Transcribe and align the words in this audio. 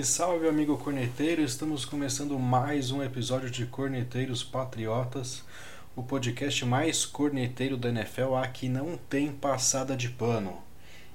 Salve, 0.00 0.04
salve, 0.04 0.48
amigo 0.48 0.78
corneteiro! 0.78 1.42
Estamos 1.42 1.84
começando 1.84 2.38
mais 2.38 2.90
um 2.90 3.02
episódio 3.02 3.50
de 3.50 3.66
Corneteiros 3.66 4.42
Patriotas, 4.42 5.42
o 5.94 6.02
podcast 6.02 6.64
mais 6.64 7.04
corneteiro 7.04 7.76
da 7.76 7.88
NFL. 7.88 8.34
Aqui 8.36 8.68
não 8.68 8.96
tem 8.96 9.32
passada 9.32 9.96
de 9.96 10.08
pano. 10.08 10.62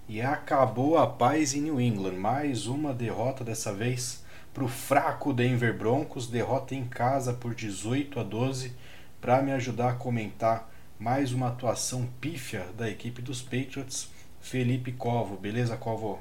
E 0.08 0.22
acabou 0.22 0.98
a 0.98 1.08
paz 1.08 1.54
em 1.54 1.62
New 1.62 1.80
England. 1.80 2.14
Mais 2.14 2.68
uma 2.68 2.94
derrota 2.94 3.44
dessa 3.44 3.74
vez 3.74 4.24
para 4.54 4.64
o 4.64 4.68
fraco 4.68 5.34
Denver 5.34 5.76
Broncos. 5.76 6.28
Derrota 6.28 6.76
em 6.76 6.86
casa 6.86 7.34
por 7.34 7.56
18 7.56 8.20
a 8.20 8.24
12. 8.24 8.74
Para 9.22 9.42
me 9.42 9.52
ajudar 9.52 9.92
a 9.92 9.96
comentar 9.96 10.70
mais 11.00 11.34
uma 11.34 11.48
atuação 11.48 12.08
pífia 12.20 12.68
da 12.78 12.90
equipe 12.90 13.22
dos 13.22 13.42
Patriots, 13.42 14.10
Felipe 14.42 14.92
Covo. 14.92 15.38
Beleza, 15.38 15.78
Covo? 15.78 16.20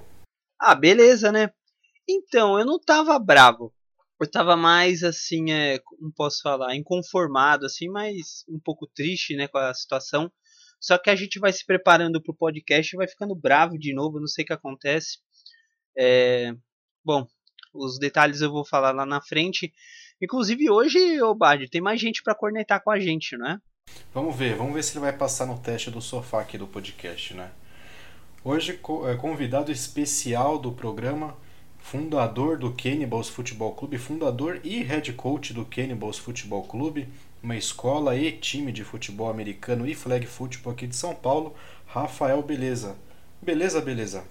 Ah, 0.58 0.74
beleza, 0.74 1.30
né? 1.30 1.50
Então, 2.08 2.58
eu 2.58 2.64
não 2.64 2.78
tava 2.78 3.18
bravo. 3.18 3.72
Eu 4.20 4.30
tava 4.30 4.56
mais 4.56 5.02
assim, 5.02 5.50
é, 5.50 5.78
como 5.80 6.12
posso 6.14 6.40
falar, 6.42 6.74
inconformado, 6.76 7.66
assim, 7.66 7.88
mas 7.88 8.44
um 8.48 8.58
pouco 8.58 8.86
triste, 8.86 9.36
né, 9.36 9.48
com 9.48 9.58
a 9.58 9.74
situação. 9.74 10.30
Só 10.80 10.98
que 10.98 11.10
a 11.10 11.16
gente 11.16 11.38
vai 11.38 11.52
se 11.52 11.64
preparando 11.64 12.22
pro 12.22 12.34
podcast 12.34 12.94
e 12.94 12.96
vai 12.96 13.08
ficando 13.08 13.34
bravo 13.34 13.78
de 13.78 13.94
novo, 13.94 14.20
não 14.20 14.26
sei 14.26 14.44
o 14.44 14.46
que 14.46 14.52
acontece. 14.52 15.18
É... 15.96 16.52
Bom, 17.04 17.26
os 17.72 17.98
detalhes 17.98 18.40
eu 18.40 18.50
vou 18.50 18.64
falar 18.64 18.92
lá 18.92 19.04
na 19.04 19.20
frente. 19.20 19.72
Inclusive 20.22 20.70
hoje, 20.70 21.20
ô 21.22 21.34
Bad, 21.34 21.68
tem 21.68 21.80
mais 21.80 22.00
gente 22.00 22.22
para 22.22 22.34
cornetar 22.34 22.82
com 22.82 22.90
a 22.90 23.00
gente, 23.00 23.36
não 23.36 23.48
é? 23.48 23.58
Vamos 24.12 24.36
ver, 24.36 24.56
vamos 24.56 24.74
ver 24.74 24.82
se 24.82 24.92
ele 24.92 25.00
vai 25.00 25.16
passar 25.16 25.46
no 25.46 25.58
teste 25.58 25.90
do 25.90 26.00
sofá 26.00 26.40
aqui 26.40 26.56
do 26.56 26.66
podcast, 26.66 27.34
né? 27.34 27.50
Hoje, 28.42 28.78
é, 29.10 29.16
convidado 29.16 29.72
especial 29.72 30.58
do 30.58 30.70
programa, 30.70 31.36
fundador 31.84 32.56
do 32.56 32.72
Cannibals 32.72 33.28
Futebol 33.28 33.72
Clube, 33.72 33.98
fundador 33.98 34.58
e 34.64 34.82
head 34.82 35.12
coach 35.12 35.52
do 35.52 35.66
Cannibals 35.66 36.16
Futebol 36.16 36.62
Clube, 36.62 37.06
uma 37.42 37.56
escola 37.56 38.16
e 38.16 38.32
time 38.32 38.72
de 38.72 38.82
futebol 38.82 39.28
americano 39.28 39.86
e 39.86 39.94
flag 39.94 40.26
football 40.26 40.72
aqui 40.72 40.86
de 40.86 40.96
São 40.96 41.14
Paulo, 41.14 41.54
Rafael 41.86 42.42
Beleza. 42.42 42.96
Beleza, 43.40 43.82
beleza? 43.82 44.24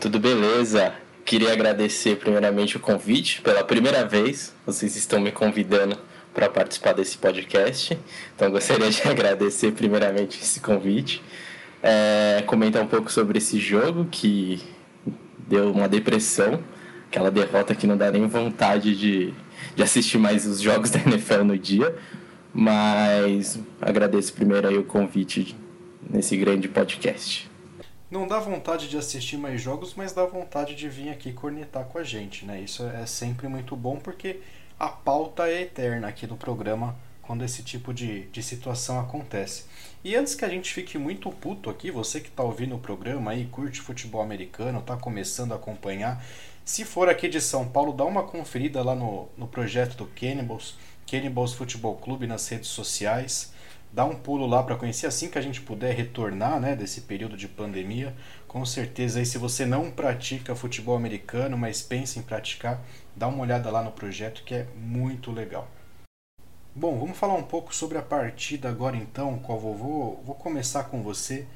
Tudo 0.00 0.18
beleza. 0.18 0.94
Queria 1.22 1.52
agradecer 1.52 2.16
primeiramente 2.16 2.78
o 2.78 2.80
convite 2.80 3.42
pela 3.42 3.62
primeira 3.62 4.08
vez. 4.08 4.54
Vocês 4.64 4.96
estão 4.96 5.20
me 5.20 5.30
convidando 5.30 5.98
para 6.32 6.48
participar 6.48 6.94
desse 6.94 7.18
podcast. 7.18 7.96
Então 8.34 8.50
gostaria 8.50 8.88
de 8.88 9.02
agradecer 9.06 9.72
primeiramente 9.72 10.40
esse 10.40 10.60
convite. 10.60 11.22
É, 11.82 12.42
comentar 12.46 12.82
um 12.82 12.86
pouco 12.86 13.12
sobre 13.12 13.36
esse 13.36 13.60
jogo 13.60 14.06
que 14.10 14.73
deu 15.48 15.70
uma 15.70 15.88
depressão, 15.88 16.62
aquela 17.08 17.30
derrota 17.30 17.74
que 17.74 17.86
não 17.86 17.96
dá 17.96 18.10
nem 18.10 18.26
vontade 18.26 18.96
de, 18.96 19.34
de 19.74 19.82
assistir 19.82 20.18
mais 20.18 20.46
os 20.46 20.60
jogos 20.60 20.90
da 20.92 21.00
NFL 21.00 21.44
no 21.44 21.58
dia. 21.58 21.96
Mas 22.52 23.58
agradeço 23.80 24.32
primeiro 24.32 24.68
aí 24.68 24.78
o 24.78 24.84
convite 24.84 25.56
nesse 26.08 26.36
grande 26.36 26.68
podcast. 26.68 27.50
Não 28.10 28.28
dá 28.28 28.38
vontade 28.38 28.88
de 28.88 28.96
assistir 28.96 29.36
mais 29.36 29.60
jogos, 29.60 29.94
mas 29.96 30.12
dá 30.12 30.24
vontade 30.24 30.76
de 30.76 30.88
vir 30.88 31.08
aqui 31.08 31.32
cornetar 31.32 31.84
com 31.86 31.98
a 31.98 32.04
gente, 32.04 32.44
né? 32.44 32.60
Isso 32.60 32.84
é 32.84 33.04
sempre 33.06 33.48
muito 33.48 33.74
bom 33.74 33.96
porque 33.96 34.40
a 34.78 34.88
pauta 34.88 35.48
é 35.48 35.62
eterna 35.62 36.06
aqui 36.06 36.26
no 36.26 36.36
programa 36.36 36.94
quando 37.22 37.44
esse 37.44 37.62
tipo 37.62 37.92
de, 37.92 38.26
de 38.26 38.42
situação 38.42 39.00
acontece. 39.00 39.64
E 40.04 40.14
antes 40.14 40.34
que 40.34 40.44
a 40.44 40.48
gente 40.50 40.70
fique 40.70 40.98
muito 40.98 41.30
puto 41.30 41.70
aqui, 41.70 41.90
você 41.90 42.20
que 42.20 42.28
está 42.28 42.42
ouvindo 42.42 42.74
o 42.74 42.78
programa 42.78 43.30
aí, 43.30 43.46
curte 43.46 43.80
futebol 43.80 44.20
americano, 44.20 44.80
está 44.80 44.98
começando 44.98 45.52
a 45.52 45.54
acompanhar, 45.54 46.22
se 46.62 46.84
for 46.84 47.08
aqui 47.08 47.26
de 47.26 47.40
São 47.40 47.66
Paulo, 47.66 47.90
dá 47.90 48.04
uma 48.04 48.22
conferida 48.22 48.82
lá 48.82 48.94
no, 48.94 49.30
no 49.34 49.48
projeto 49.48 49.96
do 49.96 50.06
Cannibals, 50.06 50.76
Cannibals 51.10 51.54
Futebol 51.54 51.96
Clube 51.96 52.26
nas 52.26 52.46
redes 52.48 52.68
sociais. 52.68 53.54
Dá 53.90 54.04
um 54.04 54.14
pulo 54.14 54.46
lá 54.46 54.62
para 54.62 54.76
conhecer 54.76 55.06
assim 55.06 55.30
que 55.30 55.38
a 55.38 55.42
gente 55.42 55.62
puder 55.62 55.94
retornar 55.94 56.60
né, 56.60 56.76
desse 56.76 57.02
período 57.02 57.34
de 57.34 57.48
pandemia. 57.48 58.14
Com 58.46 58.66
certeza 58.66 59.20
aí, 59.20 59.24
se 59.24 59.38
você 59.38 59.64
não 59.64 59.90
pratica 59.90 60.54
futebol 60.54 60.96
americano, 60.96 61.56
mas 61.56 61.80
pensa 61.80 62.18
em 62.18 62.22
praticar, 62.22 62.84
dá 63.16 63.26
uma 63.26 63.42
olhada 63.42 63.70
lá 63.70 63.82
no 63.82 63.92
projeto 63.92 64.42
que 64.44 64.54
é 64.54 64.66
muito 64.76 65.30
legal. 65.30 65.66
Bom, 66.76 66.98
vamos 66.98 67.16
falar 67.16 67.34
um 67.34 67.42
pouco 67.44 67.72
sobre 67.72 67.96
a 67.96 68.02
partida 68.02 68.68
agora 68.68 68.96
então, 68.96 69.38
qual 69.38 69.60
vou, 69.60 70.20
vou 70.26 70.34
começar 70.34 70.82
com 70.82 71.04
você. 71.04 71.46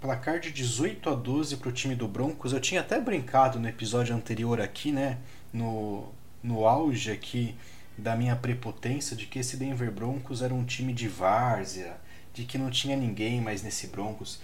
Placar 0.00 0.40
de 0.40 0.50
18 0.50 1.10
a 1.10 1.14
12 1.14 1.58
para 1.58 1.68
o 1.68 1.72
time 1.72 1.94
do 1.94 2.08
Broncos. 2.08 2.52
Eu 2.52 2.60
tinha 2.60 2.80
até 2.80 3.00
brincado 3.00 3.60
no 3.60 3.68
episódio 3.68 4.16
anterior 4.16 4.60
aqui, 4.60 4.90
né? 4.90 5.18
No, 5.52 6.08
no 6.42 6.66
auge 6.66 7.12
aqui 7.12 7.54
da 7.96 8.16
minha 8.16 8.34
prepotência 8.34 9.14
de 9.16 9.26
que 9.26 9.38
esse 9.38 9.56
Denver 9.56 9.92
Broncos 9.92 10.42
era 10.42 10.52
um 10.52 10.64
time 10.64 10.92
de 10.92 11.06
várzea, 11.06 11.96
de 12.32 12.42
que 12.42 12.58
não 12.58 12.68
tinha 12.68 12.96
ninguém 12.96 13.40
mais 13.40 13.62
nesse 13.62 13.86
Broncos. 13.86 14.40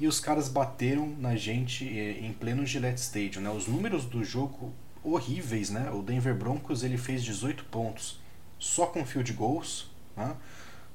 E 0.00 0.08
os 0.08 0.18
caras 0.18 0.48
bateram 0.48 1.06
na 1.06 1.36
gente 1.36 1.84
em 1.84 2.32
pleno 2.32 2.66
Gillette 2.66 3.00
Stadium, 3.00 3.40
né? 3.40 3.50
Os 3.50 3.68
números 3.68 4.04
do 4.04 4.24
jogo 4.24 4.72
horríveis, 5.04 5.70
né? 5.70 5.92
O 5.92 6.02
Denver 6.02 6.34
Broncos 6.34 6.82
ele 6.82 6.98
fez 6.98 7.22
18 7.22 7.66
pontos 7.66 8.23
só 8.58 8.86
com 8.86 9.04
field 9.04 9.32
goals. 9.32 9.90
Né? 10.16 10.34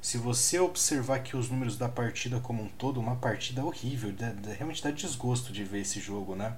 Se 0.01 0.17
você 0.17 0.59
observar 0.59 1.15
aqui 1.15 1.35
os 1.35 1.49
números 1.49 1.77
da 1.77 1.89
partida 1.89 2.39
como 2.39 2.63
um 2.63 2.69
todo, 2.69 2.99
uma 2.99 3.17
partida 3.17 3.63
horrível, 3.63 4.11
dá, 4.13 4.31
dá, 4.31 4.53
realmente 4.53 4.81
dá 4.81 4.91
desgosto 4.91 5.51
de 5.51 5.63
ver 5.63 5.81
esse 5.81 5.99
jogo. 5.99 6.35
Né? 6.35 6.55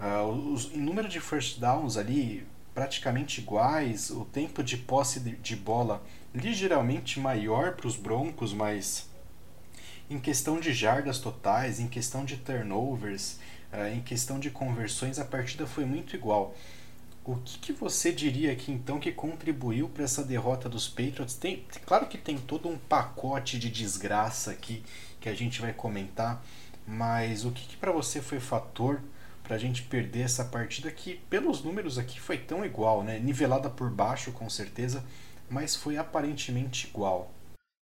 Uh, 0.00 0.52
os, 0.52 0.72
em 0.72 0.78
número 0.78 1.08
de 1.08 1.20
first 1.20 1.60
downs 1.60 1.96
ali 1.96 2.46
praticamente 2.74 3.40
iguais, 3.40 4.10
o 4.10 4.24
tempo 4.24 4.62
de 4.62 4.76
posse 4.76 5.20
de, 5.20 5.36
de 5.36 5.56
bola 5.56 6.02
ligeiramente 6.34 7.20
maior 7.20 7.74
para 7.74 7.86
os 7.86 7.96
Broncos, 7.96 8.52
mas 8.54 9.08
em 10.08 10.18
questão 10.18 10.58
de 10.58 10.72
jardas 10.72 11.18
totais, 11.18 11.80
em 11.80 11.86
questão 11.86 12.24
de 12.24 12.36
turnovers, 12.38 13.38
uh, 13.72 13.94
em 13.94 14.00
questão 14.00 14.40
de 14.40 14.50
conversões, 14.50 15.18
a 15.18 15.24
partida 15.24 15.66
foi 15.66 15.84
muito 15.84 16.16
igual. 16.16 16.54
O 17.30 17.36
que, 17.44 17.58
que, 17.60 17.72
você 17.72 18.10
diria 18.10 18.50
aqui 18.50 18.72
então 18.72 18.98
que 18.98 19.12
contribuiu 19.12 19.88
para 19.88 20.02
essa 20.02 20.24
derrota 20.24 20.68
dos 20.68 20.88
Patriots? 20.88 21.36
Tem, 21.36 21.64
claro 21.86 22.08
que 22.08 22.18
tem 22.18 22.36
todo 22.36 22.68
um 22.68 22.76
pacote 22.76 23.56
de 23.56 23.70
desgraça 23.70 24.50
aqui 24.50 24.82
que 25.20 25.28
a 25.28 25.34
gente 25.34 25.60
vai 25.60 25.72
comentar, 25.72 26.44
mas 26.84 27.44
o 27.44 27.52
que, 27.52 27.68
que 27.68 27.76
para 27.76 27.92
você 27.92 28.20
foi 28.20 28.40
fator 28.40 29.00
para 29.44 29.54
a 29.54 29.58
gente 29.60 29.84
perder 29.84 30.22
essa 30.22 30.44
partida 30.44 30.90
que, 30.90 31.20
pelos 31.30 31.62
números 31.62 31.98
aqui, 31.98 32.20
foi 32.20 32.36
tão 32.36 32.64
igual, 32.64 33.04
né? 33.04 33.20
Nivelada 33.20 33.70
por 33.70 33.88
baixo, 33.88 34.32
com 34.32 34.50
certeza, 34.50 35.04
mas 35.48 35.76
foi 35.76 35.96
aparentemente 35.98 36.88
igual. 36.88 37.32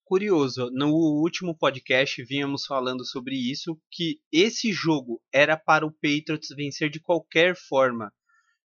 Curioso, 0.04 0.70
no 0.74 0.90
último 0.90 1.56
podcast 1.58 2.22
vínhamos 2.22 2.66
falando 2.66 3.06
sobre 3.06 3.36
isso, 3.36 3.80
que 3.90 4.20
esse 4.30 4.74
jogo 4.74 5.22
era 5.34 5.56
para 5.56 5.86
o 5.86 5.92
Patriots 5.92 6.50
vencer 6.54 6.90
de 6.90 7.00
qualquer 7.00 7.56
forma 7.56 8.12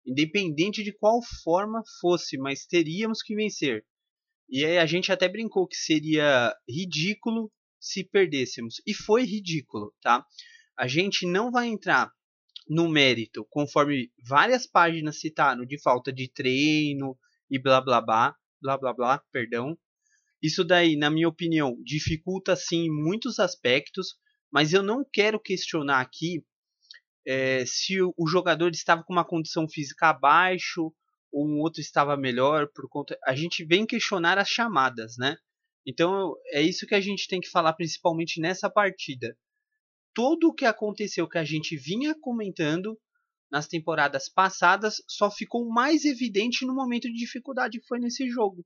independente 0.06 0.82
de 0.82 0.92
qual 0.92 1.20
forma 1.42 1.82
fosse, 2.00 2.38
mas 2.38 2.66
teríamos 2.66 3.22
que 3.22 3.34
vencer. 3.34 3.84
E 4.48 4.64
aí 4.64 4.78
a 4.78 4.86
gente 4.86 5.12
até 5.12 5.28
brincou 5.28 5.66
que 5.66 5.76
seria 5.76 6.54
ridículo 6.68 7.52
se 7.78 8.04
perdêssemos. 8.04 8.82
E 8.86 8.92
foi 8.92 9.24
ridículo, 9.24 9.94
tá? 10.02 10.26
A 10.76 10.86
gente 10.86 11.26
não 11.26 11.50
vai 11.50 11.68
entrar 11.68 12.10
no 12.68 12.88
mérito, 12.88 13.44
conforme 13.50 14.12
várias 14.26 14.66
páginas 14.66 15.20
citaram, 15.20 15.64
de 15.64 15.80
falta 15.80 16.12
de 16.12 16.28
treino 16.28 17.18
e 17.50 17.58
blá 17.58 17.80
blá 17.80 18.00
blá, 18.00 18.36
blá 18.60 18.78
blá 18.78 18.92
blá, 18.92 19.18
perdão. 19.32 19.76
Isso 20.42 20.64
daí, 20.64 20.96
na 20.96 21.10
minha 21.10 21.28
opinião, 21.28 21.76
dificulta 21.82 22.56
sim 22.56 22.88
muitos 22.88 23.38
aspectos, 23.38 24.14
mas 24.50 24.72
eu 24.72 24.82
não 24.82 25.04
quero 25.04 25.38
questionar 25.38 26.00
aqui 26.00 26.44
é, 27.26 27.64
se 27.66 28.00
o, 28.00 28.26
jogador 28.26 28.70
estava 28.70 29.04
com 29.04 29.12
uma 29.12 29.24
condição 29.24 29.68
física 29.68 30.08
abaixo 30.08 30.92
ou 31.32 31.46
um 31.46 31.60
outro 31.60 31.80
estava 31.80 32.16
melhor 32.16 32.68
por 32.74 32.88
conta 32.88 33.18
a 33.24 33.34
gente 33.34 33.64
vem 33.64 33.86
questionar 33.86 34.38
as 34.38 34.48
chamadas 34.48 35.16
né? 35.18 35.36
Então 35.86 36.34
é 36.52 36.62
isso 36.62 36.86
que 36.86 36.94
a 36.94 37.00
gente 37.00 37.28
tem 37.28 37.40
que 37.40 37.48
falar 37.48 37.72
principalmente 37.72 38.40
nessa 38.40 38.68
partida. 38.68 39.36
Tudo 40.14 40.48
o 40.48 40.54
que 40.54 40.64
aconteceu 40.64 41.28
que 41.28 41.38
a 41.38 41.44
gente 41.44 41.76
vinha 41.76 42.14
comentando 42.20 42.98
nas 43.50 43.66
temporadas 43.66 44.28
passadas 44.28 44.96
só 45.08 45.30
ficou 45.30 45.68
mais 45.68 46.04
evidente 46.04 46.66
no 46.66 46.74
momento 46.74 47.08
de 47.08 47.18
dificuldade 47.18 47.80
que 47.80 47.86
foi 47.86 47.98
nesse 47.98 48.28
jogo. 48.28 48.64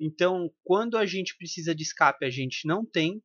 Então 0.00 0.50
quando 0.64 0.96
a 0.96 1.06
gente 1.06 1.36
precisa 1.36 1.74
de 1.74 1.82
escape 1.82 2.24
a 2.24 2.30
gente 2.30 2.66
não 2.66 2.84
tem 2.84 3.22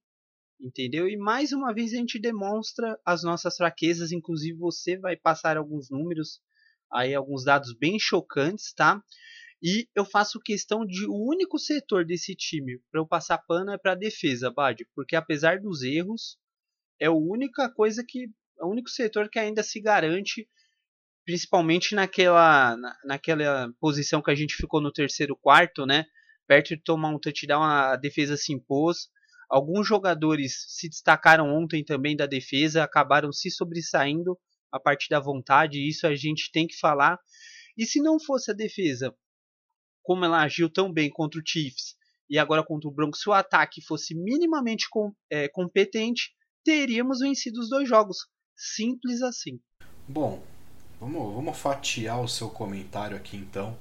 entendeu? 0.64 1.08
E 1.08 1.18
mais 1.18 1.52
uma 1.52 1.74
vez 1.74 1.94
a 1.94 1.98
gente 1.98 2.18
demonstra 2.18 2.98
as 3.06 3.22
nossas 3.22 3.58
fraquezas, 3.58 4.12
inclusive 4.12 4.58
você 4.58 4.98
vai 4.98 5.18
passar 5.18 5.58
alguns 5.58 5.90
números, 5.90 6.40
aí 6.92 7.14
alguns 7.14 7.44
dados 7.44 7.76
bem 7.78 8.00
chocantes, 8.00 8.74
tá? 8.74 9.04
E 9.62 9.88
eu 9.96 10.06
faço 10.06 10.40
questão 10.40 10.86
de 10.86 11.06
o 11.06 11.16
único 11.16 11.60
setor 11.60 12.06
desse 12.06 12.36
time 12.36 12.80
para 12.92 13.02
eu 13.02 13.08
passar 13.08 13.38
pano 13.38 13.72
é 13.72 13.78
para 13.78 13.92
a 13.92 13.96
defesa, 13.96 14.52
Bad, 14.52 14.86
porque 14.96 15.16
apesar 15.16 15.60
dos 15.60 15.84
erros, 15.84 16.38
é 17.00 17.08
a 17.08 17.12
única 17.12 17.70
coisa 17.70 18.04
que 18.08 18.30
é 18.60 18.66
o 18.66 18.70
único 18.70 18.90
setor 18.90 19.30
que 19.30 19.40
ainda 19.40 19.64
se 19.64 19.82
garante 19.82 20.48
principalmente 21.26 21.96
naquela, 21.96 22.76
na, 22.76 22.98
naquela 23.06 23.74
posição 23.80 24.22
que 24.22 24.32
a 24.32 24.36
gente 24.36 24.56
ficou 24.56 24.82
no 24.82 24.92
terceiro 24.92 25.36
quarto, 25.36 25.86
né? 25.86 26.06
Perto 26.46 26.76
de 26.76 26.84
tomar 26.84 27.10
um 27.10 27.20
touchdown, 27.20 27.64
a 27.64 27.96
defesa 27.96 28.36
se 28.36 28.54
impôs. 28.54 29.10
Alguns 29.54 29.88
jogadores 29.88 30.66
se 30.68 30.90
destacaram 30.90 31.48
ontem 31.56 31.86
também 31.86 32.16
da 32.16 32.26
defesa, 32.26 32.84
acabaram 32.84 33.32
se 33.32 33.52
sobressaindo 33.52 34.36
a 34.72 34.80
partir 34.80 35.10
da 35.10 35.20
vontade, 35.20 35.88
isso 35.88 36.08
a 36.08 36.16
gente 36.16 36.52
tem 36.52 36.66
que 36.66 36.76
falar. 36.80 37.20
E 37.78 37.86
se 37.86 38.02
não 38.02 38.20
fosse 38.20 38.50
a 38.50 38.54
defesa, 38.56 39.16
como 40.02 40.26
ela 40.26 40.42
agiu 40.42 40.72
tão 40.72 40.92
bem 40.92 41.08
contra 41.08 41.40
o 41.40 41.44
Chiefs 41.46 41.96
e 42.28 42.40
agora 42.40 42.66
contra 42.66 42.90
o 42.90 42.92
Broncos, 42.92 43.22
se 43.22 43.30
o 43.30 43.34
ataque 43.34 43.80
fosse 43.80 44.16
minimamente 44.16 44.90
com, 44.90 45.14
é, 45.30 45.48
competente, 45.48 46.32
teríamos 46.66 47.20
vencido 47.20 47.60
os 47.60 47.70
dois 47.70 47.88
jogos. 47.88 48.26
Simples 48.58 49.22
assim. 49.22 49.60
Bom, 50.08 50.42
vamos, 51.00 51.32
vamos 51.32 51.56
fatiar 51.56 52.20
o 52.20 52.28
seu 52.28 52.50
comentário 52.50 53.16
aqui 53.16 53.38
então. 53.38 53.78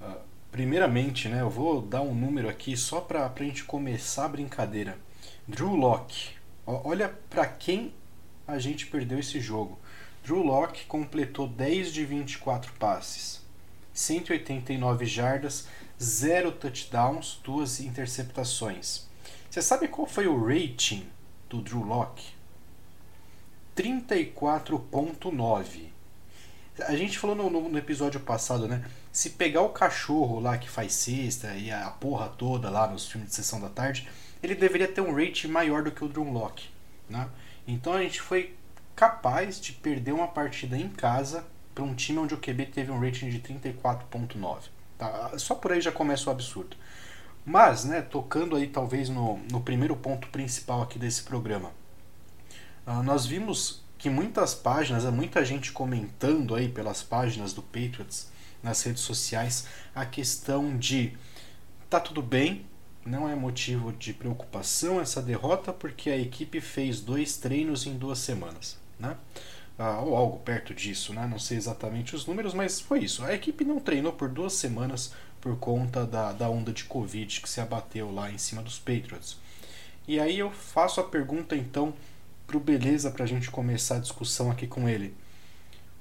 Uh, 0.00 0.31
primeiramente, 0.52 1.28
né, 1.28 1.40
eu 1.40 1.50
vou 1.50 1.80
dar 1.80 2.02
um 2.02 2.14
número 2.14 2.48
aqui 2.48 2.76
só 2.76 3.00
para 3.00 3.26
a 3.26 3.32
gente 3.42 3.64
começar 3.64 4.26
a 4.26 4.28
brincadeira. 4.28 4.96
Drew 5.48 5.74
Locke. 5.74 6.30
Olha 6.66 7.08
para 7.28 7.46
quem 7.46 7.92
a 8.46 8.58
gente 8.58 8.86
perdeu 8.86 9.18
esse 9.18 9.40
jogo. 9.40 9.78
Drew 10.22 10.42
Locke 10.42 10.84
completou 10.86 11.48
10 11.48 11.92
de 11.92 12.04
24 12.04 12.72
passes, 12.74 13.40
189 13.92 15.04
jardas, 15.06 15.66
0 16.00 16.52
touchdowns, 16.52 17.40
2 17.42 17.80
interceptações. 17.80 19.08
Você 19.50 19.60
sabe 19.60 19.88
qual 19.88 20.06
foi 20.06 20.28
o 20.28 20.40
rating 20.40 21.08
do 21.48 21.60
Drew 21.60 21.82
Locke? 21.82 22.34
34.9. 23.74 25.91
A 26.80 26.96
gente 26.96 27.18
falou 27.18 27.36
no, 27.36 27.50
no, 27.50 27.68
no, 27.68 27.78
episódio 27.78 28.18
passado, 28.20 28.66
né? 28.66 28.82
Se 29.12 29.30
pegar 29.30 29.60
o 29.60 29.68
cachorro 29.68 30.40
lá 30.40 30.56
que 30.56 30.70
faz 30.70 30.94
cesta 30.94 31.54
e 31.54 31.70
a 31.70 31.90
porra 31.90 32.28
toda 32.28 32.70
lá 32.70 32.86
nos 32.86 33.06
filmes 33.06 33.28
de 33.28 33.34
sessão 33.36 33.60
da 33.60 33.68
tarde, 33.68 34.08
ele 34.42 34.54
deveria 34.54 34.88
ter 34.88 35.02
um 35.02 35.14
rating 35.14 35.48
maior 35.48 35.82
do 35.82 35.90
que 35.90 36.02
o 36.02 36.08
Drew 36.08 36.24
Locke, 36.24 36.68
né? 37.08 37.28
Então 37.66 37.92
a 37.92 38.02
gente 38.02 38.20
foi 38.20 38.56
capaz 38.96 39.60
de 39.60 39.72
perder 39.72 40.12
uma 40.12 40.28
partida 40.28 40.76
em 40.76 40.88
casa 40.88 41.44
para 41.74 41.84
um 41.84 41.94
time 41.94 42.18
onde 42.18 42.34
o 42.34 42.38
QB 42.38 42.66
teve 42.66 42.90
um 42.90 43.00
rating 43.00 43.28
de 43.28 43.40
34.9. 43.40 44.62
Tá? 44.98 45.38
Só 45.38 45.54
por 45.54 45.72
aí 45.72 45.80
já 45.80 45.92
começa 45.92 46.28
o 46.28 46.32
absurdo. 46.32 46.76
Mas, 47.44 47.84
né, 47.84 48.02
tocando 48.02 48.54
aí 48.54 48.68
talvez 48.68 49.08
no, 49.08 49.38
no 49.50 49.60
primeiro 49.60 49.96
ponto 49.96 50.28
principal 50.28 50.82
aqui 50.82 50.98
desse 50.98 51.22
programa, 51.24 51.70
uh, 52.86 53.02
nós 53.02 53.26
vimos 53.26 53.81
que 54.02 54.10
muitas 54.10 54.52
páginas, 54.52 55.04
muita 55.04 55.44
gente 55.44 55.70
comentando 55.70 56.56
aí 56.56 56.68
pelas 56.68 57.04
páginas 57.04 57.52
do 57.52 57.62
Patriots 57.62 58.26
nas 58.60 58.82
redes 58.82 59.02
sociais 59.02 59.68
a 59.94 60.04
questão 60.04 60.76
de 60.76 61.12
tá 61.88 62.00
tudo 62.00 62.20
bem, 62.20 62.66
não 63.06 63.28
é 63.28 63.36
motivo 63.36 63.92
de 63.92 64.12
preocupação 64.12 65.00
essa 65.00 65.22
derrota 65.22 65.72
porque 65.72 66.10
a 66.10 66.16
equipe 66.16 66.60
fez 66.60 67.00
dois 67.00 67.36
treinos 67.36 67.86
em 67.86 67.96
duas 67.96 68.18
semanas 68.18 68.76
né? 68.98 69.16
Ah, 69.78 70.00
ou 70.00 70.16
algo 70.16 70.40
perto 70.40 70.74
disso, 70.74 71.14
né? 71.14 71.24
não 71.28 71.38
sei 71.38 71.56
exatamente 71.56 72.16
os 72.16 72.26
números, 72.26 72.54
mas 72.54 72.80
foi 72.80 73.04
isso. 73.04 73.24
A 73.24 73.32
equipe 73.32 73.64
não 73.64 73.78
treinou 73.78 74.12
por 74.12 74.28
duas 74.28 74.52
semanas 74.54 75.14
por 75.40 75.56
conta 75.58 76.04
da, 76.04 76.32
da 76.32 76.50
onda 76.50 76.72
de 76.72 76.84
Covid 76.84 77.40
que 77.40 77.48
se 77.48 77.60
abateu 77.60 78.12
lá 78.12 78.28
em 78.30 78.38
cima 78.38 78.62
dos 78.62 78.80
Patriots. 78.80 79.38
E 80.08 80.18
aí 80.18 80.40
eu 80.40 80.50
faço 80.50 81.00
a 81.00 81.04
pergunta 81.04 81.56
então 81.56 81.94
pro 82.46 82.60
Beleza 82.60 83.10
para 83.10 83.24
a 83.24 83.26
gente 83.26 83.50
começar 83.50 83.96
a 83.96 84.00
discussão 84.00 84.50
aqui 84.50 84.66
com 84.66 84.88
ele. 84.88 85.14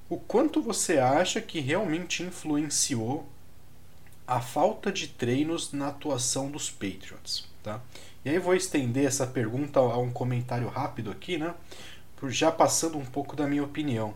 O 0.09 0.17
quanto 0.17 0.61
você 0.61 0.97
acha 0.97 1.39
que 1.39 1.59
realmente 1.59 2.23
influenciou 2.23 3.27
a 4.27 4.41
falta 4.41 4.91
de 4.91 5.07
treinos 5.07 5.71
na 5.71 5.87
atuação 5.87 6.51
dos 6.51 6.69
Patriots? 6.69 7.47
Tá? 7.63 7.81
E 8.25 8.29
aí 8.29 8.39
vou 8.39 8.55
estender 8.55 9.05
essa 9.05 9.25
pergunta 9.25 9.79
a 9.79 9.97
um 9.97 10.11
comentário 10.11 10.67
rápido 10.67 11.11
aqui, 11.11 11.37
né? 11.37 11.53
já 12.25 12.51
passando 12.51 12.97
um 12.97 13.05
pouco 13.05 13.35
da 13.35 13.47
minha 13.47 13.63
opinião. 13.63 14.13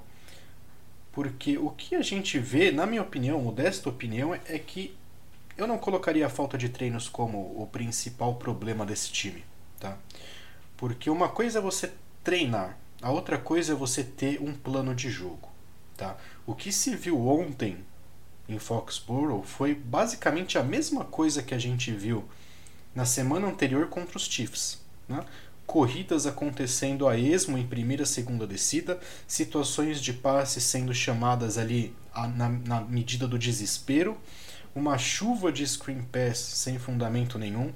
Porque 1.12 1.58
o 1.58 1.70
que 1.70 1.96
a 1.96 2.02
gente 2.02 2.38
vê, 2.38 2.72
na 2.72 2.86
minha 2.86 3.02
opinião, 3.02 3.40
modesta 3.42 3.90
opinião, 3.90 4.36
é 4.36 4.60
que 4.60 4.96
eu 5.58 5.66
não 5.66 5.78
colocaria 5.78 6.26
a 6.26 6.30
falta 6.30 6.58
de 6.58 6.70
treinos 6.70 7.08
como 7.08 7.38
o 7.38 7.68
principal 7.72 8.36
problema 8.36 8.86
desse 8.86 9.12
time. 9.12 9.44
Tá? 9.80 9.98
Porque 10.76 11.10
uma 11.10 11.30
coisa 11.30 11.60
é 11.60 11.62
você 11.62 11.94
treinar, 12.26 12.78
a 13.02 13.12
outra 13.12 13.38
coisa 13.38 13.72
é 13.72 13.76
você 13.76 14.04
ter 14.04 14.42
um 14.42 14.54
plano 14.54 14.94
de 14.94 15.10
jogo. 15.10 15.50
Tá? 15.96 16.18
O 16.46 16.54
que 16.54 16.72
se 16.72 16.94
viu 16.96 17.26
ontem 17.26 17.78
em 18.50 18.60
Foxborough 18.60 19.44
foi 19.44 19.74
basicamente 19.74 20.58
a 20.58 20.64
mesma 20.64 21.06
coisa 21.06 21.42
que 21.42 21.54
a 21.54 21.60
gente 21.60 21.92
viu 21.92 22.26
na 22.94 23.06
semana 23.06 23.48
anterior 23.48 23.88
contra 23.88 24.18
os 24.18 24.26
Chiefs. 24.26 24.84
Né? 25.08 25.24
corridas 25.66 26.28
acontecendo 26.28 27.08
a 27.08 27.18
esmo 27.18 27.58
em 27.58 27.66
primeira 27.66 28.04
e 28.04 28.06
segunda 28.06 28.46
descida, 28.46 29.00
situações 29.28 30.00
de 30.00 30.14
passe 30.14 30.62
sendo 30.62 30.94
chamadas 30.94 31.58
ali 31.58 31.96
na, 32.36 32.50
na 32.50 32.82
medida 32.82 33.28
do 33.28 33.38
desespero, 33.38 34.18
uma 34.76 34.98
chuva 34.98 35.52
de 35.52 35.66
screen 35.66 36.04
pass 36.04 36.38
sem 36.38 36.78
fundamento 36.78 37.40
nenhum. 37.40 37.74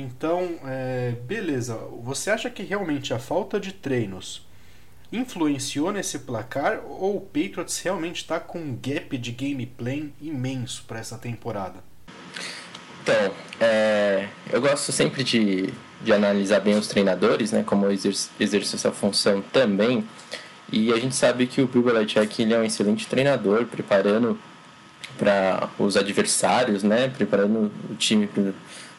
Então, 0.00 0.58
é, 0.64 1.12
beleza. 1.26 1.74
Você 2.02 2.30
acha 2.30 2.48
que 2.48 2.62
realmente 2.62 3.12
a 3.12 3.18
falta 3.18 3.58
de 3.58 3.72
treinos 3.72 4.46
influenciou 5.10 5.90
nesse 5.92 6.20
placar 6.20 6.80
ou 6.86 7.16
o 7.16 7.20
Patriots 7.20 7.80
realmente 7.80 8.16
está 8.16 8.38
com 8.38 8.58
um 8.58 8.78
gap 8.80 9.16
de 9.16 9.32
gameplay 9.32 10.12
imenso 10.20 10.84
para 10.86 11.00
essa 11.00 11.18
temporada? 11.18 11.82
Então, 13.02 13.32
é, 13.60 14.28
eu 14.52 14.60
gosto 14.60 14.92
sempre 14.92 15.24
de 15.24 15.72
de 16.00 16.12
analisar 16.12 16.60
bem 16.60 16.76
os 16.76 16.86
treinadores, 16.86 17.52
né, 17.52 17.62
como 17.64 17.90
exerce, 17.90 18.30
exerce 18.38 18.76
essa 18.76 18.92
função 18.92 19.42
também. 19.52 20.04
E 20.70 20.92
a 20.92 20.96
gente 20.98 21.14
sabe 21.14 21.46
que 21.46 21.60
o 21.60 21.66
Bill 21.66 21.82
Belichick 21.82 22.42
ele 22.42 22.54
é 22.54 22.58
um 22.58 22.64
excelente 22.64 23.06
treinador, 23.06 23.64
preparando 23.66 24.38
para 25.16 25.68
os 25.78 25.96
adversários, 25.96 26.82
né, 26.82 27.08
preparando 27.08 27.72
o 27.90 27.94
time 27.96 28.28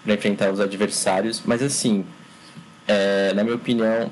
para 0.03 0.13
enfrentar 0.13 0.51
os 0.51 0.59
adversários. 0.59 1.41
Mas 1.45 1.61
assim, 1.61 2.05
é, 2.87 3.33
na 3.33 3.43
minha 3.43 3.55
opinião, 3.55 4.11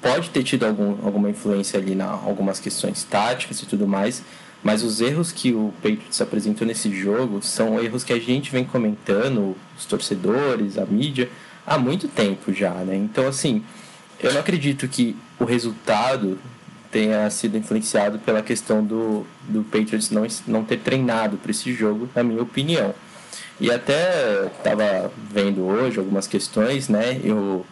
pode 0.00 0.30
ter 0.30 0.42
tido 0.42 0.64
algum, 0.64 1.04
alguma 1.04 1.30
influência 1.30 1.78
ali 1.78 1.94
na 1.94 2.06
algumas 2.06 2.60
questões 2.60 3.04
táticas 3.04 3.60
e 3.60 3.66
tudo 3.66 3.86
mais. 3.86 4.22
Mas 4.62 4.82
os 4.82 5.00
erros 5.00 5.30
que 5.30 5.52
o 5.52 5.72
Patriots 5.76 6.20
apresentou 6.20 6.66
nesse 6.66 6.90
jogo 6.94 7.40
são 7.42 7.80
erros 7.80 8.02
que 8.02 8.12
a 8.12 8.18
gente 8.18 8.50
vem 8.50 8.64
comentando, 8.64 9.56
os 9.76 9.86
torcedores, 9.86 10.76
a 10.78 10.84
mídia, 10.84 11.28
há 11.64 11.78
muito 11.78 12.08
tempo 12.08 12.52
já, 12.52 12.70
né? 12.70 12.96
Então, 12.96 13.26
assim, 13.28 13.62
eu 14.20 14.32
não 14.32 14.40
acredito 14.40 14.88
que 14.88 15.16
o 15.38 15.44
resultado 15.44 16.38
tenha 16.90 17.28
sido 17.30 17.56
influenciado 17.56 18.18
pela 18.18 18.42
questão 18.42 18.82
do, 18.82 19.24
do 19.48 19.62
Patriots 19.62 20.10
não, 20.10 20.26
não 20.46 20.64
ter 20.64 20.78
treinado 20.78 21.36
para 21.36 21.50
esse 21.50 21.72
jogo, 21.72 22.08
na 22.14 22.22
minha 22.22 22.42
opinião. 22.42 22.94
E 23.60 23.70
até 23.70 24.46
estava 24.46 25.10
vendo 25.30 25.64
hoje 25.64 25.98
algumas 25.98 26.26
questões, 26.26 26.88
né? 26.88 27.20
Eu 27.22 27.66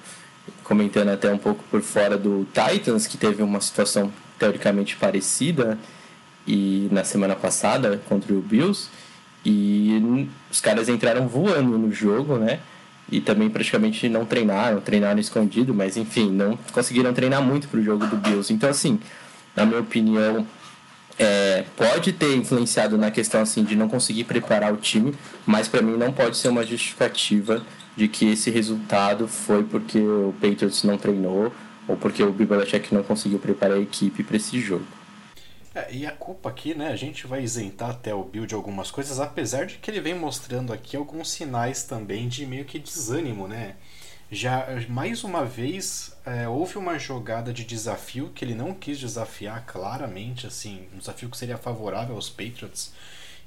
comentando 0.65 1.11
até 1.11 1.33
um 1.33 1.39
pouco 1.39 1.63
por 1.71 1.81
fora 1.81 2.17
do 2.17 2.47
Titans, 2.53 3.07
que 3.07 3.17
teve 3.17 3.43
uma 3.43 3.61
situação 3.61 4.13
teoricamente 4.39 4.97
parecida 4.97 5.79
e 6.47 6.89
na 6.91 7.05
semana 7.05 7.35
passada 7.35 8.01
contra 8.09 8.33
o 8.33 8.41
Bills, 8.41 8.89
e 9.45 10.29
os 10.51 10.61
caras 10.61 10.89
entraram 10.89 11.29
voando 11.29 11.79
no 11.79 11.93
jogo, 11.93 12.37
né? 12.37 12.61
e 13.11 13.21
também 13.21 13.49
praticamente 13.49 14.09
não 14.09 14.25
treinaram, 14.25 14.81
treinaram 14.81 15.21
escondido, 15.21 15.73
mas 15.73 15.97
enfim, 15.97 16.31
não 16.31 16.59
conseguiram 16.73 17.13
treinar 17.13 17.43
muito 17.43 17.69
para 17.69 17.79
o 17.79 17.83
jogo 17.83 18.07
do 18.07 18.17
Bills. 18.17 18.53
Então, 18.53 18.69
assim, 18.69 18.99
na 19.55 19.65
minha 19.65 19.81
opinião, 19.81 20.47
é, 21.19 21.65
pode 21.77 22.13
ter 22.13 22.37
influenciado 22.37 22.99
na 22.99 23.11
questão 23.11 23.41
assim 23.41 23.65
de 23.65 23.75
não 23.75 23.89
conseguir 23.89 24.25
preparar 24.25 24.73
o 24.73 24.77
time, 24.77 25.15
mas 25.47 25.69
para 25.69 25.83
mim 25.83 25.97
não 25.97 26.13
pode 26.13 26.37
ser 26.37 26.49
uma 26.49 26.65
justificativa 26.65 27.65
de 27.97 28.09
que 28.09 28.27
esse 28.27 28.51
resultado 28.51 29.27
foi 29.27 29.65
porque 29.65 29.99
o 29.99 30.35
Patriots 30.41 30.83
não 30.83 30.99
treinou 30.99 31.53
ou 31.89 31.97
porque 31.97 32.23
o 32.23 32.33
Belichick 32.33 32.93
não 32.93 33.03
conseguiu 33.03 33.39
preparar 33.39 33.79
a 33.79 33.81
equipe 33.81 34.23
para 34.23 34.37
esse 34.37 34.61
jogo. 34.61 34.85
É, 35.75 35.93
e 35.93 36.07
a 36.07 36.11
culpa 36.11 36.49
aqui, 36.49 36.75
né, 36.75 36.89
a 36.89 36.97
gente 36.97 37.27
vai 37.27 37.43
isentar 37.43 37.91
até 37.91 38.15
o 38.15 38.25
Bill 38.25 38.47
de 38.47 38.55
algumas 38.55 38.91
coisas, 38.91 39.21
apesar 39.21 39.67
de 39.67 39.77
que 39.77 39.91
ele 39.91 40.01
vem 40.01 40.15
mostrando 40.15 40.73
aqui 40.73 40.97
alguns 40.97 41.31
sinais 41.31 41.83
também 41.85 42.29
de 42.29 42.47
meio 42.47 42.65
que 42.65 42.79
desânimo, 42.79 43.47
né? 43.47 43.75
Já 44.31 44.67
mais 44.89 45.23
uma 45.23 45.45
vez 45.45 46.17
é, 46.27 46.49
houve 46.49 46.77
uma 46.79 46.99
jogada 46.99 47.53
de 47.53 47.65
desafio 47.65 48.31
que 48.35 48.45
ele 48.45 48.55
não 48.57 48.75
quis 48.75 48.99
desafiar 48.99 49.65
claramente, 49.65 50.47
assim, 50.47 50.89
um 50.93 50.99
desafio 50.99 51.31
que 51.31 51.37
seria 51.37 51.57
favorável 51.57 52.17
aos 52.17 52.29
Patriots. 52.29 52.93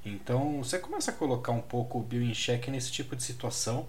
Então 0.04 0.62
você 0.62 0.78
começa 0.78 1.10
a 1.10 1.14
colocar 1.14 1.52
um 1.52 1.60
pouco 1.60 1.98
o 1.98 2.02
Bill 2.02 2.22
em 2.22 2.32
xeque 2.32 2.70
nesse 2.70 2.90
tipo 2.90 3.14
de 3.14 3.22
situação. 3.22 3.86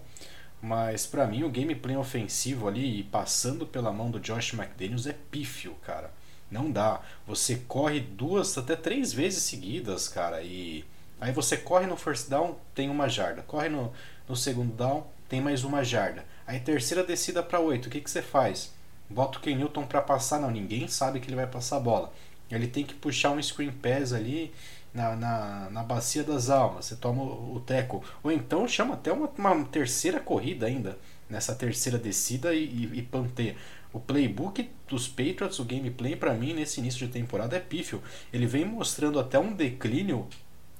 Mas 0.60 1.06
para 1.06 1.26
mim 1.26 1.42
o 1.42 1.50
gameplay 1.50 1.96
ofensivo 1.96 2.68
ali 2.68 3.02
passando 3.04 3.66
pela 3.66 3.92
mão 3.92 4.10
do 4.10 4.20
Josh 4.20 4.52
McDaniels 4.52 5.06
é 5.06 5.12
pífio, 5.12 5.74
cara 5.84 6.12
Não 6.50 6.70
dá. 6.70 7.00
Você 7.26 7.56
corre 7.66 8.00
duas, 8.00 8.56
até 8.56 8.76
três 8.76 9.12
vezes 9.12 9.42
seguidas, 9.42 10.08
cara, 10.08 10.42
e 10.42 10.84
aí 11.20 11.32
você 11.32 11.56
corre 11.56 11.86
no 11.86 11.96
first 11.96 12.28
down, 12.28 12.56
tem 12.74 12.90
uma 12.90 13.08
jarda. 13.08 13.42
Corre 13.42 13.68
no, 13.68 13.92
no 14.28 14.36
segundo 14.36 14.72
down, 14.74 15.06
tem 15.28 15.40
mais 15.40 15.64
uma 15.64 15.82
jarda. 15.82 16.24
Aí 16.46 16.60
terceira 16.60 17.04
descida 17.04 17.42
para 17.42 17.60
oito, 17.60 17.86
o 17.86 17.90
que, 17.90 18.00
que 18.00 18.10
você 18.10 18.22
faz? 18.22 18.72
Bota 19.08 19.38
o 19.38 19.40
Ken 19.40 19.54
Newton 19.54 19.86
para 19.86 20.00
passar, 20.00 20.40
não, 20.40 20.50
ninguém 20.50 20.88
sabe 20.88 21.20
que 21.20 21.28
ele 21.28 21.36
vai 21.36 21.46
passar 21.46 21.76
a 21.76 21.80
bola. 21.80 22.12
Ele 22.50 22.66
tem 22.66 22.84
que 22.84 22.94
puxar 22.94 23.30
um 23.30 23.42
screen 23.42 23.70
pass 23.70 24.12
ali 24.12 24.52
na, 24.92 25.16
na, 25.16 25.70
na 25.70 25.82
bacia 25.82 26.22
das 26.22 26.50
almas, 26.50 26.86
você 26.86 26.96
toma 26.96 27.22
o, 27.22 27.56
o 27.56 27.60
teco. 27.60 28.04
Ou 28.22 28.30
então 28.30 28.66
chama 28.68 28.94
até 28.94 29.12
uma, 29.12 29.30
uma 29.38 29.64
terceira 29.64 30.20
corrida 30.20 30.66
ainda, 30.66 30.98
nessa 31.28 31.54
terceira 31.54 31.98
descida 31.98 32.54
e, 32.54 32.64
e, 32.64 32.98
e 32.98 33.02
panteia. 33.02 33.56
O 33.92 34.00
playbook 34.00 34.70
dos 34.88 35.06
Patriots, 35.06 35.58
o 35.58 35.64
gameplay 35.64 36.16
para 36.16 36.32
mim 36.32 36.54
nesse 36.54 36.80
início 36.80 37.06
de 37.06 37.12
temporada 37.12 37.56
é 37.56 37.60
pífio. 37.60 38.02
Ele 38.32 38.46
vem 38.46 38.64
mostrando 38.64 39.18
até 39.18 39.38
um 39.38 39.52
declínio 39.52 40.26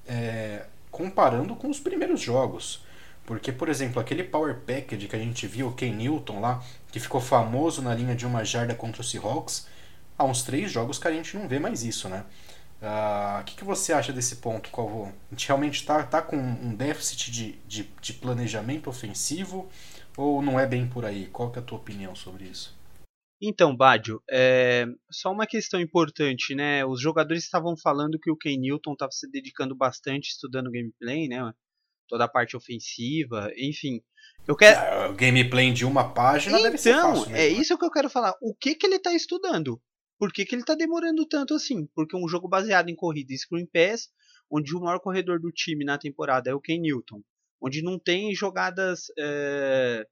é, 0.06 0.64
comparando 0.90 1.54
com 1.54 1.68
os 1.68 1.78
primeiros 1.78 2.20
jogos. 2.20 2.82
Porque, 3.24 3.52
por 3.52 3.68
exemplo, 3.68 4.00
aquele 4.00 4.24
Power 4.24 4.60
Package 4.60 5.08
que 5.08 5.16
a 5.16 5.18
gente 5.18 5.46
viu, 5.46 5.68
o 5.68 5.74
Ken 5.74 5.92
Newton 5.92 6.40
lá, 6.40 6.62
que 6.90 6.98
ficou 6.98 7.20
famoso 7.20 7.80
na 7.80 7.94
linha 7.94 8.14
de 8.14 8.26
uma 8.26 8.44
jarda 8.44 8.74
contra 8.74 9.00
o 9.00 9.04
Seahawks, 9.04 9.68
há 10.18 10.24
uns 10.24 10.42
três 10.42 10.70
jogos 10.70 10.98
que 10.98 11.08
a 11.08 11.12
gente 11.12 11.36
não 11.36 11.48
vê 11.48 11.58
mais 11.58 11.82
isso, 11.84 12.08
né? 12.08 12.24
Ah, 12.84 13.36
o 13.38 13.42
uh, 13.42 13.44
que, 13.44 13.54
que 13.54 13.64
você 13.64 13.92
acha 13.92 14.12
desse 14.12 14.36
ponto, 14.36 14.70
Calvo? 14.72 15.12
A 15.30 15.34
gente 15.34 15.46
realmente 15.46 15.74
está 15.76 16.02
tá 16.02 16.20
com 16.20 16.36
um 16.36 16.74
déficit 16.74 17.30
de, 17.30 17.52
de, 17.64 17.88
de, 18.00 18.12
planejamento 18.14 18.90
ofensivo 18.90 19.70
ou 20.16 20.42
não 20.42 20.58
é 20.58 20.66
bem 20.66 20.88
por 20.88 21.04
aí? 21.04 21.28
Qual 21.28 21.52
que 21.52 21.60
é 21.60 21.62
a 21.62 21.64
tua 21.64 21.78
opinião 21.78 22.16
sobre 22.16 22.44
isso? 22.44 22.76
Então, 23.40 23.76
Badio, 23.76 24.20
é... 24.28 24.84
só 25.12 25.30
uma 25.30 25.46
questão 25.46 25.80
importante, 25.80 26.56
né? 26.56 26.84
Os 26.84 27.00
jogadores 27.00 27.44
estavam 27.44 27.76
falando 27.76 28.18
que 28.18 28.30
o 28.32 28.36
Ken 28.36 28.56
Newton 28.56 28.94
estava 28.94 29.12
se 29.12 29.30
dedicando 29.30 29.76
bastante 29.76 30.30
estudando 30.30 30.70
gameplay, 30.70 31.28
né? 31.28 31.52
Toda 32.08 32.24
a 32.24 32.28
parte 32.28 32.56
ofensiva, 32.56 33.50
enfim. 33.56 34.02
Eu 34.46 34.56
quero. 34.56 34.78
Ah, 34.78 35.12
gameplay 35.12 35.72
de 35.72 35.84
uma 35.84 36.12
página 36.12 36.58
então, 36.58 36.64
deve 36.64 36.78
ser 36.78 36.94
fácil. 36.94 37.22
Então, 37.22 37.34
é 37.34 37.48
isso 37.48 37.78
que 37.78 37.84
eu 37.84 37.90
quero 37.90 38.10
falar. 38.10 38.34
O 38.42 38.54
que, 38.54 38.74
que 38.74 38.86
ele 38.86 38.96
está 38.96 39.14
estudando? 39.14 39.80
Por 40.18 40.32
que, 40.32 40.44
que 40.44 40.54
ele 40.54 40.62
está 40.62 40.74
demorando 40.74 41.26
tanto 41.26 41.54
assim? 41.54 41.86
Porque 41.94 42.16
um 42.16 42.28
jogo 42.28 42.48
baseado 42.48 42.88
em 42.88 42.94
corrida 42.94 43.32
e 43.32 43.38
screen 43.38 43.66
pass, 43.66 44.08
onde 44.50 44.74
o 44.74 44.80
maior 44.80 45.00
corredor 45.00 45.40
do 45.40 45.50
time 45.50 45.84
na 45.84 45.98
temporada 45.98 46.50
é 46.50 46.54
o 46.54 46.60
Ken 46.60 46.78
Newton, 46.78 47.22
onde 47.60 47.82
não 47.82 47.98
tem 47.98 48.34
jogadas 48.34 49.06
é, 49.18 50.06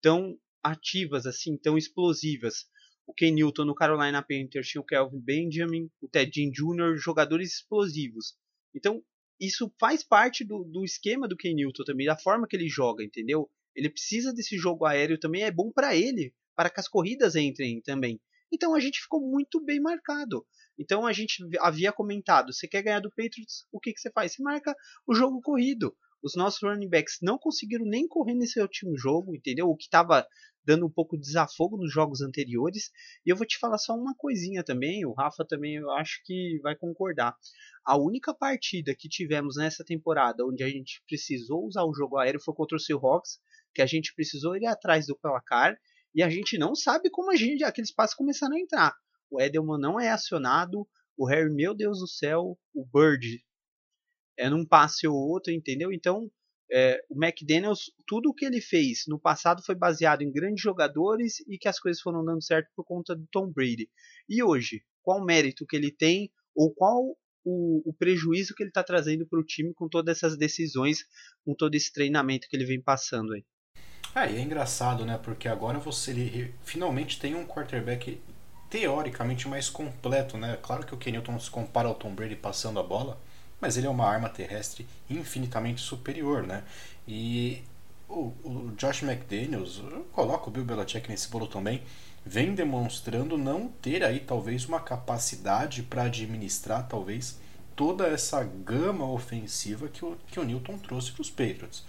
tão 0.00 0.36
ativas 0.62 1.26
assim, 1.26 1.56
tão 1.56 1.76
explosivas. 1.76 2.66
O 3.06 3.12
Ken 3.12 3.32
Newton 3.32 3.64
no 3.64 3.74
Carolina 3.74 4.22
Panthers 4.22 4.68
tinha 4.68 4.80
o 4.80 4.84
Kelvin 4.84 5.20
Benjamin, 5.20 5.90
o 6.00 6.08
Ted 6.08 6.30
Jr., 6.30 6.96
jogadores 6.96 7.54
explosivos. 7.54 8.36
Então, 8.74 9.02
isso 9.40 9.72
faz 9.78 10.02
parte 10.02 10.44
do, 10.44 10.64
do 10.64 10.84
esquema 10.84 11.26
do 11.26 11.36
Ken 11.36 11.54
Newton 11.54 11.84
também, 11.84 12.06
da 12.06 12.16
forma 12.16 12.46
que 12.46 12.56
ele 12.56 12.68
joga, 12.68 13.02
entendeu? 13.02 13.50
Ele 13.74 13.90
precisa 13.90 14.32
desse 14.32 14.56
jogo 14.56 14.84
aéreo 14.84 15.18
também, 15.18 15.42
é 15.42 15.50
bom 15.50 15.70
para 15.72 15.96
ele, 15.96 16.34
para 16.54 16.70
que 16.70 16.80
as 16.80 16.88
corridas 16.88 17.34
entrem 17.34 17.80
também. 17.80 18.20
Então 18.52 18.74
a 18.74 18.80
gente 18.80 19.00
ficou 19.00 19.20
muito 19.20 19.64
bem 19.64 19.80
marcado. 19.80 20.46
Então 20.78 21.06
a 21.06 21.12
gente 21.12 21.42
havia 21.60 21.92
comentado: 21.92 22.52
você 22.52 22.68
quer 22.68 22.82
ganhar 22.82 23.00
do 23.00 23.10
Patriots, 23.10 23.66
o 23.72 23.80
que, 23.80 23.92
que 23.92 24.00
você 24.00 24.10
faz? 24.10 24.32
Você 24.32 24.42
marca 24.42 24.74
o 25.06 25.14
jogo 25.14 25.40
corrido. 25.40 25.96
Os 26.22 26.36
nossos 26.36 26.62
running 26.62 26.88
backs 26.88 27.18
não 27.20 27.36
conseguiram 27.36 27.84
nem 27.84 28.06
correr 28.06 28.34
nesse 28.34 28.60
último 28.60 28.96
jogo, 28.96 29.34
entendeu? 29.34 29.68
O 29.68 29.76
que 29.76 29.84
estava 29.84 30.26
dando 30.64 30.86
um 30.86 30.90
pouco 30.90 31.16
de 31.16 31.22
desafogo 31.22 31.76
nos 31.76 31.92
jogos 31.92 32.20
anteriores. 32.20 32.90
E 33.26 33.30
eu 33.30 33.36
vou 33.36 33.46
te 33.46 33.58
falar 33.58 33.78
só 33.78 33.94
uma 33.94 34.14
coisinha 34.16 34.62
também, 34.62 35.04
o 35.04 35.12
Rafa 35.12 35.44
também 35.44 35.76
eu 35.76 35.90
acho 35.90 36.20
que 36.24 36.60
vai 36.62 36.76
concordar. 36.76 37.36
A 37.84 37.98
única 37.98 38.32
partida 38.32 38.94
que 38.96 39.08
tivemos 39.08 39.56
nessa 39.56 39.84
temporada 39.84 40.46
onde 40.46 40.62
a 40.62 40.68
gente 40.68 41.02
precisou 41.08 41.66
usar 41.66 41.84
o 41.84 41.94
jogo 41.94 42.18
aéreo 42.18 42.40
foi 42.40 42.54
contra 42.54 42.76
o 42.76 42.80
Seahawks, 42.80 43.40
que 43.74 43.82
a 43.82 43.86
gente 43.86 44.14
precisou 44.14 44.56
ir 44.56 44.66
atrás 44.66 45.06
do 45.06 45.18
placar 45.18 45.76
e 46.14 46.22
a 46.22 46.28
gente 46.28 46.58
não 46.58 46.74
sabe 46.74 47.10
como 47.10 47.30
a 47.32 47.36
gente 47.36 47.64
aqueles 47.64 47.92
passos 47.92 48.14
começaram 48.14 48.54
a 48.54 48.60
entrar. 48.60 48.94
O 49.30 49.40
Edelman 49.40 49.80
não 49.80 49.98
é 49.98 50.10
acionado, 50.10 50.86
o 51.16 51.26
Harry, 51.26 51.50
meu 51.50 51.74
Deus 51.74 51.98
do 51.98 52.06
céu, 52.06 52.58
o 52.74 52.86
Bird 52.86 53.42
é 54.36 54.48
num 54.48 54.64
passe 54.64 55.06
ou 55.06 55.14
outro, 55.14 55.52
entendeu? 55.52 55.92
Então, 55.92 56.30
é, 56.70 57.04
o 57.10 57.22
McDaniels, 57.22 57.92
tudo 58.06 58.30
o 58.30 58.34
que 58.34 58.46
ele 58.46 58.60
fez 58.60 59.04
no 59.06 59.18
passado 59.18 59.62
foi 59.64 59.74
baseado 59.74 60.22
em 60.22 60.32
grandes 60.32 60.62
jogadores 60.62 61.40
e 61.46 61.58
que 61.58 61.68
as 61.68 61.78
coisas 61.78 62.00
foram 62.00 62.24
dando 62.24 62.42
certo 62.42 62.70
por 62.74 62.84
conta 62.84 63.14
do 63.14 63.26
Tom 63.30 63.50
Brady. 63.50 63.90
E 64.28 64.42
hoje, 64.42 64.82
qual 65.02 65.20
o 65.20 65.24
mérito 65.24 65.66
que 65.66 65.76
ele 65.76 65.90
tem 65.90 66.30
ou 66.54 66.72
qual 66.72 67.16
o, 67.44 67.82
o 67.90 67.92
prejuízo 67.92 68.54
que 68.54 68.62
ele 68.62 68.70
está 68.70 68.82
trazendo 68.82 69.26
para 69.26 69.38
o 69.38 69.44
time 69.44 69.74
com 69.74 69.88
todas 69.88 70.16
essas 70.16 70.36
decisões, 70.36 71.04
com 71.44 71.54
todo 71.54 71.74
esse 71.74 71.92
treinamento 71.92 72.48
que 72.48 72.56
ele 72.56 72.64
vem 72.64 72.80
passando 72.80 73.34
aí? 73.34 73.44
É, 74.14 74.30
e 74.30 74.36
é 74.36 74.40
engraçado, 74.40 75.04
né? 75.04 75.18
Porque 75.22 75.48
agora 75.48 75.78
você 75.78 76.52
finalmente 76.62 77.18
tem 77.18 77.34
um 77.34 77.46
quarterback 77.46 78.20
teoricamente 78.68 79.48
mais 79.48 79.68
completo, 79.68 80.36
né? 80.36 80.58
Claro 80.62 80.86
que 80.86 80.94
o 80.94 80.98
Kenilton 80.98 81.38
se 81.38 81.50
compara 81.50 81.88
ao 81.88 81.94
Tom 81.94 82.14
Brady 82.14 82.36
passando 82.36 82.78
a 82.78 82.82
bola, 82.82 83.20
mas 83.62 83.76
ele 83.76 83.86
é 83.86 83.90
uma 83.90 84.08
arma 84.08 84.28
terrestre 84.28 84.84
infinitamente 85.08 85.80
superior, 85.80 86.42
né? 86.42 86.64
E 87.06 87.62
o, 88.08 88.32
o 88.42 88.72
Josh 88.76 89.04
McDaniels, 89.04 89.78
eu 89.78 90.04
coloco 90.12 90.50
o 90.50 90.52
Bill 90.52 90.64
Belichick 90.64 91.08
nesse 91.08 91.28
bolo 91.28 91.46
também, 91.46 91.80
vem 92.26 92.56
demonstrando 92.56 93.38
não 93.38 93.68
ter 93.68 94.02
aí 94.02 94.18
talvez 94.18 94.66
uma 94.66 94.80
capacidade 94.80 95.84
para 95.84 96.02
administrar 96.02 96.88
talvez 96.88 97.38
toda 97.76 98.08
essa 98.08 98.42
gama 98.42 99.08
ofensiva 99.08 99.88
que 99.88 100.04
o, 100.04 100.16
que 100.26 100.40
o 100.40 100.44
Newton 100.44 100.78
trouxe 100.78 101.12
para 101.12 101.22
os 101.22 101.30
Patriots. 101.30 101.84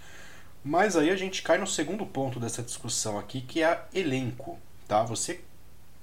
Mas 0.64 0.96
aí 0.96 1.10
a 1.10 1.16
gente 1.16 1.42
cai 1.42 1.58
no 1.58 1.66
segundo 1.66 2.06
ponto 2.06 2.38
dessa 2.38 2.62
discussão 2.62 3.18
aqui, 3.18 3.40
que 3.40 3.62
é 3.62 3.84
elenco. 3.92 4.58
Tá? 4.86 5.02
Você 5.02 5.40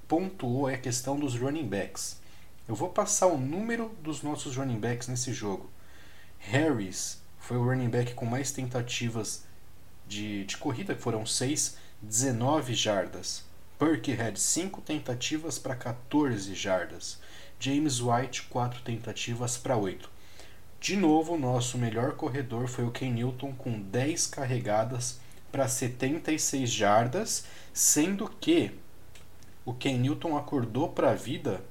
pontuou 0.06 0.68
a 0.68 0.76
questão 0.76 1.18
dos 1.18 1.34
running 1.34 1.66
backs. 1.66 2.20
Eu 2.68 2.76
vou 2.76 2.90
passar 2.90 3.26
o 3.26 3.36
número 3.36 3.88
dos 4.00 4.22
nossos 4.22 4.56
running 4.56 4.78
backs 4.78 5.08
nesse 5.08 5.32
jogo. 5.32 5.68
Harris 6.38 7.20
foi 7.38 7.56
o 7.56 7.64
running 7.64 7.88
back 7.88 8.14
com 8.14 8.24
mais 8.24 8.52
tentativas 8.52 9.44
de, 10.06 10.44
de 10.44 10.56
corrida, 10.56 10.94
que 10.94 11.02
foram 11.02 11.26
6, 11.26 11.76
19 12.00 12.72
jardas. 12.74 13.44
Burkhead, 13.80 14.38
5 14.38 14.80
tentativas 14.80 15.58
para 15.58 15.74
14 15.74 16.54
jardas. 16.54 17.18
James 17.58 18.00
White, 18.00 18.42
4 18.42 18.80
tentativas 18.82 19.56
para 19.58 19.76
8. 19.76 20.08
De 20.80 20.96
novo, 20.96 21.34
o 21.34 21.38
nosso 21.38 21.76
melhor 21.76 22.12
corredor 22.12 22.68
foi 22.68 22.84
o 22.84 22.92
Ken 22.92 23.10
Newton 23.10 23.52
com 23.54 23.80
10 23.80 24.28
carregadas 24.28 25.20
para 25.50 25.66
76 25.66 26.70
jardas, 26.70 27.44
sendo 27.72 28.28
que 28.28 28.72
o 29.64 29.74
Ken 29.74 29.98
Newton 29.98 30.36
acordou 30.36 30.88
para 30.88 31.10
a 31.10 31.14
vida 31.14 31.64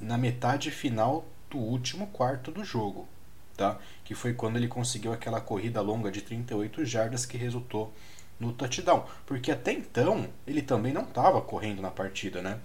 na 0.00 0.18
metade 0.18 0.70
final 0.70 1.24
do 1.50 1.58
último 1.58 2.06
quarto 2.08 2.50
do 2.50 2.64
jogo, 2.64 3.08
tá? 3.56 3.78
Que 4.04 4.14
foi 4.14 4.34
quando 4.34 4.56
ele 4.56 4.68
conseguiu 4.68 5.12
aquela 5.12 5.40
corrida 5.40 5.80
longa 5.80 6.10
de 6.10 6.22
38 6.22 6.84
jardas 6.84 7.24
que 7.24 7.36
resultou 7.36 7.92
no 8.38 8.52
touchdown, 8.52 9.04
porque 9.26 9.50
até 9.50 9.72
então 9.72 10.28
ele 10.46 10.62
também 10.62 10.92
não 10.92 11.02
estava 11.02 11.40
correndo 11.40 11.82
na 11.82 11.90
partida, 11.90 12.40
né? 12.40 12.60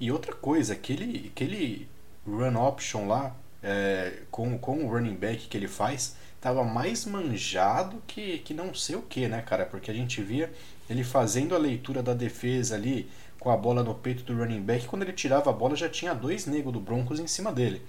E 0.00 0.10
outra 0.10 0.34
coisa, 0.34 0.72
aquele 0.72 1.28
aquele 1.32 1.88
run 2.26 2.56
option 2.56 3.06
lá 3.06 3.34
é, 3.62 4.22
com, 4.30 4.58
com 4.58 4.84
o 4.84 4.88
running 4.88 5.14
back 5.14 5.46
que 5.46 5.56
ele 5.56 5.68
faz, 5.68 6.16
tava 6.40 6.64
mais 6.64 7.06
manjado 7.06 8.02
que, 8.06 8.38
que 8.38 8.52
não 8.52 8.74
sei 8.74 8.96
o 8.96 9.02
que, 9.02 9.28
né, 9.28 9.40
cara? 9.40 9.64
Porque 9.64 9.90
a 9.90 9.94
gente 9.94 10.22
via 10.22 10.52
ele 10.90 11.02
fazendo 11.02 11.54
a 11.54 11.58
leitura 11.58 12.02
da 12.02 12.12
defesa 12.12 12.74
ali 12.74 13.08
com 13.44 13.50
a 13.50 13.56
bola 13.58 13.84
no 13.84 13.94
peito 13.94 14.24
do 14.24 14.34
running 14.34 14.62
back, 14.62 14.86
quando 14.86 15.02
ele 15.02 15.12
tirava 15.12 15.50
a 15.50 15.52
bola 15.52 15.76
já 15.76 15.86
tinha 15.86 16.14
dois 16.14 16.46
negros 16.46 16.72
do 16.72 16.80
Broncos 16.80 17.20
em 17.20 17.26
cima 17.26 17.52
dele. 17.52 17.82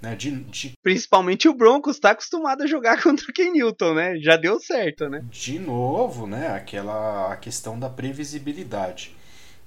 Né, 0.00 0.16
de, 0.16 0.42
de... 0.44 0.72
Principalmente 0.82 1.48
o 1.48 1.54
Broncos 1.54 1.94
está 1.94 2.10
acostumado 2.10 2.62
a 2.62 2.66
jogar 2.66 3.00
contra 3.04 3.30
o 3.30 3.32
Ken 3.32 3.52
Newton, 3.52 3.94
né? 3.94 4.18
Já 4.18 4.36
deu 4.36 4.58
certo, 4.58 5.08
né? 5.08 5.22
De 5.30 5.60
novo, 5.60 6.26
né? 6.26 6.48
Aquela 6.48 7.32
a 7.32 7.36
questão 7.36 7.78
da 7.78 7.88
previsibilidade. 7.88 9.14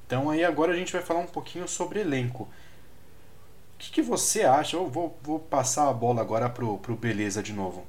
Então 0.06 0.30
aí 0.30 0.44
agora 0.44 0.74
a 0.74 0.76
gente 0.76 0.92
vai 0.92 1.02
falar 1.02 1.22
um 1.22 1.28
pouquinho 1.28 1.68
sobre 1.70 2.02
elenco. 2.02 2.44
O 2.44 3.78
que, 3.78 3.92
que, 3.92 4.02
você 4.02 4.44
acha? 4.44 4.76
Eu 4.76 4.90
vou, 4.90 5.18
vou 5.22 5.40
passar 5.40 5.90
a 5.90 5.94
bola 5.94 6.22
agora 6.22 6.50
pro, 6.50 6.80
pro 6.80 6.96
Beleza 6.96 7.42
de 7.42 7.54
novo. 7.54 7.86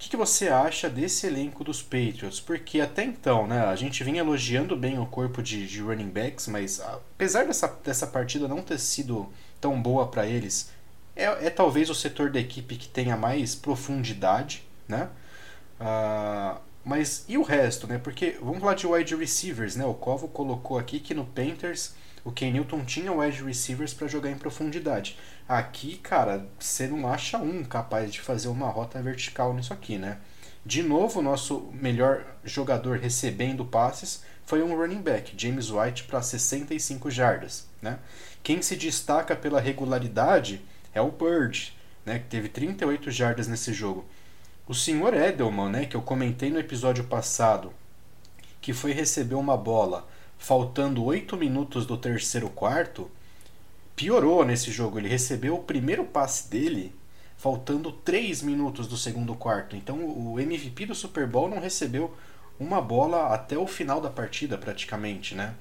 Que, 0.00 0.08
que, 0.08 0.16
você 0.16 0.48
acha 0.48 0.88
desse 0.88 1.26
elenco 1.26 1.62
dos 1.62 1.82
Patriots? 1.82 2.40
Porque 2.40 2.80
até 2.80 3.04
então, 3.04 3.46
né, 3.46 3.66
a 3.66 3.76
gente 3.76 4.02
vinha 4.02 4.20
elogiando 4.20 4.74
bem 4.74 4.98
o 4.98 5.04
corpo 5.04 5.42
de, 5.42 5.66
de 5.66 5.82
running 5.82 6.08
backs, 6.08 6.48
mas 6.48 6.80
apesar 6.80 7.44
dessa, 7.44 7.68
dessa 7.84 8.06
partida 8.06 8.48
não 8.48 8.62
ter 8.62 8.78
sido 8.78 9.30
tão 9.60 9.80
boa 9.80 10.08
para 10.08 10.26
eles, 10.26 10.70
é, 11.14 11.24
é, 11.24 11.50
talvez 11.50 11.90
o 11.90 11.94
setor 11.94 12.30
da 12.30 12.40
equipe 12.40 12.76
que 12.76 12.88
tenha 12.88 13.14
mais 13.14 13.54
profundidade, 13.54 14.66
né? 14.88 15.10
Uh, 15.78 16.58
mas 16.82 17.26
e 17.28 17.36
o 17.36 17.42
resto, 17.42 17.86
né? 17.86 17.98
Porque 17.98 18.38
vamos 18.40 18.60
falar 18.60 18.74
de 18.74 18.86
wide 18.86 19.14
receivers, 19.14 19.76
né? 19.76 19.84
O 19.84 19.92
Covo 19.92 20.28
colocou 20.28 20.78
aqui 20.78 20.98
que 20.98 21.12
no 21.12 21.26
Panthers 21.26 21.94
o 22.24 22.30
Ken 22.30 22.52
Newton 22.52 22.84
tinha 22.84 23.12
wide 23.12 23.42
receivers 23.42 23.94
para 23.94 24.08
jogar 24.08 24.30
em 24.30 24.38
profundidade. 24.38 25.18
Aqui, 25.48 25.96
cara, 25.96 26.46
você 26.58 26.86
não 26.86 27.08
acha 27.08 27.38
um 27.38 27.64
capaz 27.64 28.12
de 28.12 28.20
fazer 28.20 28.48
uma 28.48 28.68
rota 28.68 29.00
vertical 29.02 29.54
nisso 29.54 29.72
aqui, 29.72 29.98
né? 29.98 30.18
De 30.64 30.82
novo, 30.82 31.20
o 31.20 31.22
nosso 31.22 31.70
melhor 31.72 32.24
jogador 32.44 32.98
recebendo 32.98 33.64
passes 33.64 34.22
foi 34.44 34.62
um 34.62 34.76
running 34.76 35.00
back, 35.00 35.32
James 35.36 35.70
White, 35.70 36.04
para 36.04 36.20
65 36.20 37.10
jardas. 37.10 37.66
Né? 37.80 37.98
Quem 38.42 38.60
se 38.60 38.76
destaca 38.76 39.34
pela 39.34 39.60
regularidade 39.60 40.60
é 40.92 41.00
o 41.00 41.10
Bird, 41.10 41.72
né, 42.04 42.18
que 42.18 42.26
teve 42.26 42.48
38 42.48 43.10
jardas 43.10 43.46
nesse 43.46 43.72
jogo. 43.72 44.04
O 44.66 44.74
senhor 44.74 45.14
Edelman, 45.14 45.70
né, 45.70 45.86
que 45.86 45.96
eu 45.96 46.02
comentei 46.02 46.50
no 46.50 46.58
episódio 46.58 47.04
passado, 47.04 47.72
que 48.60 48.72
foi 48.72 48.92
receber 48.92 49.36
uma 49.36 49.56
bola 49.56 50.06
faltando 50.40 51.04
8 51.04 51.36
minutos 51.36 51.84
do 51.84 51.98
terceiro 51.98 52.48
quarto, 52.48 53.10
piorou 53.94 54.42
nesse 54.42 54.72
jogo. 54.72 54.98
Ele 54.98 55.06
recebeu 55.06 55.54
o 55.54 55.62
primeiro 55.62 56.02
passe 56.02 56.48
dele 56.48 56.94
faltando 57.36 57.92
3 57.92 58.42
minutos 58.42 58.88
do 58.88 58.96
segundo 58.96 59.34
quarto. 59.34 59.76
Então 59.76 60.02
o 60.02 60.40
MVP 60.40 60.86
do 60.86 60.94
Super 60.94 61.26
Bowl 61.26 61.46
não 61.46 61.60
recebeu 61.60 62.16
uma 62.58 62.80
bola 62.80 63.34
até 63.34 63.56
o 63.56 63.66
final 63.66 64.00
da 64.00 64.08
partida, 64.08 64.56
praticamente, 64.56 65.34
né? 65.34 65.54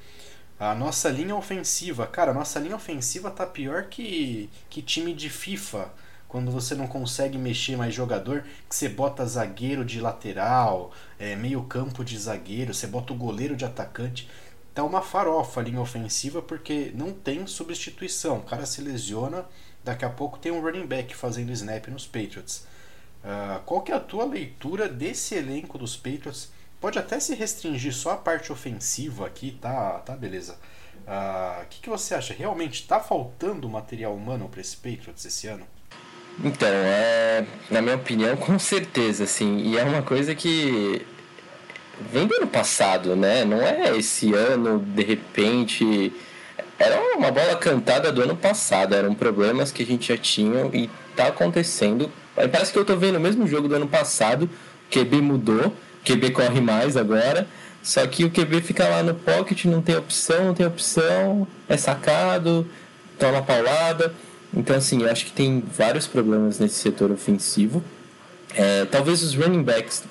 A 0.58 0.74
nossa 0.74 1.10
linha 1.10 1.36
ofensiva, 1.36 2.08
cara, 2.08 2.32
a 2.32 2.34
nossa 2.34 2.58
linha 2.60 2.76
ofensiva 2.76 3.30
tá 3.30 3.46
pior 3.46 3.86
que, 3.86 4.50
que 4.70 4.82
time 4.82 5.14
de 5.14 5.30
FIFA. 5.30 5.92
Quando 6.28 6.52
você 6.52 6.76
não 6.76 6.88
consegue 6.88 7.38
mexer 7.38 7.76
mais 7.76 7.94
jogador, 7.94 8.44
que 8.70 8.76
você 8.76 8.88
bota 8.88 9.26
zagueiro 9.26 9.84
de 9.84 10.00
lateral, 10.00 10.92
é, 11.18 11.36
meio 11.36 11.64
campo 11.64 12.04
de 12.04 12.18
zagueiro, 12.18 12.74
você 12.74 12.88
bota 12.88 13.12
o 13.14 13.16
goleiro 13.16 13.56
de 13.56 13.66
atacante. 13.66 14.30
Tá 14.80 14.84
uma 14.86 15.02
farofa 15.02 15.60
a 15.60 15.64
linha 15.64 15.82
ofensiva 15.82 16.42
porque 16.42 16.92
não 16.96 17.12
tem 17.12 17.46
substituição. 17.46 18.38
O 18.38 18.44
cara 18.44 18.66
se 18.66 18.82
lesiona, 18.82 19.46
Daqui 19.84 20.06
a 20.06 20.10
pouco 20.10 20.38
tem 20.38 20.52
um 20.52 20.62
running 20.62 20.86
back 20.86 21.16
fazendo 21.16 21.52
snap 21.52 21.88
nos 21.88 22.06
Patriots. 22.06 22.66
Uh, 23.24 23.60
qual 23.66 23.82
que 23.82 23.92
é 23.92 23.96
a 23.96 24.00
tua 24.00 24.24
leitura 24.24 24.88
desse 24.88 25.36
elenco 25.36 25.78
dos 25.78 25.98
Patriots? 25.98 26.52
Pode 26.80 26.98
até 26.98 27.20
se 27.20 27.34
restringir 27.36 27.94
só 27.94 28.12
a 28.12 28.18
parte 28.18 28.52
ofensiva 28.52 29.26
aqui, 29.26 29.58
tá, 29.60 30.00
tá 30.00 30.16
beleza. 30.16 30.58
O 31.06 31.64
uh, 31.64 31.66
que, 31.70 31.82
que 31.82 31.90
você 31.90 32.16
acha? 32.16 32.34
Realmente 32.34 32.82
está 32.82 33.00
faltando 33.00 33.68
material 33.68 34.14
humano 34.14 34.48
para 34.48 34.62
esse 34.62 34.78
Patriots 34.78 35.26
esse 35.26 35.48
ano? 35.48 35.66
Então, 36.42 36.70
é, 36.70 37.46
na 37.70 37.82
minha 37.82 37.96
opinião, 37.96 38.36
com 38.38 38.58
certeza, 38.60 39.26
sim. 39.26 39.58
E 39.58 39.78
é 39.78 39.84
uma 39.84 40.04
coisa 40.04 40.36
que 40.36 41.06
vem 42.12 42.28
do 42.28 42.36
ano 42.36 42.48
passado, 42.48 43.16
né? 43.16 43.44
Não 43.46 43.62
é 43.62 43.98
esse 43.98 44.34
ano, 44.34 44.80
de 44.80 45.04
repente, 45.04 46.14
era 46.78 47.00
uma 47.18 47.32
bola 47.32 47.56
cantada 47.56 48.12
do 48.12 48.22
ano 48.22 48.36
passado, 48.36 48.96
eram 48.96 49.14
problemas 49.14 49.72
que 49.72 49.84
a 49.84 49.86
gente 49.86 50.08
já 50.08 50.18
tinha 50.18 50.70
e 50.74 50.90
tá 51.16 51.28
acontecendo. 51.28 52.12
Parece 52.36 52.72
que 52.72 52.80
eu 52.80 52.86
tô 52.86 52.96
vendo 52.96 53.18
o 53.18 53.20
mesmo 53.20 53.46
jogo 53.48 53.68
do 53.68 53.76
ano 53.76 53.88
passado, 53.88 54.50
QB 54.90 55.22
mudou, 55.22 55.74
QB 56.06 56.32
corre 56.32 56.62
mais 56.62 56.96
agora, 56.96 57.48
só 57.84 58.06
que 58.08 58.24
o 58.24 58.32
QB 58.32 58.62
fica 58.62 58.88
lá 58.88 59.04
no 59.04 59.14
pocket, 59.14 59.66
não 59.66 59.82
tem 59.82 59.98
opção, 59.98 60.46
não 60.46 60.54
tem 60.54 60.66
opção, 60.66 61.48
é 61.68 61.76
sacado, 61.76 62.66
toma 63.18 63.42
paulada. 63.42 64.14
Então, 64.54 64.76
assim, 64.76 65.04
eu 65.04 65.10
acho 65.10 65.26
que 65.26 65.32
tem 65.32 65.64
vários 65.78 66.08
problemas 66.08 66.60
nesse 66.60 66.76
setor 66.76 67.12
ofensivo. 67.12 67.84
É, 68.56 68.86
talvez 68.86 69.22
os 69.22 69.36
running 69.36 69.62
backs 69.62 70.04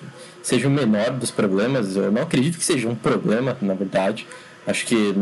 sejam 0.48 0.70
o 0.70 0.74
menor 0.74 1.10
dos 1.10 1.30
problemas, 1.30 1.94
eu 1.94 2.10
não 2.10 2.22
acredito 2.22 2.56
que 2.56 2.64
seja 2.64 2.88
um 2.88 2.94
problema, 2.94 3.54
na 3.60 3.74
verdade. 3.74 4.26
Acho 4.66 4.86
que 4.86 5.14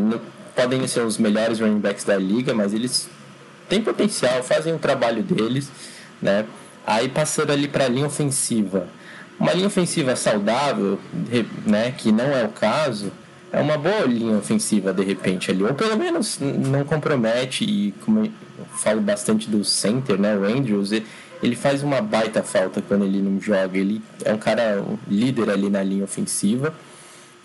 podem 0.55 0.87
ser 0.87 1.01
os 1.01 1.19
melhores 1.19 1.59
running 1.59 1.81
backs 1.81 2.05
da 2.05 2.17
liga, 2.17 2.55
mas 2.55 2.73
eles 2.73 3.11
têm 3.69 3.83
potencial, 3.83 4.41
fazem 4.45 4.73
o 4.73 4.79
trabalho 4.79 5.25
deles, 5.25 5.69
né? 6.23 6.47
Aí 6.87 7.09
passando 7.09 7.51
ali 7.51 7.67
para 7.67 7.87
a 7.87 7.89
linha 7.89 8.07
ofensiva. 8.07 8.87
Uma 9.39 9.53
linha 9.53 9.67
ofensiva 9.67 10.15
saudável, 10.15 10.97
né, 11.67 11.91
que 11.91 12.13
não 12.13 12.27
é 12.27 12.45
o 12.45 12.49
caso, 12.49 13.11
é 13.53 13.61
uma 13.61 13.77
boa 13.77 14.07
linha 14.07 14.39
ofensiva 14.39 14.93
de 14.93 15.03
repente 15.03 15.51
ali, 15.51 15.65
ou 15.65 15.75
pelo 15.75 15.97
menos 15.99 16.39
não 16.41 16.85
compromete 16.85 17.65
e 17.65 17.93
como 18.05 18.25
eu 18.25 18.31
falo 18.77 19.01
bastante 19.01 19.51
do 19.51 19.65
center, 19.65 20.19
né, 20.19 20.37
o 20.37 20.45
Andrews, 20.45 20.93
ele 21.43 21.57
faz 21.57 21.83
uma 21.83 22.01
baita 22.01 22.43
falta 22.43 22.83
quando 22.83 23.05
ele 23.05 23.21
não 23.21 23.41
joga, 23.41 23.79
ele 23.79 24.03
é 24.25 24.33
um 24.33 24.39
cara 24.39 24.85
líder 25.09 25.51
ali 25.51 25.69
na 25.69 25.83
linha 25.83 26.05
ofensiva. 26.05 26.75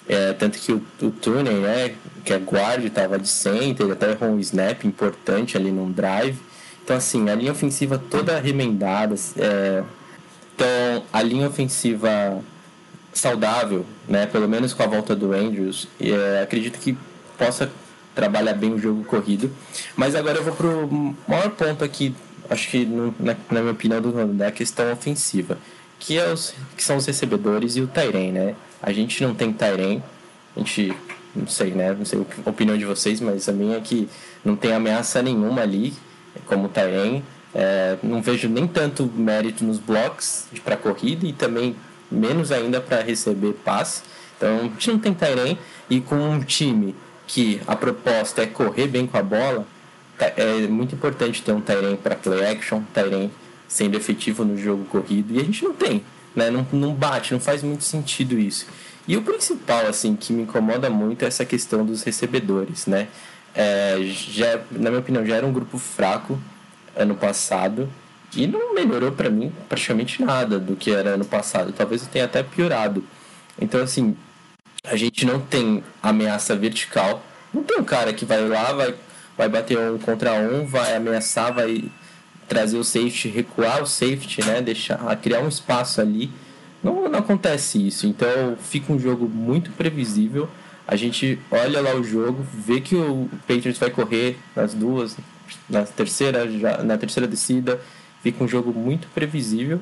É, 0.07 0.33
tanto 0.33 0.57
que 0.57 0.71
o, 0.71 0.81
o 1.01 1.11
Turner, 1.11 1.53
né, 1.53 1.95
que 2.25 2.33
é 2.33 2.37
guard, 2.37 2.83
estava 2.83 3.19
de 3.19 3.27
center, 3.27 3.85
ele 3.85 3.93
até 3.93 4.11
errou 4.11 4.29
um 4.29 4.39
snap 4.39 4.83
importante 4.83 5.55
ali 5.55 5.71
num 5.71 5.91
drive. 5.91 6.37
Então, 6.83 6.97
assim, 6.97 7.29
a 7.29 7.35
linha 7.35 7.51
ofensiva 7.51 7.97
toda 8.09 8.39
remendada. 8.39 9.15
É, 9.37 9.83
então, 10.55 11.03
a 11.13 11.21
linha 11.21 11.47
ofensiva 11.47 12.41
saudável, 13.13 13.85
né, 14.07 14.25
pelo 14.25 14.47
menos 14.47 14.73
com 14.73 14.83
a 14.83 14.87
volta 14.87 15.15
do 15.15 15.33
Andrews, 15.33 15.87
é, 15.99 16.41
acredito 16.41 16.79
que 16.79 16.97
possa 17.37 17.71
trabalhar 18.13 18.53
bem 18.53 18.73
o 18.73 18.79
jogo 18.79 19.03
corrido. 19.03 19.51
Mas 19.95 20.15
agora 20.15 20.37
eu 20.37 20.43
vou 20.43 20.53
pro 20.53 21.15
maior 21.27 21.49
ponto 21.51 21.83
aqui, 21.83 22.15
acho 22.51 22.69
que 22.69 22.85
no, 22.85 23.15
na, 23.19 23.35
na, 23.49 23.61
minha 23.61 23.71
opinião, 23.71 24.01
do, 24.01 24.33
da 24.33 24.51
questão 24.51 24.91
ofensiva, 24.91 25.57
que, 25.97 26.17
é 26.17 26.31
os, 26.31 26.53
que 26.75 26.83
são 26.83 26.97
os 26.97 27.05
recebedores 27.05 27.77
e 27.77 27.81
o 27.81 27.87
Tairen, 27.87 28.31
né? 28.31 28.55
A 28.81 28.91
gente 28.91 29.23
não 29.23 29.33
tem 29.33 29.53
Tairen, 29.53 30.01
a 30.55 30.59
gente 30.59 30.93
não 31.35 31.47
sei, 31.47 31.71
né? 31.71 31.93
Não 31.93 32.05
sei 32.05 32.25
a 32.45 32.49
opinião 32.49 32.77
de 32.77 32.85
vocês, 32.85 33.21
mas 33.21 33.47
a 33.47 33.53
minha 33.53 33.77
é 33.77 33.81
que 33.81 34.09
não 34.43 34.55
tem 34.55 34.73
ameaça 34.73 35.21
nenhuma 35.21 35.61
ali, 35.61 35.93
como 36.45 36.67
Tairen. 36.67 37.23
É, 37.53 37.97
não 38.01 38.21
vejo 38.21 38.47
nem 38.47 38.67
tanto 38.67 39.05
mérito 39.05 39.63
nos 39.63 39.77
blocos 39.77 40.45
para 40.63 40.77
corrida 40.77 41.25
e 41.25 41.33
também 41.33 41.75
menos 42.09 42.51
ainda 42.51 42.81
para 42.81 43.01
receber 43.01 43.53
passe. 43.63 44.03
Então 44.37 44.59
a 44.59 44.63
gente 44.63 44.91
não 44.91 44.99
tem 44.99 45.13
Tairen 45.13 45.57
e 45.89 46.01
com 46.01 46.15
um 46.15 46.39
time 46.41 46.95
que 47.27 47.61
a 47.65 47.75
proposta 47.75 48.41
é 48.41 48.45
correr 48.45 48.87
bem 48.87 49.07
com 49.07 49.17
a 49.17 49.23
bola, 49.23 49.65
é 50.25 50.67
muito 50.67 50.95
importante 50.95 51.41
ter 51.41 51.51
um 51.51 51.61
Tairen 51.61 51.95
para 51.95 52.15
play 52.15 52.45
action, 52.45 52.81
Tairen 52.93 53.31
sendo 53.67 53.95
efetivo 53.95 54.43
no 54.43 54.57
jogo 54.57 54.83
corrido 54.85 55.33
e 55.33 55.39
a 55.39 55.43
gente 55.43 55.63
não 55.63 55.73
tem. 55.73 56.03
Né? 56.35 56.49
Não, 56.49 56.65
não 56.71 56.93
bate, 56.93 57.33
não 57.33 57.39
faz 57.39 57.63
muito 57.63 57.83
sentido 57.83 58.37
isso. 58.37 58.67
E 59.07 59.17
o 59.17 59.21
principal, 59.21 59.87
assim, 59.87 60.15
que 60.15 60.31
me 60.31 60.43
incomoda 60.43 60.89
muito 60.89 61.23
é 61.23 61.27
essa 61.27 61.45
questão 61.45 61.85
dos 61.85 62.03
recebedores, 62.03 62.85
né? 62.85 63.07
É, 63.53 63.97
já, 64.03 64.61
na 64.71 64.89
minha 64.89 64.99
opinião, 64.99 65.25
já 65.25 65.35
era 65.35 65.45
um 65.45 65.51
grupo 65.51 65.77
fraco 65.77 66.39
ano 66.95 67.15
passado 67.15 67.89
e 68.35 68.47
não 68.47 68.73
melhorou 68.73 69.11
para 69.11 69.29
mim 69.29 69.51
praticamente 69.67 70.23
nada 70.23 70.59
do 70.59 70.75
que 70.75 70.91
era 70.91 71.11
ano 71.11 71.25
passado. 71.25 71.73
Talvez 71.73 72.05
tenha 72.07 72.25
até 72.25 72.43
piorado. 72.43 73.03
Então, 73.59 73.81
assim, 73.81 74.15
a 74.83 74.95
gente 74.95 75.25
não 75.25 75.39
tem 75.39 75.83
ameaça 76.01 76.55
vertical. 76.55 77.23
Não 77.53 77.63
tem 77.63 77.79
um 77.79 77.83
cara 77.83 78.13
que 78.13 78.23
vai 78.23 78.47
lá, 78.47 78.71
vai, 78.71 78.95
vai 79.41 79.49
bater 79.49 79.75
um 79.79 79.97
contra 79.97 80.33
um, 80.33 80.67
vai 80.67 80.95
ameaçar, 80.95 81.51
vai 81.51 81.85
trazer 82.47 82.77
o 82.77 82.83
safety, 82.83 83.27
recuar 83.27 83.81
o 83.81 83.87
safety, 83.87 84.45
né? 84.45 84.61
Deixar, 84.61 85.15
criar 85.15 85.39
um 85.39 85.47
espaço 85.47 85.99
ali. 85.99 86.29
Não, 86.83 87.09
não 87.09 87.19
acontece 87.19 87.87
isso. 87.87 88.05
Então 88.05 88.55
fica 88.61 88.93
um 88.93 88.99
jogo 88.99 89.27
muito 89.27 89.71
previsível. 89.71 90.47
A 90.87 90.95
gente 90.95 91.39
olha 91.49 91.81
lá 91.81 91.95
o 91.95 92.03
jogo, 92.03 92.45
vê 92.53 92.81
que 92.81 92.95
o 92.95 93.27
Patriots 93.47 93.79
vai 93.79 93.89
correr 93.89 94.37
nas 94.55 94.75
duas, 94.75 95.17
na 95.67 95.83
terceira, 95.85 96.47
já, 96.51 96.83
na 96.83 96.97
terceira 96.97 97.27
descida, 97.27 97.79
fica 98.21 98.43
um 98.43 98.47
jogo 98.47 98.71
muito 98.71 99.07
previsível. 99.07 99.79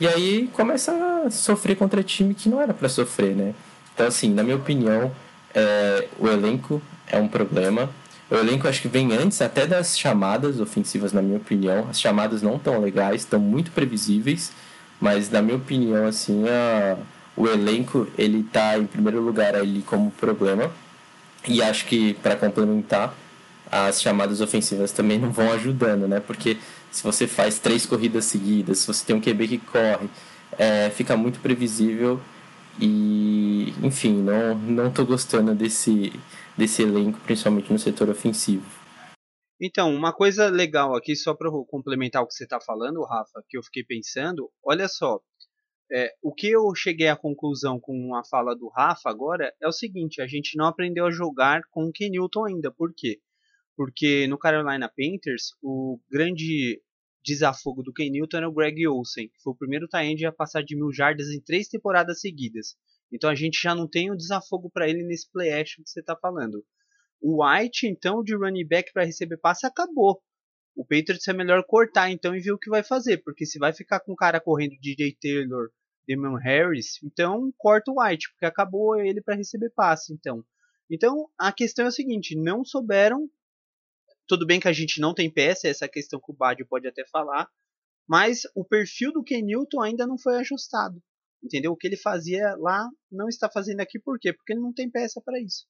E 0.00 0.08
aí 0.08 0.50
começa 0.52 0.92
a 0.92 1.30
sofrer 1.30 1.76
contra 1.76 2.02
time 2.02 2.34
que 2.34 2.48
não 2.48 2.60
era 2.60 2.74
para 2.74 2.88
sofrer, 2.88 3.36
né? 3.36 3.54
Então 3.94 4.06
assim, 4.06 4.34
na 4.34 4.42
minha 4.42 4.56
opinião, 4.56 5.12
é, 5.54 6.08
o 6.18 6.26
elenco 6.26 6.82
é 7.06 7.18
um 7.18 7.28
problema. 7.28 7.88
O 8.30 8.34
elenco 8.34 8.66
acho 8.66 8.82
que 8.82 8.88
vem 8.88 9.12
antes 9.12 9.40
até 9.40 9.66
das 9.66 9.96
chamadas 9.98 10.60
ofensivas, 10.60 11.12
na 11.12 11.22
minha 11.22 11.36
opinião. 11.36 11.86
As 11.88 12.00
chamadas 12.00 12.42
não 12.42 12.58
tão 12.58 12.80
legais, 12.80 13.22
estão 13.22 13.38
muito 13.38 13.70
previsíveis, 13.70 14.52
mas 15.00 15.30
na 15.30 15.40
minha 15.40 15.56
opinião, 15.56 16.06
assim, 16.06 16.44
a, 16.48 16.96
o 17.36 17.46
elenco 17.46 18.08
ele 18.18 18.42
tá 18.42 18.78
em 18.78 18.86
primeiro 18.86 19.20
lugar 19.20 19.54
ali 19.54 19.82
como 19.82 20.10
problema. 20.10 20.70
E 21.46 21.62
acho 21.62 21.86
que 21.86 22.14
para 22.14 22.34
complementar, 22.34 23.14
as 23.70 24.00
chamadas 24.00 24.40
ofensivas 24.40 24.92
também 24.92 25.18
não 25.18 25.30
vão 25.30 25.52
ajudando, 25.52 26.08
né? 26.08 26.20
Porque 26.20 26.56
se 26.90 27.02
você 27.02 27.26
faz 27.26 27.58
três 27.58 27.86
corridas 27.86 28.24
seguidas, 28.24 28.78
se 28.78 28.86
você 28.86 29.04
tem 29.04 29.16
um 29.16 29.20
QB 29.20 29.48
que 29.48 29.58
corre, 29.58 30.08
é, 30.58 30.90
fica 30.90 31.16
muito 31.16 31.38
previsível 31.40 32.20
e, 32.80 33.72
enfim, 33.82 34.14
não, 34.14 34.54
não 34.54 34.90
gostando 35.04 35.54
desse, 35.54 36.12
desse 36.56 36.82
elenco, 36.82 37.20
principalmente 37.20 37.72
no 37.72 37.78
setor 37.78 38.08
ofensivo. 38.08 38.64
Então, 39.60 39.94
uma 39.94 40.12
coisa 40.12 40.48
legal 40.48 40.94
aqui, 40.94 41.16
só 41.16 41.34
para 41.34 41.50
complementar 41.68 42.22
o 42.22 42.26
que 42.26 42.34
você 42.34 42.44
está 42.44 42.60
falando, 42.60 43.04
Rafa, 43.04 43.42
que 43.48 43.56
eu 43.56 43.62
fiquei 43.62 43.82
pensando, 43.82 44.50
olha 44.62 44.86
só, 44.86 45.20
é, 45.90 46.12
o 46.20 46.34
que 46.34 46.48
eu 46.48 46.74
cheguei 46.74 47.08
à 47.08 47.16
conclusão 47.16 47.78
com 47.80 48.14
a 48.14 48.24
fala 48.24 48.54
do 48.54 48.68
Rafa 48.68 49.08
agora 49.08 49.54
é 49.60 49.68
o 49.68 49.72
seguinte: 49.72 50.20
a 50.20 50.26
gente 50.26 50.56
não 50.56 50.66
aprendeu 50.66 51.06
a 51.06 51.10
jogar 51.10 51.62
com 51.70 51.84
o 51.84 51.92
Kenilton 51.92 52.44
ainda. 52.44 52.72
Por 52.72 52.92
quê? 52.94 53.20
Porque 53.76 54.26
no 54.26 54.38
Carolina 54.38 54.88
Panthers, 54.88 55.52
o 55.62 56.00
grande 56.10 56.82
desafogo 57.24 57.82
do 57.82 57.92
Ken 57.92 58.10
Newton 58.10 58.38
era 58.38 58.48
o 58.48 58.52
Greg 58.52 58.86
Olsen, 58.86 59.28
que 59.28 59.42
foi 59.42 59.52
o 59.52 59.56
primeiro 59.56 59.88
tight 59.88 60.24
a 60.24 60.32
passar 60.32 60.62
de 60.62 60.76
mil 60.76 60.92
jardas 60.92 61.28
em 61.28 61.40
três 61.40 61.68
temporadas 61.68 62.20
seguidas. 62.20 62.76
Então 63.12 63.30
a 63.30 63.34
gente 63.34 63.60
já 63.60 63.74
não 63.74 63.88
tem 63.88 64.10
um 64.10 64.16
desafogo 64.16 64.70
para 64.70 64.88
ele 64.88 65.02
nesse 65.02 65.30
play 65.30 65.52
action 65.52 65.82
que 65.82 65.90
você 65.90 66.00
está 66.00 66.16
falando. 66.16 66.64
O 67.20 67.42
White, 67.42 67.86
então, 67.86 68.22
de 68.22 68.36
running 68.36 68.66
back 68.66 68.92
para 68.92 69.04
receber 69.04 69.38
passe, 69.38 69.66
acabou. 69.66 70.22
O 70.74 70.84
Patriots 70.84 71.26
é 71.26 71.32
melhor 71.32 71.64
cortar, 71.64 72.10
então, 72.10 72.36
e 72.36 72.40
ver 72.40 72.52
o 72.52 72.58
que 72.58 72.68
vai 72.68 72.82
fazer. 72.82 73.18
Porque 73.18 73.46
se 73.46 73.58
vai 73.58 73.72
ficar 73.72 74.00
com 74.00 74.12
o 74.12 74.16
cara 74.16 74.40
correndo 74.40 74.76
DJ 74.80 75.16
Taylor, 75.20 75.70
Damian 76.06 76.38
Harris, 76.38 77.02
então 77.02 77.52
corta 77.56 77.90
o 77.90 78.00
White, 78.00 78.30
porque 78.30 78.44
acabou 78.44 79.00
ele 79.00 79.22
para 79.22 79.34
receber 79.34 79.70
passe, 79.70 80.12
então. 80.12 80.44
Então, 80.90 81.28
a 81.38 81.50
questão 81.50 81.86
é 81.86 81.88
a 81.88 81.92
seguinte, 81.92 82.36
não 82.36 82.64
souberam 82.64 83.28
tudo 84.26 84.44
bem 84.44 84.58
que 84.58 84.68
a 84.68 84.72
gente 84.72 85.00
não 85.00 85.14
tem 85.14 85.30
peça, 85.30 85.68
essa 85.68 85.88
questão 85.88 86.20
que 86.20 86.30
o 86.30 86.34
Badio 86.34 86.66
pode 86.66 86.86
até 86.86 87.04
falar, 87.06 87.48
mas 88.06 88.42
o 88.54 88.64
perfil 88.64 89.12
do 89.12 89.22
Ken 89.22 89.42
Newton 89.42 89.80
ainda 89.80 90.06
não 90.06 90.18
foi 90.18 90.36
ajustado. 90.36 91.02
Entendeu? 91.42 91.72
O 91.72 91.76
que 91.76 91.86
ele 91.86 91.96
fazia 91.96 92.54
lá 92.58 92.88
não 93.10 93.28
está 93.28 93.48
fazendo 93.48 93.80
aqui 93.80 93.98
por 93.98 94.18
quê? 94.18 94.32
Porque 94.32 94.52
ele 94.52 94.60
não 94.60 94.72
tem 94.72 94.90
peça 94.90 95.20
para 95.24 95.40
isso. 95.40 95.64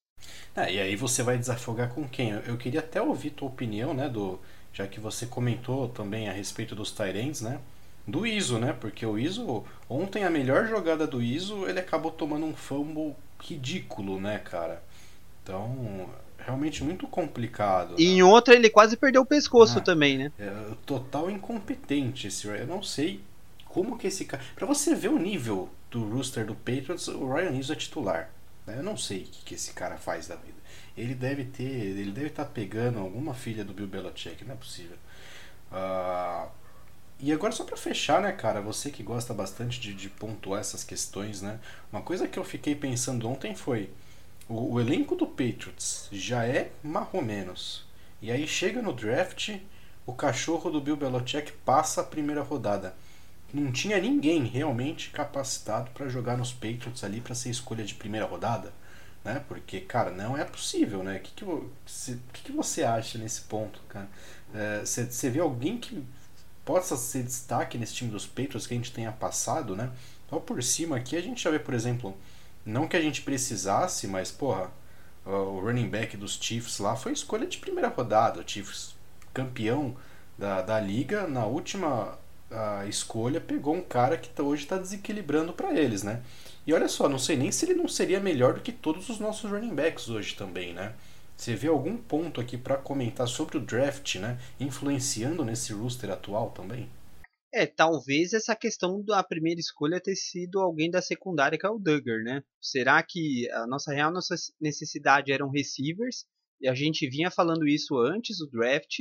É, 0.55 0.73
e 0.73 0.81
aí 0.81 0.97
você 0.97 1.23
vai 1.23 1.37
desafogar 1.37 1.93
com 1.93 2.09
quem? 2.09 2.31
Eu 2.31 2.57
queria 2.57 2.81
até 2.81 3.01
ouvir 3.03 3.31
tua 3.31 3.49
opinião, 3.49 3.93
né, 3.93 4.09
do 4.09 4.41
já 4.73 4.87
que 4.87 5.01
você 5.01 5.27
comentou 5.27 5.89
também 5.89 6.29
a 6.29 6.33
respeito 6.33 6.75
dos 6.75 6.93
Tyrants, 6.93 7.41
né? 7.41 7.61
Do 8.07 8.27
Iso, 8.27 8.59
né? 8.59 8.75
Porque 8.75 9.07
o 9.07 9.19
Iso, 9.19 9.65
ontem 9.89 10.23
a 10.23 10.31
melhor 10.31 10.69
jogada 10.69 11.07
do 11.07 11.23
Iso, 11.23 11.67
ele 11.67 11.81
acabou 11.81 12.13
tomando 12.13 12.45
um 12.45 12.55
fumble 12.55 13.17
ridículo, 13.41 14.21
né, 14.21 14.39
cara? 14.39 14.83
Então, 15.43 16.09
realmente 16.39 16.85
muito 16.85 17.07
complicado. 17.09 17.95
E 17.99 18.05
né? 18.05 18.11
em 18.13 18.23
outra 18.23 18.55
ele 18.55 18.69
quase 18.69 18.97
perdeu 18.97 19.23
o 19.23 19.27
pescoço 19.27 19.79
ah, 19.79 19.83
também, 19.83 20.19
né? 20.19 20.33
É, 20.39 20.75
total 20.85 21.31
incompetente 21.31 22.29
esse 22.29 22.47
Eu 22.47 22.67
não 22.67 22.83
sei 22.83 23.21
como 23.77 23.99
que 23.99 24.07
esse 24.07 24.25
cara. 24.25 24.43
Pra 24.55 24.67
você 24.67 24.95
ver 24.95 25.09
o 25.09 25.19
nível 25.19 25.69
do 25.91 26.03
Rooster 26.09 26.47
do 26.47 26.55
Patriots, 26.55 27.09
o 27.09 27.31
Ryan 27.31 27.51
News 27.51 27.69
é 27.69 27.75
titular. 27.75 28.31
Né? 28.67 28.79
Eu 28.79 28.83
não 28.83 28.97
sei 28.97 29.19
o 29.19 29.25
que, 29.25 29.45
que 29.45 29.55
esse 29.55 29.75
cara 29.75 29.99
faz 29.99 30.27
da 30.27 30.35
vida. 30.35 30.57
Ele 30.97 31.15
deve 31.15 31.45
ter. 31.45 31.63
Ele 31.63 32.11
deve 32.11 32.29
estar 32.29 32.47
tá 32.47 32.51
pegando 32.51 32.99
alguma 32.99 33.35
filha 33.35 33.63
do 33.63 33.75
Bill 33.75 33.87
Belichick, 33.87 34.43
não 34.47 34.55
é 34.55 34.57
possível. 34.57 34.97
Uh, 35.71 36.49
e 37.21 37.31
agora 37.31 37.53
só 37.53 37.65
para 37.65 37.77
fechar, 37.77 38.23
né, 38.23 38.33
cara, 38.33 38.63
você 38.63 38.91
que 38.91 39.03
gosta 39.03 39.35
bastante 39.35 39.79
de, 39.79 39.93
de 39.93 40.09
pontuar 40.09 40.63
essas 40.63 40.83
questões, 40.83 41.43
né? 41.43 41.61
Uma 41.93 42.01
coisa 42.01 42.27
que 42.27 42.39
eu 42.39 42.45
fiquei 42.45 42.75
pensando 42.75 43.29
ontem 43.29 43.55
foi 43.55 43.91
o, 44.49 44.73
o 44.77 44.81
elenco 44.81 45.15
do 45.15 45.27
Patriots 45.27 46.09
já 46.11 46.47
é 46.47 46.71
menos 47.23 47.85
E 48.23 48.31
aí 48.33 48.49
chega 48.49 48.81
no 48.81 48.95
draft, 48.95 49.55
o 50.07 50.15
cachorro 50.15 50.71
do 50.71 50.81
Bill 50.81 50.97
Belichick 50.97 51.53
passa 51.63 52.01
a 52.01 52.05
primeira 52.05 52.41
rodada. 52.41 52.97
Não 53.53 53.73
tinha 53.73 53.99
ninguém 54.01 54.45
realmente 54.45 55.11
capacitado 55.11 55.91
para 55.93 56.09
jogar 56.09 56.37
nos 56.37 56.53
Patriots 56.53 57.03
ali 57.05 57.21
para 57.21 57.35
ser 57.35 57.51
escolha 57.51 57.85
de 57.85 57.95
primeira 57.95 58.27
rodada, 58.27 58.73
né? 59.25 59.43
Porque, 59.49 59.81
cara, 59.81 60.11
não 60.11 60.37
é 60.37 60.45
possível, 60.45 61.03
né? 61.03 61.17
O 61.17 61.21
que, 61.21 61.33
que, 61.33 61.45
você, 61.45 62.19
que, 62.33 62.43
que 62.43 62.53
você 62.53 62.83
acha 62.83 63.19
nesse 63.19 63.43
ponto, 63.43 63.81
cara? 63.89 64.09
Você 64.85 65.27
é, 65.27 65.31
vê 65.31 65.41
alguém 65.41 65.79
que 65.79 66.05
possa 66.65 66.97
ser 66.97 67.23
destaque 67.23 67.79
nesse 67.79 67.95
time 67.95 68.11
dos 68.11 68.27
Patriots 68.27 68.67
que 68.67 68.75
a 68.75 68.77
gente 68.77 68.93
tenha 68.93 69.13
passado, 69.13 69.77
né? 69.77 69.91
Só 70.29 70.41
por 70.41 70.63
cima 70.63 70.97
aqui 70.97 71.17
a 71.17 71.23
gente 71.23 71.43
já 71.43 71.51
vê, 71.51 71.59
por 71.59 71.73
exemplo, 71.73 72.17
não 72.65 72.89
que 72.89 72.97
a 72.97 73.01
gente 73.01 73.23
precisasse, 73.23 74.09
mas, 74.09 74.33
porra, 74.33 74.73
o 75.25 75.61
running 75.61 75.89
back 75.89 76.17
dos 76.17 76.37
Chiefs 76.41 76.79
lá 76.79 76.97
foi 76.97 77.13
escolha 77.13 77.47
de 77.47 77.59
primeira 77.59 77.89
rodada. 77.89 78.41
O 78.41 78.49
Chiefs, 78.49 78.97
campeão 79.33 79.97
da, 80.37 80.63
da 80.63 80.81
liga, 80.81 81.27
na 81.29 81.47
última 81.47 82.19
a 82.57 82.87
escolha, 82.87 83.41
pegou 83.41 83.75
um 83.75 83.83
cara 83.83 84.17
que 84.17 84.29
tá, 84.31 84.43
hoje 84.43 84.63
está 84.63 84.79
desequilibrando 84.79 85.53
para 85.53 85.79
eles, 85.79 86.03
né? 86.03 86.23
E 86.67 86.73
olha 86.73 86.89
só, 86.89 87.09
não 87.09 87.19
sei 87.19 87.37
nem 87.37 87.53
se 87.53 87.67
ele 87.67 87.75
não 87.75 87.87
seria 87.87 88.19
melhor 88.19 88.55
do 88.55 88.61
que 88.61 88.73
todos 88.73 89.09
os 89.09 89.19
nossos 89.19 89.51
running 89.51 89.75
backs 89.75 90.09
hoje 90.09 90.35
também, 90.35 90.73
né? 90.73 90.95
Você 91.37 91.55
vê 91.55 91.69
algum 91.69 91.97
ponto 91.99 92.41
aqui 92.41 92.57
para 92.57 92.79
comentar 92.79 93.29
sobre 93.29 93.59
o 93.59 93.61
draft, 93.61 94.17
né? 94.17 94.39
Influenciando 94.59 95.45
nesse 95.45 95.73
roster 95.73 96.11
atual 96.11 96.51
também? 96.51 96.89
É, 97.53 97.67
talvez 97.67 98.33
essa 98.33 98.57
questão 98.57 99.03
da 99.05 99.23
primeira 99.23 99.61
escolha 99.61 100.01
ter 100.01 100.17
sido 100.17 100.61
alguém 100.61 100.91
da 100.91 101.03
secundária, 101.03 101.59
que 101.59 101.67
é 101.67 101.71
o 101.71 101.79
Duggar, 101.79 102.23
né? 102.23 102.43
Será 102.61 103.03
que 103.03 103.49
a 103.51 103.67
nossa 103.67 103.93
real 103.93 104.11
nossa 104.11 104.35
necessidade 104.61 105.31
eram 105.31 105.51
receivers? 105.51 106.25
E 106.61 106.69
a 106.69 106.75
gente 106.75 107.09
vinha 107.09 107.31
falando 107.31 107.67
isso 107.67 107.99
antes 107.99 108.39
do 108.39 108.49
draft 108.51 109.01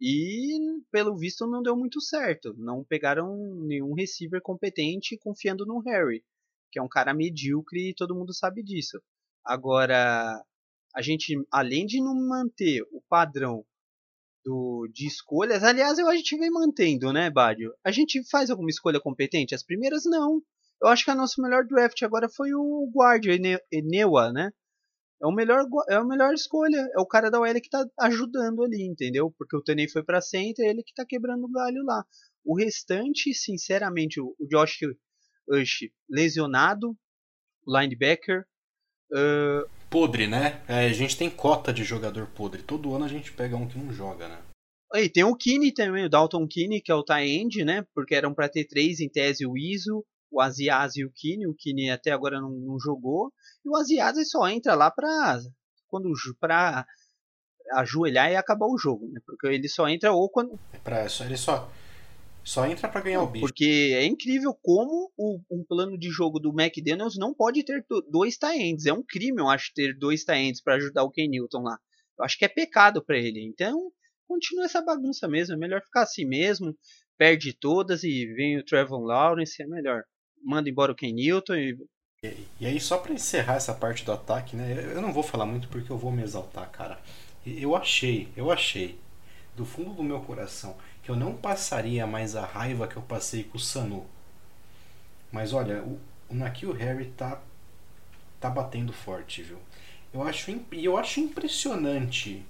e 0.00 0.58
pelo 0.90 1.16
visto 1.16 1.46
não 1.46 1.62
deu 1.62 1.76
muito 1.76 2.00
certo. 2.00 2.54
Não 2.56 2.84
pegaram 2.84 3.36
nenhum 3.66 3.94
receiver 3.94 4.40
competente 4.42 5.18
confiando 5.18 5.64
no 5.66 5.80
Harry, 5.80 6.24
que 6.70 6.78
é 6.78 6.82
um 6.82 6.88
cara 6.88 7.14
medíocre 7.14 7.90
e 7.90 7.94
todo 7.94 8.14
mundo 8.14 8.34
sabe 8.34 8.62
disso. 8.62 9.00
Agora, 9.44 10.42
a 10.94 11.02
gente, 11.02 11.34
além 11.50 11.86
de 11.86 12.00
não 12.00 12.14
manter 12.14 12.82
o 12.92 13.02
padrão 13.08 13.64
do, 14.46 14.88
de 14.92 15.08
escolhas. 15.08 15.64
Aliás, 15.64 15.98
eu, 15.98 16.08
a 16.08 16.14
gente 16.14 16.38
vem 16.38 16.50
mantendo, 16.50 17.12
né, 17.12 17.28
Bádio? 17.28 17.74
A 17.84 17.90
gente 17.90 18.22
faz 18.30 18.48
alguma 18.48 18.70
escolha 18.70 19.00
competente? 19.00 19.54
As 19.54 19.64
primeiras, 19.64 20.04
não. 20.04 20.40
Eu 20.80 20.88
acho 20.88 21.04
que 21.04 21.10
a 21.10 21.14
nossa 21.16 21.42
melhor 21.42 21.64
draft 21.66 22.00
agora 22.02 22.28
foi 22.28 22.54
o 22.54 22.88
Guardia, 22.94 23.36
Enewa, 23.72 24.32
né? 24.32 24.52
É 25.22 25.26
o 25.26 25.32
melhor 25.32 25.64
é 25.88 25.94
a 25.94 26.04
melhor 26.04 26.34
escolha. 26.34 26.88
É 26.94 27.00
o 27.00 27.06
cara 27.06 27.30
da 27.30 27.40
OL 27.40 27.54
que 27.54 27.70
tá 27.70 27.84
ajudando 28.00 28.62
ali, 28.62 28.82
entendeu? 28.86 29.34
Porque 29.38 29.56
o 29.56 29.62
Taney 29.62 29.88
foi 29.88 30.02
pra 30.02 30.20
center, 30.20 30.66
é 30.66 30.70
ele 30.70 30.82
que 30.82 30.94
tá 30.94 31.04
quebrando 31.06 31.44
o 31.44 31.50
galho 31.50 31.82
lá. 31.84 32.04
O 32.44 32.56
restante, 32.56 33.32
sinceramente, 33.34 34.20
o 34.20 34.36
Josh 34.48 34.80
Ush 35.48 35.90
lesionado, 36.08 36.96
linebacker. 37.66 38.44
Uh, 39.10 39.68
podre, 39.88 40.26
né? 40.26 40.62
É, 40.68 40.86
a 40.86 40.92
gente 40.92 41.16
tem 41.16 41.30
cota 41.30 41.72
de 41.72 41.84
jogador 41.84 42.26
podre. 42.28 42.62
Todo 42.62 42.94
ano 42.94 43.04
a 43.04 43.08
gente 43.08 43.32
pega 43.32 43.56
um 43.56 43.68
que 43.68 43.78
não 43.78 43.92
joga, 43.92 44.28
né? 44.28 44.42
E 44.94 45.08
tem 45.08 45.24
o 45.24 45.36
Kine 45.36 45.72
também, 45.72 46.04
o 46.04 46.08
Dalton 46.08 46.46
Kine, 46.46 46.80
que 46.80 46.92
é 46.92 46.94
o 46.94 47.04
tie-end, 47.04 47.64
né? 47.64 47.84
Porque 47.94 48.14
eram 48.14 48.32
para 48.32 48.48
ter 48.48 48.64
três, 48.64 49.00
em 49.00 49.08
tese 49.08 49.46
o 49.46 49.56
Iso, 49.56 50.04
o 50.30 50.40
Aziaz 50.40 50.96
e 50.96 51.04
o 51.04 51.10
Kine. 51.12 51.46
O 51.46 51.54
Kine 51.54 51.90
até 51.90 52.10
agora 52.10 52.40
não, 52.40 52.50
não 52.50 52.78
jogou. 52.78 53.32
E 53.64 53.68
o 53.68 53.76
Aziaz 53.76 54.16
só 54.28 54.48
entra 54.48 54.74
lá 54.74 54.90
pra, 54.90 55.38
quando, 55.88 56.10
pra 56.40 56.86
ajoelhar 57.72 58.30
e 58.30 58.36
acabar 58.36 58.66
o 58.66 58.78
jogo, 58.78 59.08
né? 59.08 59.20
Porque 59.26 59.46
ele 59.48 59.68
só 59.68 59.88
entra 59.88 60.12
ou 60.12 60.28
quando... 60.30 60.58
É 60.72 60.78
pra, 60.78 61.06
ele 61.24 61.36
só 61.36 61.70
só 62.46 62.64
entra 62.64 62.88
para 62.88 63.00
ganhar 63.00 63.22
o 63.22 63.26
bicho. 63.26 63.44
Porque 63.44 63.92
é 63.92 64.04
incrível 64.04 64.54
como 64.62 65.12
o, 65.16 65.40
um 65.50 65.64
plano 65.64 65.98
de 65.98 66.08
jogo 66.10 66.38
do 66.38 66.54
McDaniels 66.56 67.18
não 67.18 67.34
pode 67.34 67.64
ter 67.64 67.84
dois 68.08 68.36
tie-ends. 68.36 68.86
É 68.86 68.92
um 68.92 69.02
crime, 69.02 69.40
eu 69.40 69.48
acho, 69.48 69.72
ter 69.74 69.98
dois 69.98 70.22
tie-ends 70.22 70.62
para 70.62 70.76
ajudar 70.76 71.02
o 71.02 71.10
Ken 71.10 71.26
Newton 71.26 71.62
lá. 71.62 71.76
Eu 72.16 72.24
acho 72.24 72.38
que 72.38 72.44
é 72.44 72.48
pecado 72.48 73.04
para 73.04 73.18
ele. 73.18 73.44
Então, 73.44 73.90
continua 74.28 74.64
essa 74.64 74.80
bagunça 74.80 75.26
mesmo. 75.26 75.54
É 75.54 75.58
melhor 75.58 75.82
ficar 75.82 76.02
assim 76.02 76.24
mesmo. 76.24 76.72
Perde 77.18 77.52
todas 77.52 78.04
e 78.04 78.26
vem 78.34 78.58
o 78.58 78.64
Trevor 78.64 79.00
Lawrence. 79.00 79.60
É 79.60 79.66
melhor. 79.66 80.04
Manda 80.44 80.68
embora 80.68 80.92
o 80.92 80.94
Ken 80.94 81.12
Newton 81.12 81.54
e 81.54 81.76
e, 82.58 82.66
aí, 82.66 82.80
só 82.80 82.98
para 82.98 83.12
encerrar 83.12 83.56
essa 83.56 83.74
parte 83.74 84.04
do 84.04 84.12
ataque, 84.12 84.56
né? 84.56 84.92
Eu 84.94 85.02
não 85.02 85.12
vou 85.12 85.22
falar 85.22 85.46
muito 85.46 85.68
porque 85.68 85.90
eu 85.90 85.98
vou 85.98 86.10
me 86.10 86.22
exaltar, 86.22 86.68
cara. 86.70 86.98
Eu 87.44 87.76
achei, 87.76 88.28
eu 88.36 88.50
achei, 88.50 88.98
do 89.54 89.64
fundo 89.64 89.94
do 89.94 90.02
meu 90.02 90.20
coração, 90.20 90.76
que 91.02 91.10
eu 91.10 91.16
não 91.16 91.34
passaria 91.36 92.06
mais 92.06 92.34
a 92.34 92.44
raiva 92.44 92.88
que 92.88 92.96
eu 92.96 93.02
passei 93.02 93.44
com 93.44 93.56
o 93.56 93.60
Sanu. 93.60 94.06
Mas 95.30 95.52
olha, 95.52 95.82
o, 95.82 96.00
o 96.28 96.34
Nakil 96.34 96.72
Harry 96.72 97.06
tá 97.16 97.40
tá 98.40 98.50
batendo 98.50 98.92
forte, 98.92 99.42
viu? 99.42 99.58
Eu 100.12 100.22
acho 100.22 100.50
eu 100.72 100.96
acho 100.96 101.20
impressionante 101.20 102.44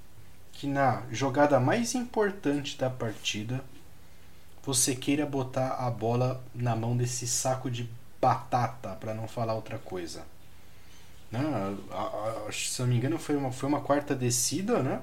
que 0.52 0.66
na 0.66 1.02
jogada 1.10 1.60
mais 1.60 1.94
importante 1.94 2.78
da 2.78 2.88
partida 2.88 3.62
você 4.66 4.96
queira 4.96 5.24
botar 5.24 5.74
a 5.74 5.88
bola 5.88 6.42
na 6.52 6.74
mão 6.74 6.96
desse 6.96 7.26
saco 7.26 7.70
de 7.70 7.88
batata, 8.20 8.96
para 8.96 9.14
não 9.14 9.28
falar 9.28 9.54
outra 9.54 9.78
coisa. 9.78 10.24
A, 11.32 12.52
se 12.52 12.80
não 12.80 12.88
me 12.88 12.96
engano 12.96 13.18
foi 13.18 13.36
uma, 13.36 13.52
foi 13.52 13.68
uma 13.68 13.80
quarta 13.80 14.14
descida, 14.14 14.82
né? 14.82 15.00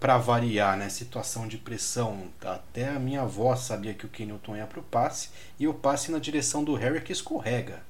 para 0.00 0.16
variar, 0.16 0.78
né? 0.78 0.88
Situação 0.88 1.46
de 1.46 1.58
pressão. 1.58 2.28
Até 2.40 2.88
a 2.88 2.98
minha 2.98 3.22
avó 3.22 3.54
sabia 3.56 3.92
que 3.92 4.06
o 4.06 4.08
Kenilton 4.08 4.56
ia 4.56 4.66
para 4.66 4.80
o 4.80 4.82
passe 4.82 5.28
e 5.58 5.68
o 5.68 5.74
passe 5.74 6.10
na 6.10 6.18
direção 6.18 6.64
do 6.64 6.74
Harry 6.74 7.02
que 7.02 7.12
escorrega, 7.12 7.82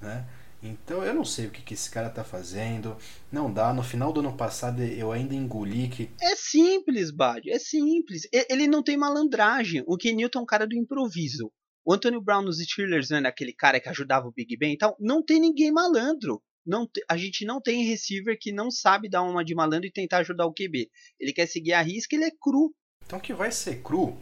né? 0.00 0.24
Então 0.64 1.04
eu 1.04 1.12
não 1.12 1.24
sei 1.24 1.46
o 1.46 1.50
que, 1.50 1.62
que 1.62 1.74
esse 1.74 1.90
cara 1.90 2.08
tá 2.08 2.24
fazendo. 2.24 2.96
Não 3.30 3.52
dá. 3.52 3.72
No 3.72 3.82
final 3.82 4.12
do 4.12 4.20
ano 4.20 4.34
passado 4.34 4.82
eu 4.82 5.12
ainda 5.12 5.34
engoli 5.34 5.88
que. 5.88 6.10
É 6.20 6.34
simples, 6.34 7.10
Bad. 7.10 7.50
É 7.50 7.58
simples. 7.58 8.22
Ele 8.48 8.66
não 8.66 8.82
tem 8.82 8.96
malandragem. 8.96 9.84
O 9.86 9.96
Kenilton 9.96 10.38
é 10.38 10.42
um 10.42 10.46
cara 10.46 10.66
do 10.66 10.74
improviso. 10.74 11.52
O 11.84 11.92
Antonio 11.92 12.22
Brown 12.22 12.40
nos 12.40 12.58
Steelers, 12.58 13.10
né, 13.10 13.18
aquele 13.26 13.52
cara 13.52 13.78
que 13.78 13.90
ajudava 13.90 14.26
o 14.26 14.32
Big 14.32 14.56
Ben 14.56 14.72
e 14.72 14.78
tal, 14.78 14.96
não 14.98 15.22
tem 15.22 15.38
ninguém 15.38 15.70
malandro. 15.70 16.42
não 16.66 16.88
a 17.10 17.16
gente 17.18 17.44
não 17.44 17.60
tem 17.60 17.84
receiver 17.84 18.38
que 18.40 18.50
não 18.50 18.70
sabe 18.70 19.06
dar 19.06 19.20
uma 19.20 19.44
de 19.44 19.54
malandro 19.54 19.86
e 19.86 19.92
tentar 19.92 20.18
ajudar 20.18 20.46
o 20.46 20.54
QB. 20.54 20.88
Ele 21.20 21.32
quer 21.34 21.46
seguir 21.46 21.74
a 21.74 21.82
risca, 21.82 22.16
ele 22.16 22.24
é 22.24 22.30
cru. 22.30 22.74
Então 23.04 23.20
que 23.20 23.34
vai 23.34 23.52
ser 23.52 23.82
cru? 23.82 24.16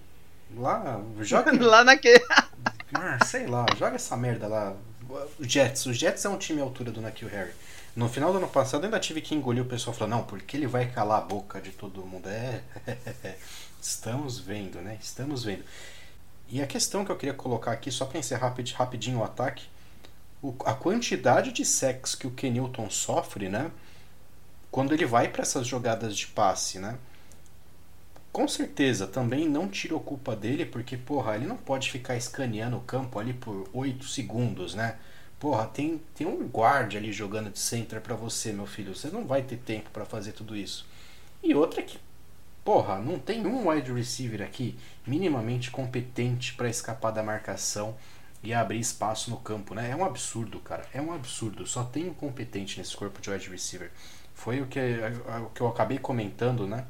Lá, 0.57 1.01
joga 1.21 1.53
lá 1.65 1.85
naquele. 1.85 2.21
ah, 2.93 3.25
sei 3.25 3.47
lá, 3.47 3.65
joga 3.79 3.95
essa 3.95 4.17
merda 4.17 4.49
lá. 4.49 4.77
O 5.39 5.45
Jets, 5.45 5.87
o 5.87 5.93
Jets 5.93 6.25
é 6.25 6.29
um 6.29 6.39
time 6.39 6.61
à 6.61 6.65
altura 6.65 6.91
do 6.91 7.01
Nakil 7.01 7.29
Harry. 7.29 7.53
No 7.95 8.09
final 8.09 8.33
do 8.33 8.39
ano 8.39 8.49
passado 8.49 8.85
ainda 8.85 8.99
tive 8.99 9.21
que 9.21 9.35
engolir 9.35 9.63
o 9.63 9.67
pessoal 9.67 9.95
falando, 9.95 10.13
não, 10.13 10.25
porque 10.25 10.57
ele 10.57 10.67
vai 10.67 10.91
calar 10.91 11.19
a 11.19 11.23
boca 11.23 11.61
de 11.61 11.71
todo 11.71 12.05
mundo. 12.07 12.27
É, 12.29 12.63
estamos 13.81 14.39
vendo, 14.39 14.81
né? 14.81 14.99
Estamos 15.01 15.45
vendo. 15.45 15.63
E 16.49 16.63
a 16.63 16.67
questão 16.67 17.05
que 17.05 17.13
eu 17.13 17.17
queria 17.17 17.35
colocar 17.35 17.73
aqui, 17.73 17.91
só 17.91 18.07
para 18.07 18.19
encerrar 18.19 18.55
rapidinho 18.75 19.19
o 19.19 19.25
ataque, 19.25 19.67
o, 20.43 20.55
a 20.65 20.73
quantidade 20.73 21.53
de 21.53 21.65
sacks 21.65 22.15
que 22.15 22.27
o 22.27 22.31
Kenilton 22.31 22.89
sofre, 22.89 23.49
né? 23.49 23.71
Quando 24.71 24.95
ele 24.95 25.05
vai 25.05 25.29
para 25.29 25.43
essas 25.43 25.67
jogadas 25.67 26.17
de 26.17 26.27
passe, 26.29 26.79
né? 26.79 26.97
Com 28.33 28.49
certeza, 28.49 29.07
também 29.07 29.47
não 29.47 29.69
tira 29.69 29.95
a 29.97 30.01
culpa 30.01 30.35
dele, 30.35 30.65
porque, 30.65 30.97
porra, 30.97 31.35
ele 31.37 31.47
não 31.47 31.57
pode 31.57 31.91
ficar 31.91 32.17
escaneando 32.17 32.79
o 32.79 32.81
campo 32.81 33.19
ali 33.19 33.35
por 33.35 33.69
8 33.75 34.07
segundos, 34.07 34.75
né? 34.75 34.97
Porra, 35.39 35.67
tem, 35.67 36.01
tem 36.15 36.27
um 36.27 36.49
guarda 36.49 36.97
ali 36.97 37.13
jogando 37.13 37.51
de 37.51 37.59
center 37.59 38.01
para 38.01 38.15
você, 38.15 38.53
meu 38.53 38.65
filho. 38.67 38.95
Você 38.95 39.09
não 39.09 39.27
vai 39.27 39.43
ter 39.43 39.59
tempo 39.59 39.91
para 39.91 40.07
fazer 40.07 40.33
tudo 40.33 40.57
isso. 40.57 40.87
E 41.43 41.55
outra 41.55 41.83
que, 41.83 41.99
porra, 42.65 42.99
não 42.99 43.19
tem 43.19 43.47
um 43.47 43.69
wide 43.69 43.93
receiver 43.93 44.41
aqui 44.41 44.79
minimamente 45.07 45.71
competente 45.71 46.55
para 46.55 46.71
escapar 46.71 47.11
da 47.11 47.23
marcação 47.23 47.97
e 48.43 48.55
abrir 48.55 48.81
espaço 48.81 49.31
no 49.31 49.37
campo, 49.39 49.75
né? 49.75 49.91
É 49.91 49.97
um 49.97 50.05
absurdo, 50.05 50.59
cara. 50.61 50.87
É 50.95 51.03
um 51.03 51.13
absurdo. 51.13 51.67
Só 51.67 51.85
tem 51.85 52.09
um 52.09 52.15
competente 52.15 52.79
nesse 52.79 52.97
corpo 52.97 53.21
de 53.21 53.31
wide 53.31 53.51
receiver. 53.51 53.91
Foi 54.35 54.61
o 54.63 54.67
que, 54.67 54.79
o 55.45 55.51
que 55.51 55.61
eu 55.61 55.69
acabei 55.69 55.99
comentando, 55.99 56.67
né? 56.67 56.87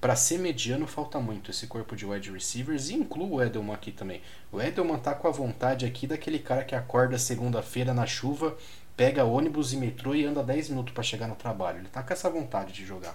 Para 0.00 0.16
ser 0.16 0.38
mediano 0.38 0.86
falta 0.86 1.20
muito 1.20 1.50
esse 1.50 1.66
corpo 1.66 1.94
de 1.94 2.06
wide 2.06 2.30
receivers 2.30 2.88
e 2.88 2.94
incluo 2.94 3.34
o 3.34 3.42
Edelman 3.42 3.74
aqui 3.74 3.92
também. 3.92 4.22
O 4.50 4.60
Edelman 4.60 4.98
tá 4.98 5.14
com 5.14 5.28
a 5.28 5.30
vontade 5.30 5.84
aqui 5.84 6.06
daquele 6.06 6.38
cara 6.38 6.64
que 6.64 6.74
acorda 6.74 7.18
segunda-feira 7.18 7.92
na 7.92 8.06
chuva, 8.06 8.56
pega 8.96 9.24
ônibus 9.24 9.74
e 9.74 9.76
metrô 9.76 10.14
e 10.14 10.24
anda 10.24 10.42
10 10.42 10.70
minutos 10.70 10.94
para 10.94 11.02
chegar 11.02 11.28
no 11.28 11.36
trabalho. 11.36 11.80
Ele 11.80 11.88
tá 11.88 12.02
com 12.02 12.12
essa 12.12 12.30
vontade 12.30 12.72
de 12.72 12.84
jogar. 12.86 13.14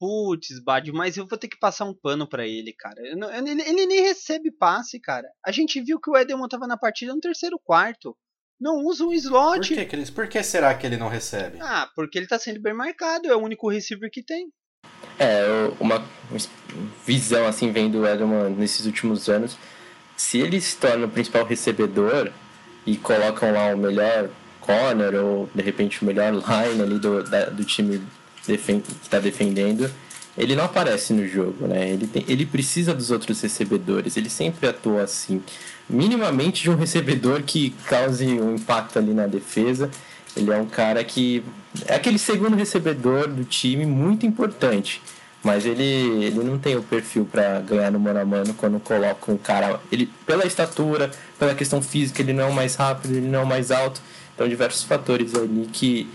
Putz, 0.00 0.58
Bad, 0.64 0.90
mas 0.92 1.16
eu 1.16 1.26
vou 1.26 1.38
ter 1.38 1.48
que 1.48 1.58
passar 1.58 1.84
um 1.84 1.94
pano 1.94 2.26
para 2.26 2.46
ele, 2.46 2.72
cara. 2.72 3.00
Ele, 3.00 3.62
ele, 3.62 3.86
nem 3.86 4.02
recebe 4.02 4.50
passe, 4.50 4.98
cara. 4.98 5.28
A 5.44 5.52
gente 5.52 5.80
viu 5.80 6.00
que 6.00 6.10
o 6.10 6.16
Edelman 6.16 6.48
tava 6.48 6.66
na 6.66 6.76
partida 6.76 7.14
no 7.14 7.20
terceiro 7.20 7.58
quarto. 7.62 8.16
Não 8.58 8.84
usa 8.84 9.04
um 9.04 9.12
slot. 9.12 9.74
Por 9.74 9.86
que, 9.86 10.12
por 10.12 10.28
que 10.28 10.42
será 10.42 10.74
que 10.74 10.86
ele 10.86 10.96
não 10.96 11.08
recebe? 11.08 11.58
Ah, 11.60 11.90
porque 11.94 12.18
ele 12.18 12.26
tá 12.26 12.38
sendo 12.38 12.60
bem 12.60 12.72
marcado. 12.72 13.28
É 13.28 13.36
o 13.36 13.42
único 13.42 13.68
receiver 13.68 14.10
que 14.10 14.22
tem. 14.22 14.50
É, 15.18 15.70
uma 15.78 16.02
visão 17.06 17.46
assim 17.46 17.70
vendo 17.70 18.00
o 18.00 18.06
Edelman 18.06 18.50
nesses 18.50 18.86
últimos 18.86 19.28
anos. 19.28 19.56
Se 20.16 20.38
ele 20.38 20.60
se 20.60 20.76
torna 20.76 21.06
o 21.06 21.08
principal 21.08 21.44
recebedor 21.44 22.30
e 22.86 22.96
colocam 22.96 23.52
lá 23.52 23.74
o 23.74 23.76
melhor 23.76 24.28
corner 24.60 25.14
ou 25.14 25.48
de 25.54 25.62
repente 25.62 26.02
o 26.02 26.04
melhor 26.04 26.32
line 26.32 26.82
ali 26.82 26.98
do, 26.98 27.22
da, 27.22 27.46
do 27.46 27.64
time 27.64 28.00
que 28.44 28.52
está 29.02 29.18
defendendo, 29.18 29.90
ele 30.36 30.56
não 30.56 30.64
aparece 30.64 31.12
no 31.12 31.26
jogo, 31.26 31.66
né? 31.66 31.90
Ele, 31.90 32.06
tem, 32.06 32.24
ele 32.26 32.44
precisa 32.44 32.92
dos 32.92 33.10
outros 33.10 33.40
recebedores, 33.40 34.16
ele 34.16 34.28
sempre 34.28 34.68
atua 34.68 35.02
assim. 35.02 35.42
Minimamente 35.88 36.62
de 36.62 36.70
um 36.70 36.76
recebedor 36.76 37.42
que 37.42 37.70
cause 37.86 38.26
um 38.26 38.54
impacto 38.54 38.98
ali 38.98 39.14
na 39.14 39.26
defesa. 39.26 39.90
Ele 40.36 40.50
é 40.50 40.56
um 40.56 40.66
cara 40.66 41.02
que 41.04 41.42
é 41.86 41.94
aquele 41.94 42.18
segundo 42.18 42.56
recebedor 42.56 43.28
do 43.28 43.44
time 43.44 43.86
muito 43.86 44.26
importante. 44.26 45.00
Mas 45.44 45.66
ele, 45.66 45.84
ele 46.24 46.42
não 46.42 46.58
tem 46.58 46.74
o 46.74 46.82
perfil 46.82 47.28
para 47.30 47.60
ganhar 47.60 47.90
no 47.90 48.00
mano 48.00 48.18
a 48.18 48.24
mano 48.24 48.54
quando 48.54 48.80
coloca 48.80 49.30
um 49.30 49.36
cara. 49.36 49.78
Ele, 49.92 50.10
pela 50.26 50.46
estatura, 50.46 51.10
pela 51.38 51.54
questão 51.54 51.82
física, 51.82 52.22
ele 52.22 52.32
não 52.32 52.44
é 52.44 52.46
o 52.46 52.52
mais 52.52 52.74
rápido, 52.76 53.14
ele 53.14 53.28
não 53.28 53.40
é 53.40 53.42
o 53.42 53.46
mais 53.46 53.70
alto. 53.70 54.00
Então, 54.34 54.48
diversos 54.48 54.84
fatores 54.84 55.34
ali 55.34 55.68
que, 55.70 56.08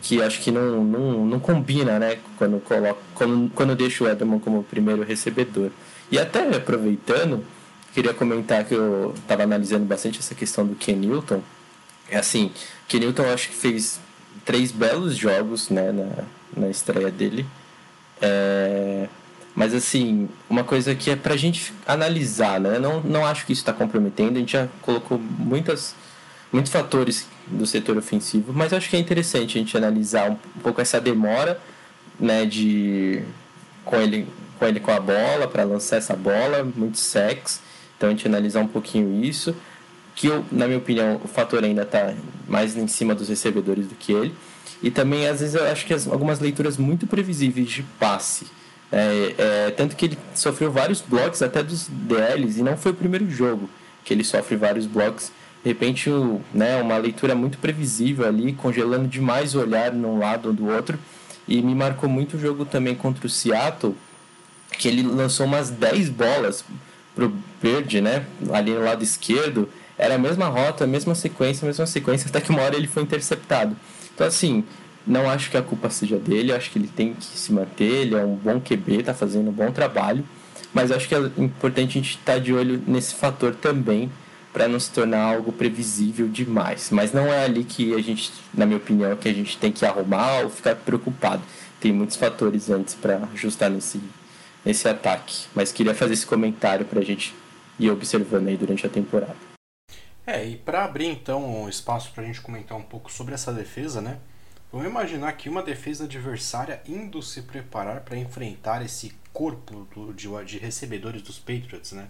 que 0.00 0.22
acho 0.22 0.40
que 0.40 0.52
não, 0.52 0.84
não, 0.84 1.26
não 1.26 1.40
combina, 1.40 1.98
né? 1.98 2.18
Quando, 2.38 2.60
coloca, 2.60 3.00
quando, 3.12 3.50
quando 3.54 3.74
deixa 3.74 4.04
o 4.04 4.08
Edelman 4.08 4.38
como 4.38 4.62
primeiro 4.62 5.02
recebedor. 5.02 5.70
E 6.08 6.16
até 6.16 6.48
aproveitando, 6.56 7.44
queria 7.92 8.14
comentar 8.14 8.64
que 8.64 8.74
eu 8.74 9.12
estava 9.16 9.42
analisando 9.42 9.84
bastante 9.84 10.20
essa 10.20 10.34
questão 10.34 10.64
do 10.64 10.76
Ken 10.76 10.94
Newton. 10.94 11.42
É 12.08 12.18
assim, 12.18 12.52
Ken 12.86 13.00
Newton 13.00 13.24
acho 13.32 13.48
que 13.48 13.54
fez 13.54 14.00
três 14.44 14.70
belos 14.70 15.16
jogos 15.16 15.70
né, 15.70 15.90
na, 15.92 16.24
na 16.56 16.70
estreia 16.70 17.10
dele. 17.10 17.44
É, 18.20 19.08
mas 19.54 19.74
assim, 19.74 20.28
uma 20.48 20.62
coisa 20.62 20.94
que 20.94 21.10
é 21.10 21.16
pra 21.16 21.36
gente 21.36 21.72
analisar, 21.86 22.60
né? 22.60 22.78
Não, 22.78 23.00
não 23.00 23.26
acho 23.26 23.44
que 23.44 23.52
isso 23.52 23.62
está 23.62 23.72
comprometendo, 23.72 24.36
a 24.36 24.40
gente 24.40 24.52
já 24.52 24.68
colocou 24.82 25.18
muitas, 25.18 25.94
muitos 26.52 26.70
fatores 26.70 27.26
do 27.46 27.66
setor 27.66 27.96
ofensivo, 27.96 28.52
mas 28.52 28.72
acho 28.72 28.88
que 28.88 28.96
é 28.96 28.98
interessante 28.98 29.56
a 29.56 29.60
gente 29.60 29.76
analisar 29.76 30.30
um, 30.30 30.34
um 30.34 30.60
pouco 30.62 30.80
essa 30.80 31.00
demora 31.00 31.60
né, 32.18 32.44
de 32.44 33.22
com 33.84 33.96
ele 33.96 34.26
com 34.58 34.66
ele 34.66 34.80
com 34.80 34.90
a 34.90 34.98
bola 34.98 35.46
para 35.46 35.64
lançar 35.64 35.96
essa 35.96 36.16
bola, 36.16 36.64
muito 36.64 36.98
sexo. 36.98 37.60
Então 37.96 38.08
a 38.08 38.12
gente 38.12 38.26
analisar 38.26 38.60
um 38.60 38.66
pouquinho 38.66 39.22
isso 39.22 39.54
que 40.16 40.26
eu, 40.26 40.44
na 40.50 40.66
minha 40.66 40.78
opinião, 40.78 41.20
o 41.22 41.28
fator 41.28 41.62
ainda 41.62 41.82
está 41.82 42.14
mais 42.48 42.74
em 42.74 42.88
cima 42.88 43.14
dos 43.14 43.28
recebedores 43.28 43.86
do 43.86 43.94
que 43.94 44.12
ele. 44.12 44.34
E 44.82 44.90
também, 44.90 45.28
às 45.28 45.40
vezes, 45.40 45.54
eu 45.54 45.64
acho 45.64 45.86
que 45.86 45.92
as, 45.92 46.08
algumas 46.08 46.40
leituras 46.40 46.78
muito 46.78 47.06
previsíveis 47.06 47.68
de 47.68 47.82
passe. 48.00 48.46
É, 48.90 49.34
é, 49.36 49.70
tanto 49.72 49.94
que 49.94 50.06
ele 50.06 50.18
sofreu 50.34 50.72
vários 50.72 51.02
blocos 51.02 51.42
até 51.42 51.62
dos 51.62 51.86
DLs, 51.88 52.58
e 52.58 52.62
não 52.62 52.76
foi 52.76 52.92
o 52.92 52.94
primeiro 52.94 53.30
jogo 53.30 53.68
que 54.04 54.14
ele 54.14 54.24
sofre 54.24 54.56
vários 54.56 54.86
blocos. 54.86 55.30
De 55.62 55.68
repente, 55.68 56.08
o, 56.08 56.40
né, 56.54 56.80
uma 56.80 56.96
leitura 56.96 57.34
muito 57.34 57.58
previsível 57.58 58.26
ali, 58.26 58.54
congelando 58.54 59.06
demais 59.06 59.54
o 59.54 59.60
olhar 59.60 59.92
num 59.92 60.18
lado 60.18 60.48
ou 60.48 60.54
do 60.54 60.66
outro. 60.68 60.98
E 61.46 61.60
me 61.60 61.74
marcou 61.74 62.08
muito 62.08 62.36
o 62.36 62.40
jogo 62.40 62.64
também 62.64 62.94
contra 62.94 63.26
o 63.26 63.30
Seattle, 63.30 63.94
que 64.78 64.88
ele 64.88 65.02
lançou 65.02 65.44
umas 65.44 65.68
10 65.68 66.08
bolas 66.08 66.64
pro 67.14 67.32
Bird, 67.62 68.00
né, 68.00 68.26
ali 68.52 68.72
no 68.72 68.84
lado 68.84 69.02
esquerdo, 69.02 69.68
era 69.98 70.14
a 70.14 70.18
mesma 70.18 70.46
rota, 70.46 70.84
a 70.84 70.86
mesma 70.86 71.14
sequência, 71.14 71.64
a 71.64 71.68
mesma 71.68 71.86
sequência, 71.86 72.28
até 72.28 72.40
que 72.40 72.50
uma 72.50 72.62
hora 72.62 72.76
ele 72.76 72.86
foi 72.86 73.02
interceptado. 73.02 73.76
Então, 74.14 74.26
assim, 74.26 74.64
não 75.06 75.28
acho 75.28 75.50
que 75.50 75.56
a 75.56 75.62
culpa 75.62 75.88
seja 75.88 76.18
dele, 76.18 76.52
acho 76.52 76.70
que 76.70 76.78
ele 76.78 76.88
tem 76.88 77.14
que 77.14 77.24
se 77.24 77.52
manter, 77.52 78.02
ele 78.02 78.14
é 78.14 78.24
um 78.24 78.34
bom 78.34 78.60
QB, 78.60 79.00
está 79.00 79.14
fazendo 79.14 79.48
um 79.48 79.52
bom 79.52 79.70
trabalho, 79.70 80.24
mas 80.74 80.90
acho 80.90 81.08
que 81.08 81.14
é 81.14 81.18
importante 81.38 81.90
a 81.90 82.02
gente 82.02 82.10
estar 82.18 82.34
tá 82.34 82.38
de 82.38 82.52
olho 82.52 82.82
nesse 82.86 83.14
fator 83.14 83.54
também, 83.54 84.10
para 84.52 84.68
não 84.68 84.80
se 84.80 84.90
tornar 84.90 85.20
algo 85.20 85.52
previsível 85.52 86.26
demais. 86.28 86.88
Mas 86.90 87.12
não 87.12 87.26
é 87.26 87.44
ali 87.44 87.62
que 87.62 87.94
a 87.94 88.00
gente, 88.00 88.32
na 88.54 88.64
minha 88.64 88.78
opinião, 88.78 89.14
que 89.14 89.28
a 89.28 89.32
gente 89.32 89.58
tem 89.58 89.70
que 89.70 89.84
arrumar 89.84 90.40
ou 90.44 90.48
ficar 90.48 90.74
preocupado. 90.74 91.42
Tem 91.78 91.92
muitos 91.92 92.16
fatores 92.16 92.70
antes 92.70 92.94
para 92.94 93.20
ajustar 93.34 93.68
nesse, 93.68 94.00
nesse 94.64 94.88
ataque. 94.88 95.44
Mas 95.54 95.72
queria 95.72 95.94
fazer 95.94 96.14
esse 96.14 96.24
comentário 96.24 96.86
para 96.86 97.00
a 97.00 97.04
gente 97.04 97.34
ir 97.78 97.90
observando 97.90 98.48
aí 98.48 98.56
durante 98.56 98.86
a 98.86 98.88
temporada. 98.88 99.55
É, 100.26 100.44
e 100.44 100.56
para 100.56 100.84
abrir 100.84 101.06
então 101.06 101.62
um 101.62 101.68
espaço 101.68 102.10
para 102.10 102.24
a 102.24 102.26
gente 102.26 102.40
comentar 102.40 102.76
um 102.76 102.82
pouco 102.82 103.12
sobre 103.12 103.32
essa 103.32 103.52
defesa, 103.52 104.00
né? 104.00 104.18
Vamos 104.72 104.88
imaginar 104.88 105.28
aqui 105.28 105.48
uma 105.48 105.62
defesa 105.62 106.02
adversária 106.02 106.82
indo 106.84 107.22
se 107.22 107.42
preparar 107.42 108.00
para 108.00 108.18
enfrentar 108.18 108.84
esse 108.84 109.14
corpo 109.32 109.86
do, 109.94 110.12
de, 110.12 110.28
de, 110.44 110.58
recebedores 110.58 111.22
dos 111.22 111.38
Patriots, 111.38 111.92
né? 111.92 112.08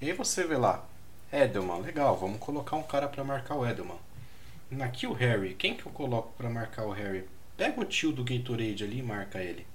E 0.00 0.06
aí 0.06 0.14
você 0.14 0.46
vê 0.46 0.56
lá, 0.56 0.82
Edelman, 1.30 1.80
legal, 1.80 2.16
vamos 2.16 2.38
colocar 2.40 2.74
um 2.74 2.82
cara 2.82 3.06
para 3.06 3.22
marcar 3.22 3.56
o 3.56 3.66
Edelman. 3.66 3.98
Aqui 4.80 5.06
o 5.06 5.12
Harry, 5.12 5.54
quem 5.54 5.76
que 5.76 5.84
eu 5.84 5.92
coloco 5.92 6.32
para 6.38 6.48
marcar 6.48 6.86
o 6.86 6.90
Harry? 6.90 7.26
Pega 7.54 7.78
o 7.78 7.84
tio 7.84 8.12
do 8.12 8.24
Gatorade 8.24 8.82
ali 8.82 9.00
e 9.00 9.02
marca 9.02 9.42
ele, 9.42 9.66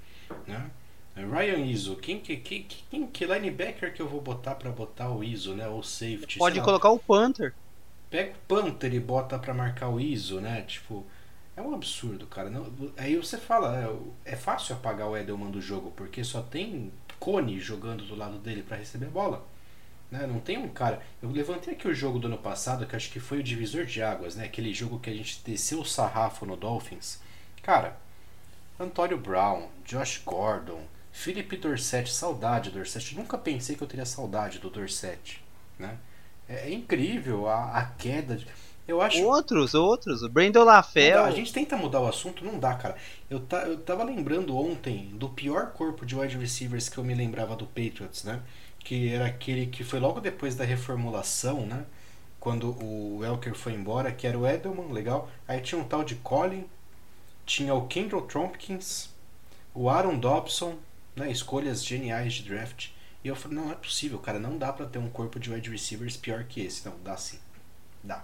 né? 0.47 0.71
Ryan 1.15 1.59
Iso, 1.59 1.95
quem 1.97 2.19
que, 2.19 2.37
quem, 2.37 2.63
quem, 2.89 3.05
que 3.05 3.25
linebacker 3.25 3.93
que 3.93 4.01
eu 4.01 4.07
vou 4.07 4.19
botar 4.19 4.55
para 4.55 4.71
botar 4.71 5.11
o 5.11 5.23
Iso, 5.23 5.53
né? 5.53 5.67
Ou 5.67 5.83
safety? 5.83 6.39
Pode 6.39 6.59
colocar 6.59 6.89
o 6.89 6.97
Panther 6.97 7.53
pega 8.13 8.31
o 8.31 8.47
Panther 8.47 8.93
e 8.93 8.99
bota 8.99 9.39
para 9.39 9.55
marcar 9.55 9.89
o 9.89 9.99
ISO, 9.99 10.39
né? 10.39 10.61
Tipo, 10.67 11.03
é 11.57 11.61
um 11.63 11.73
absurdo, 11.73 12.27
cara. 12.27 12.47
Não, 12.47 12.71
aí 12.95 13.15
você 13.15 13.39
fala, 13.39 13.75
é, 14.25 14.33
é, 14.33 14.35
fácil 14.35 14.75
apagar 14.75 15.07
o 15.07 15.17
Edelman 15.17 15.49
do 15.49 15.59
jogo, 15.59 15.91
porque 15.95 16.23
só 16.23 16.43
tem 16.43 16.93
Cone 17.19 17.59
jogando 17.59 18.05
do 18.05 18.15
lado 18.15 18.37
dele 18.37 18.61
para 18.61 18.77
receber 18.77 19.07
bola. 19.07 19.43
Né? 20.11 20.27
Não 20.27 20.39
tem 20.39 20.59
um 20.59 20.69
cara. 20.69 21.01
Eu 21.23 21.31
levantei 21.31 21.73
aqui 21.73 21.87
o 21.87 21.95
jogo 21.95 22.19
do 22.19 22.27
ano 22.27 22.37
passado, 22.37 22.85
que 22.85 22.95
acho 22.95 23.09
que 23.09 23.19
foi 23.19 23.39
o 23.39 23.43
divisor 23.43 23.83
de 23.83 24.03
águas, 24.03 24.35
né? 24.35 24.45
Aquele 24.45 24.71
jogo 24.75 24.99
que 24.99 25.09
a 25.09 25.15
gente 25.15 25.41
desceu 25.43 25.79
o 25.79 25.85
sarrafo 25.85 26.45
no 26.45 26.55
Dolphins. 26.55 27.19
Cara, 27.63 27.97
Antônio 28.79 29.17
Brown, 29.17 29.69
Josh 29.83 30.21
Gordon, 30.23 30.85
Felipe 31.11 31.57
Dorset, 31.57 32.13
saudade 32.13 32.69
do 32.69 32.77
Dorset. 32.77 33.15
Nunca 33.15 33.39
pensei 33.39 33.75
que 33.75 33.81
eu 33.81 33.87
teria 33.87 34.05
saudade 34.05 34.59
do 34.59 34.69
Dorset, 34.69 35.43
né? 35.79 35.97
É, 36.53 36.71
incrível 36.71 37.49
a, 37.49 37.79
a 37.79 37.85
queda. 37.85 38.35
De... 38.35 38.45
Eu 38.87 39.01
acho. 39.01 39.23
Outros, 39.23 39.73
outros. 39.73 40.21
O 40.21 40.29
Brandon 40.29 40.63
LaFell. 40.63 41.23
A 41.23 41.31
gente 41.31 41.53
tenta 41.53 41.75
mudar 41.75 42.01
o 42.01 42.07
assunto, 42.07 42.45
não 42.45 42.59
dá, 42.59 42.75
cara. 42.75 42.95
Eu, 43.29 43.39
tá, 43.39 43.63
eu 43.63 43.77
tava 43.77 44.03
lembrando 44.03 44.55
ontem 44.57 45.09
do 45.13 45.29
pior 45.29 45.71
corpo 45.71 46.05
de 46.05 46.15
wide 46.15 46.37
receivers 46.37 46.89
que 46.89 46.97
eu 46.97 47.03
me 47.03 47.15
lembrava 47.15 47.55
do 47.55 47.65
Patriots, 47.65 48.23
né? 48.23 48.41
Que 48.79 49.13
era 49.13 49.25
aquele 49.25 49.65
que 49.67 49.83
foi 49.83 49.99
logo 49.99 50.19
depois 50.19 50.55
da 50.55 50.65
reformulação, 50.65 51.65
né? 51.65 51.85
Quando 52.39 52.71
o 52.83 53.23
Elker 53.23 53.55
foi 53.55 53.73
embora, 53.73 54.11
que 54.11 54.27
era 54.27 54.37
o 54.37 54.45
Edelman, 54.45 54.91
legal. 54.91 55.29
Aí 55.47 55.61
tinha 55.61 55.79
um 55.79 55.85
tal 55.85 56.03
de 56.03 56.15
Colin, 56.15 56.65
tinha 57.45 57.73
o 57.73 57.87
Kendall 57.87 58.23
Tompkins, 58.23 59.09
o 59.73 59.89
Aaron 59.89 60.19
Dobson, 60.19 60.75
né? 61.15 61.31
Escolhas 61.31 61.83
geniais 61.85 62.33
de 62.33 62.43
draft. 62.43 62.89
E 63.23 63.27
eu 63.27 63.35
falei, 63.35 63.57
não, 63.57 63.65
não 63.65 63.71
é 63.71 63.75
possível, 63.75 64.19
cara. 64.19 64.39
Não 64.39 64.57
dá 64.57 64.73
pra 64.73 64.85
ter 64.85 64.99
um 64.99 65.09
corpo 65.09 65.39
de 65.39 65.51
wide 65.51 65.69
receivers 65.69 66.17
pior 66.17 66.43
que 66.43 66.61
esse. 66.61 66.85
Não, 66.85 66.97
dá 67.03 67.15
sim. 67.15 67.39
Dá. 68.03 68.23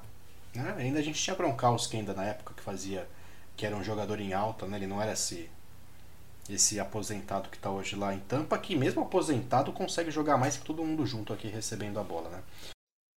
Né? 0.53 0.75
Ainda 0.77 0.99
a 0.99 1.01
gente 1.01 1.21
tinha 1.21 1.35
Gronkowski 1.35 1.97
ainda 1.97 2.13
na 2.13 2.25
época 2.25 2.53
que 2.53 2.61
fazia, 2.61 3.07
que 3.55 3.65
era 3.65 3.75
um 3.75 3.83
jogador 3.83 4.19
em 4.19 4.33
alta, 4.33 4.65
né? 4.65 4.77
Ele 4.77 4.87
não 4.87 5.01
era 5.01 5.13
esse 5.13 5.49
esse 6.49 6.79
aposentado 6.79 7.47
que 7.47 7.57
está 7.57 7.69
hoje 7.69 7.95
lá 7.95 8.11
em 8.11 8.19
Tampa, 8.21 8.57
que 8.57 8.75
mesmo 8.75 9.03
aposentado 9.03 9.71
consegue 9.71 10.09
jogar 10.09 10.35
mais 10.35 10.57
que 10.57 10.65
todo 10.65 10.83
mundo 10.83 11.05
junto 11.05 11.31
aqui 11.31 11.47
recebendo 11.47 11.99
a 11.99 12.03
bola, 12.03 12.27
né? 12.29 12.43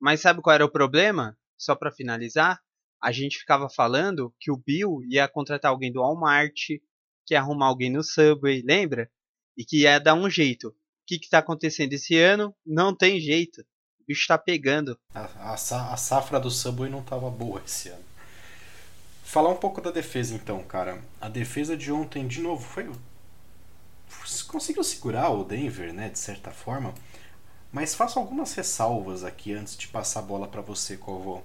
Mas 0.02 0.22
sabe 0.22 0.42
qual 0.42 0.54
era 0.54 0.66
o 0.66 0.72
problema? 0.72 1.38
Só 1.58 1.74
para 1.74 1.92
finalizar, 1.92 2.60
a 3.02 3.12
gente 3.12 3.40
ficava 3.40 3.70
falando 3.70 4.34
que 4.40 4.52
o 4.52 4.58
Bill 4.58 5.00
ia 5.10 5.30
contratar 5.30 5.72
alguém 5.72 5.94
do 5.94 6.02
Walmart, 6.02 6.54
que 7.26 7.34
ia 7.34 7.40
arrumar 7.40 7.68
alguém 7.68 7.90
no 7.90 8.04
Subway, 8.04 8.62
lembra? 8.64 9.10
E 9.58 9.64
que 9.64 9.84
ia 9.84 10.00
dar 10.00 10.14
um 10.14 10.30
jeito. 10.30 10.76
O 11.16 11.20
que 11.20 11.26
está 11.26 11.40
acontecendo 11.40 11.94
esse 11.94 12.18
ano? 12.18 12.56
Não 12.66 12.96
tem 12.96 13.20
jeito 13.20 13.64
bicho 14.12 14.28
tá 14.28 14.38
pegando. 14.38 15.00
A, 15.16 15.22
a, 15.22 15.54
a 15.54 15.98
safra 15.98 16.40
do 16.40 16.52
Subway 16.52 16.90
não 16.90 17.02
tava 17.02 17.30
boa 17.30 17.62
esse 17.66 17.90
ano. 17.90 18.04
Falar 19.24 19.50
um 19.50 19.56
pouco 19.56 19.80
da 19.80 19.90
defesa 19.90 20.36
então, 20.36 20.62
cara. 20.64 21.02
A 21.20 21.30
defesa 21.30 21.78
de 21.78 21.92
ontem, 21.92 22.28
de 22.28 22.42
novo, 22.42 22.62
foi. 22.62 22.92
Conseguiu 24.48 24.84
segurar 24.84 25.30
o 25.30 25.46
Denver, 25.46 25.94
né, 25.94 26.10
de 26.10 26.20
certa 26.20 26.52
forma. 26.52 26.94
Mas 27.72 27.96
faço 27.96 28.20
algumas 28.20 28.54
ressalvas 28.54 29.24
aqui 29.24 29.54
antes 29.54 29.78
de 29.78 29.88
passar 29.88 30.20
a 30.20 30.24
bola 30.24 30.48
para 30.48 30.62
você, 30.62 30.98
Covô. 30.98 31.42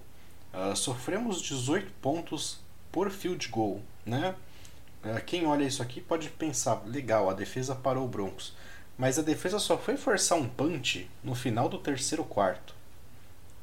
Uh, 0.52 0.74
sofremos 0.74 1.40
18 1.40 1.92
pontos 2.02 2.58
por 2.90 3.10
field 3.10 3.48
goal, 3.48 3.80
né? 4.04 4.34
Uh, 5.04 5.24
quem 5.24 5.46
olha 5.46 5.62
isso 5.62 5.82
aqui 5.82 6.00
pode 6.00 6.28
pensar, 6.30 6.82
legal, 6.84 7.30
a 7.30 7.34
defesa 7.34 7.76
parou 7.76 8.06
o 8.06 8.08
Broncos 8.08 8.54
mas 8.98 9.18
a 9.18 9.22
defesa 9.22 9.58
só 9.58 9.76
foi 9.76 9.96
forçar 9.96 10.38
um 10.38 10.48
punch 10.48 11.10
no 11.22 11.34
final 11.34 11.68
do 11.68 11.78
terceiro 11.78 12.24
quarto. 12.24 12.74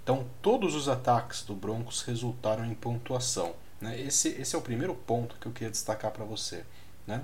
Então, 0.04 0.28
todos 0.42 0.76
os 0.76 0.90
ataques 0.90 1.44
do 1.44 1.56
Broncos 1.56 2.02
resultaram 2.02 2.66
em 2.66 2.76
pontuação. 2.76 3.54
Né? 3.80 4.00
Esse, 4.02 4.30
esse 4.30 4.56
é 4.56 4.58
o 4.58 4.62
primeiro 4.62 4.94
ponto 4.94 5.38
que 5.40 5.46
eu 5.46 5.52
queria 5.52 5.72
destacar 5.72 6.12
para 6.12 6.26
você. 6.26 6.64
Né? 7.08 7.24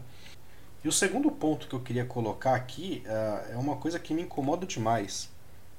E 0.84 0.88
o 0.88 0.92
segundo 0.92 1.30
ponto 1.30 1.68
que 1.68 1.76
eu 1.76 1.82
queria 1.82 2.06
colocar 2.06 2.56
aqui 2.56 3.04
uh, 3.06 3.54
é 3.54 3.58
uma 3.58 3.76
coisa 3.76 4.00
que 4.00 4.14
me 4.14 4.22
incomoda 4.22 4.66
demais. 4.66 5.30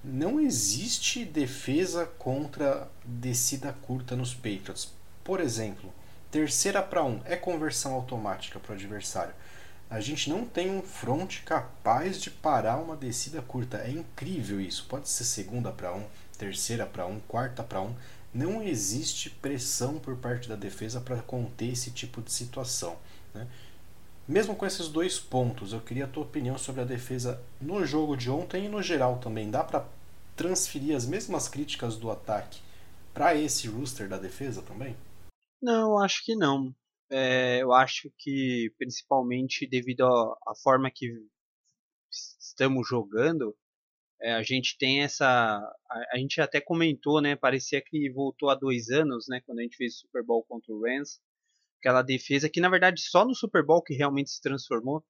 Não 0.05 0.38
existe 0.38 1.25
defesa 1.25 2.07
contra 2.19 2.88
descida 3.05 3.73
curta 3.83 4.14
nos 4.14 4.35
Patriots. 4.35 4.93
Por 5.25 5.40
exemplo, 5.40 5.93
terceira 6.31 6.83
para 6.83 7.03
um 7.03 7.21
é 7.25 7.35
conversão 7.35 7.95
automática 7.95 8.59
para 8.59 8.73
o 8.73 8.75
adversário. 8.75 9.35
A 9.90 9.98
gente 9.98 10.31
não 10.31 10.44
tem 10.44 10.70
um 10.70 10.83
front 10.83 11.42
capaz 11.42 12.20
de 12.20 12.31
parar 12.31 12.76
uma 12.76 12.96
descida 12.96 13.42
curta. 13.42 13.79
É 13.79 13.90
incrível 13.90 14.61
isso. 14.61 14.87
Pode 14.88 15.09
ser 15.09 15.24
segunda 15.24 15.72
para 15.72 15.92
um, 15.92 16.07
terceira 16.38 16.87
para 16.87 17.07
um, 17.07 17.18
quarta 17.18 17.64
para 17.64 17.83
um. 17.83 17.92
Não 18.33 18.62
existe 18.62 19.29
pressão 19.29 19.98
por 19.98 20.16
parte 20.16 20.48
da 20.48 20.55
defesa 20.55 21.00
para 21.00 21.16
conter 21.16 21.72
esse 21.72 21.90
tipo 21.90 22.22
de 22.22 22.31
situação. 22.31 22.96
Né? 23.35 23.48
Mesmo 24.29 24.55
com 24.55 24.64
esses 24.64 24.87
dois 24.87 25.18
pontos, 25.18 25.72
eu 25.72 25.81
queria 25.81 26.05
a 26.05 26.09
tua 26.09 26.22
opinião 26.22 26.57
sobre 26.57 26.83
a 26.83 26.85
defesa 26.85 27.42
no 27.61 27.85
jogo 27.85 28.16
de 28.16 28.31
ontem 28.31 28.66
e 28.66 28.68
no 28.68 28.81
geral 28.81 29.18
também. 29.18 29.50
Dá 29.50 29.64
para 29.64 29.85
transferir 30.37 30.94
as 30.94 31.05
mesmas 31.05 31.48
críticas 31.48 31.96
do 31.96 32.12
ataque 32.12 32.61
para 33.12 33.35
esse 33.35 33.66
rooster 33.66 34.09
da 34.09 34.18
defesa 34.18 34.62
também? 34.62 34.96
Não, 35.61 35.98
acho 35.98 36.24
que 36.24 36.37
não. 36.37 36.72
É, 37.11 37.62
eu 37.62 37.73
acho 37.73 38.11
que 38.16 38.73
principalmente 38.79 39.66
devido 39.66 40.05
à 40.05 40.55
forma 40.62 40.90
que 40.90 41.09
estamos 42.11 42.88
jogando, 42.88 43.57
é, 44.20 44.33
a 44.35 44.42
gente 44.42 44.77
tem 44.79 45.03
essa. 45.03 45.27
A, 45.27 46.14
a, 46.14 46.18
gente 46.18 46.40
até 46.40 46.61
comentou, 46.61 47.20
né? 47.20 47.35
Parecia 47.35 47.81
que 47.81 48.11
voltou 48.11 48.51
há 48.51 48.55
dois 48.55 48.90
anos, 48.90 49.27
né? 49.29 49.40
Quando 49.46 49.61
a 49.61 49.62
gente 49.62 49.77
fez 49.77 49.94
o 49.94 49.99
Super 50.01 50.23
Bowl 50.25 50.44
contra 50.44 50.73
o 50.73 50.81
Rams. 50.83 51.20
Aquela 51.79 52.03
defesa 52.03 52.49
que, 52.49 52.61
na 52.61 52.68
verdade, 52.68 53.01
só 53.01 53.25
no 53.25 53.35
Super 53.35 53.64
Bowl 53.64 53.83
que 53.83 53.94
realmente 53.94 54.31
se 54.31 54.40
transformou. 54.42 55.03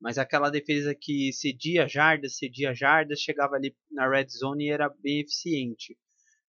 Mas 0.00 0.18
aquela 0.18 0.50
defesa 0.50 0.94
que 0.94 1.32
cedia 1.32 1.88
jardas, 1.88 2.36
cedia 2.36 2.74
jardas, 2.74 3.20
chegava 3.20 3.54
ali 3.56 3.74
na 3.90 4.08
red 4.08 4.26
zone 4.28 4.66
e 4.66 4.70
era 4.70 4.90
bem 5.00 5.20
eficiente. 5.20 5.96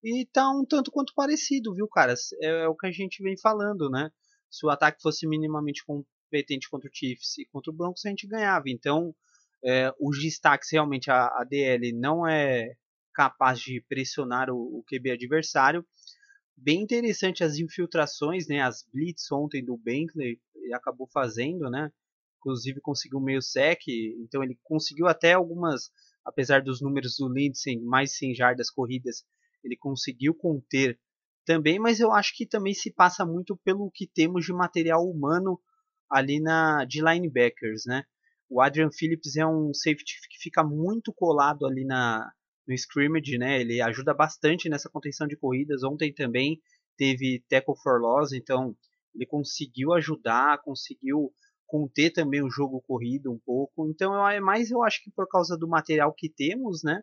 E 0.04 0.26
tá 0.26 0.50
um 0.50 0.66
tanto 0.66 0.92
quanto 0.92 1.14
parecido, 1.16 1.74
viu, 1.74 1.88
cara? 1.88 2.14
É, 2.42 2.64
é 2.64 2.68
o 2.68 2.76
que 2.76 2.88
a 2.88 2.92
gente 2.92 3.22
vem 3.24 3.38
falando, 3.38 3.90
né? 3.90 4.10
Se 4.50 4.66
o 4.66 4.70
ataque 4.70 5.02
fosse 5.02 5.28
minimamente 5.28 5.84
competente 5.86 6.70
contra 6.70 6.90
o 6.90 6.94
Chiefs 6.94 7.38
e 7.38 7.46
contra 7.46 7.72
o 7.72 7.76
Broncos, 7.76 8.06
a 8.06 8.10
gente 8.10 8.28
ganhava. 8.28 8.66
Então, 8.68 9.14
é, 9.64 9.94
os 10.00 10.22
destaques 10.22 10.72
realmente, 10.72 11.10
a, 11.10 11.28
a, 11.28 11.44
DL 11.44 11.92
não 11.94 12.28
é 12.28 12.76
capaz 13.14 13.60
de 13.60 13.82
pressionar 13.82 14.50
o, 14.50 14.80
o 14.80 14.84
QB 14.84 15.12
adversário. 15.12 15.86
Bem 16.56 16.82
interessante 16.82 17.44
as 17.44 17.58
infiltrações, 17.58 18.48
né, 18.48 18.62
as 18.62 18.84
blitz 18.92 19.32
ontem 19.32 19.64
do 19.64 19.78
Bentley, 19.78 20.40
ele 20.56 20.74
acabou 20.74 21.08
fazendo, 21.08 21.70
né? 21.70 21.92
Inclusive 22.40 22.80
conseguiu 22.82 23.20
meio 23.20 23.42
sec, 23.42 23.82
então 23.88 24.44
ele 24.44 24.58
conseguiu 24.64 25.08
até 25.08 25.34
algumas, 25.34 25.92
apesar 26.24 26.62
dos 26.62 26.82
números 26.82 27.18
do 27.18 27.28
Lindsay, 27.28 27.80
mais 27.80 28.16
100 28.18 28.36
jardas 28.36 28.70
corridas, 28.70 29.26
ele 29.64 29.76
conseguiu 29.76 30.34
conter 30.34 31.00
também, 31.48 31.80
mas 31.80 32.02
eu 32.02 32.12
acho 32.12 32.36
que 32.36 32.46
também 32.46 32.74
se 32.74 32.92
passa 32.92 33.26
muito 33.26 33.56
pelo 33.64 33.90
que 33.90 34.06
temos 34.06 34.46
de 34.46 34.52
material 34.52 35.02
humano 35.10 35.58
ali 36.12 36.42
na 36.42 36.84
de 36.84 37.02
linebackers, 37.02 37.86
né? 37.86 38.04
O 38.50 38.62
Adrian 38.62 38.90
Phillips 38.92 39.38
é 39.38 39.48
um 39.48 39.74
safety 39.74 40.20
que 40.30 40.38
fica 40.40 40.62
muito 40.62 41.14
colado 41.14 41.66
ali 41.66 41.86
na 41.86 42.30
no 42.68 42.74
scrimmage, 42.74 43.38
né? 43.38 43.62
Ele 43.62 43.82
ajuda 43.82 44.14
bastante 44.14 44.68
nessa 44.68 44.90
contenção 44.90 45.26
de 45.26 45.38
corridas. 45.38 45.84
Ontem 45.84 46.14
também 46.14 46.60
teve 46.98 47.42
tackle 47.50 47.78
for 47.82 48.02
loss, 48.02 48.34
então 48.34 48.76
ele 49.16 49.26
conseguiu 49.26 49.94
ajudar, 49.94 50.62
conseguiu 50.64 51.32
conter 51.66 52.12
também 52.12 52.44
o 52.44 52.50
jogo 52.50 52.84
corrido 52.86 53.32
um 53.32 53.40
pouco. 53.40 53.88
Então 53.90 54.28
é 54.28 54.42
mais 54.42 54.70
eu 54.70 54.84
acho 54.84 55.02
que 55.02 55.12
por 55.12 55.30
causa 55.30 55.58
do 55.58 55.68
material 55.68 56.14
que 56.14 56.30
temos, 56.30 56.84
né? 56.84 57.02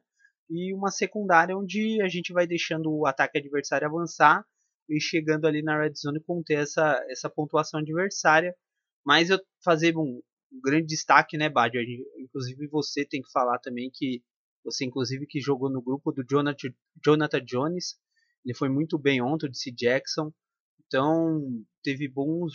E 0.50 0.74
uma 0.74 0.90
secundária 0.90 1.56
onde 1.56 2.00
a 2.02 2.08
gente 2.08 2.32
vai 2.32 2.46
deixando 2.46 2.92
o 2.92 3.06
ataque 3.06 3.38
adversário 3.38 3.86
avançar 3.86 4.44
e 4.88 5.00
chegando 5.00 5.46
ali 5.46 5.62
na 5.62 5.80
red 5.80 5.94
zone 5.94 6.20
conter 6.20 6.58
essa, 6.58 7.02
essa 7.08 7.30
pontuação 7.30 7.80
adversária. 7.80 8.54
Mas 9.04 9.30
eu 9.30 9.38
fazer 9.64 9.96
um, 9.96 10.20
um 10.52 10.60
grande 10.62 10.86
destaque, 10.86 11.36
né, 11.36 11.48
Bad? 11.48 11.78
Inclusive 12.18 12.66
você 12.68 13.04
tem 13.04 13.22
que 13.22 13.30
falar 13.32 13.58
também 13.58 13.90
que 13.92 14.22
você 14.64 14.84
inclusive 14.84 15.26
que 15.26 15.40
jogou 15.40 15.70
no 15.70 15.82
grupo 15.82 16.10
do 16.10 16.24
Jonathan, 16.24 16.68
Jonathan 17.04 17.44
Jones, 17.44 17.96
ele 18.44 18.54
foi 18.54 18.68
muito 18.68 18.98
bem 18.98 19.20
ontem, 19.22 19.50
de 19.50 19.58
C. 19.58 19.70
Jackson. 19.70 20.32
Então, 20.86 21.64
teve 21.82 22.08
bons 22.08 22.52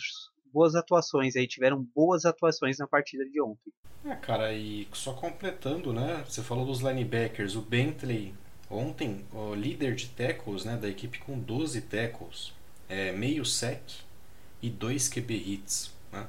boas 0.52 0.74
atuações 0.74 1.36
aí, 1.36 1.46
tiveram 1.46 1.82
boas 1.94 2.24
atuações 2.24 2.78
na 2.78 2.86
partida 2.86 3.24
de 3.24 3.40
ontem. 3.40 3.72
É, 4.04 4.14
cara, 4.14 4.52
e 4.52 4.88
só 4.92 5.12
completando, 5.12 5.92
né? 5.92 6.24
Você 6.26 6.42
falou 6.42 6.64
dos 6.64 6.80
linebackers, 6.80 7.54
o 7.54 7.60
Bentley 7.60 8.34
ontem, 8.70 9.24
o 9.32 9.54
líder 9.54 9.94
de 9.94 10.08
tackles, 10.08 10.64
né, 10.64 10.76
da 10.76 10.88
equipe 10.88 11.18
com 11.18 11.38
12 11.38 11.80
tackles, 11.82 12.52
é, 12.88 13.10
meio 13.10 13.44
sec 13.44 13.82
e 14.62 14.70
dois 14.70 15.08
QB 15.08 15.34
hits, 15.34 15.92
né? 16.12 16.26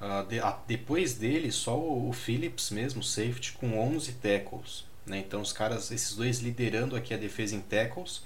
Uh, 0.00 0.26
de, 0.28 0.38
uh, 0.40 0.54
depois 0.66 1.14
dele, 1.14 1.50
só 1.50 1.78
o, 1.78 2.10
o 2.10 2.12
Phillips 2.12 2.70
mesmo, 2.70 3.02
safety, 3.02 3.52
com 3.52 3.78
11 3.78 4.12
tackles. 4.14 4.84
Né? 5.06 5.18
Então, 5.18 5.40
os 5.40 5.52
caras, 5.52 5.90
esses 5.90 6.14
dois 6.14 6.40
liderando 6.40 6.94
aqui 6.94 7.14
a 7.14 7.16
defesa 7.16 7.54
em 7.54 7.60
tackles 7.60 8.22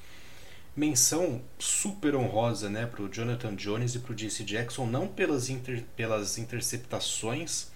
menção 0.75 1.43
super 1.59 2.15
honrosa 2.15 2.71
né, 2.71 2.87
para 2.87 3.03
o 3.03 3.09
Jonathan 3.09 3.55
Jones 3.55 3.95
e 3.95 3.99
para 3.99 4.13
o 4.13 4.15
JC 4.15 4.45
Jackson, 4.45 4.87
não 4.87 5.09
pelas, 5.09 5.51
inter, 5.51 5.85
pelas 5.97 6.39
interceptações, 6.39 7.69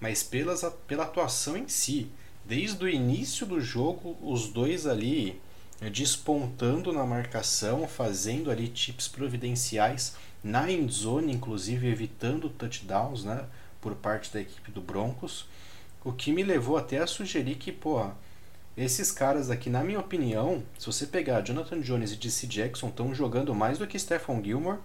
mas 0.00 0.22
pelas, 0.22 0.64
pela 0.86 1.04
atuação 1.04 1.56
em 1.56 1.68
si. 1.68 2.10
Desde 2.44 2.84
o 2.84 2.88
início 2.88 3.46
do 3.46 3.60
jogo, 3.60 4.16
os 4.20 4.48
dois 4.48 4.86
ali 4.86 5.40
né, 5.80 5.88
despontando 5.90 6.92
na 6.92 7.04
marcação, 7.04 7.86
fazendo 7.88 8.50
ali 8.50 8.68
tips 8.68 9.08
providenciais 9.08 10.16
na 10.42 10.70
endzone, 10.70 11.32
inclusive 11.32 11.88
evitando 11.88 12.48
touchdowns 12.48 13.24
né, 13.24 13.44
por 13.80 13.94
parte 13.94 14.32
da 14.32 14.40
equipe 14.40 14.70
do 14.70 14.80
Broncos. 14.80 15.46
O 16.04 16.12
que 16.12 16.32
me 16.32 16.42
levou 16.42 16.76
até 16.76 16.98
a 16.98 17.06
sugerir 17.06 17.56
que, 17.56 17.70
pô, 17.70 18.10
esses 18.76 19.12
caras 19.12 19.50
aqui, 19.50 19.68
na 19.68 19.84
minha 19.84 20.00
opinião, 20.00 20.62
se 20.78 20.86
você 20.86 21.06
pegar 21.06 21.42
Jonathan 21.42 21.80
Jones 21.80 22.12
e 22.12 22.16
DC 22.16 22.46
Jackson, 22.46 22.88
estão 22.88 23.14
jogando 23.14 23.54
mais 23.54 23.78
do 23.78 23.86
que 23.86 23.98
Stephon 23.98 24.42
Gilmore 24.42 24.78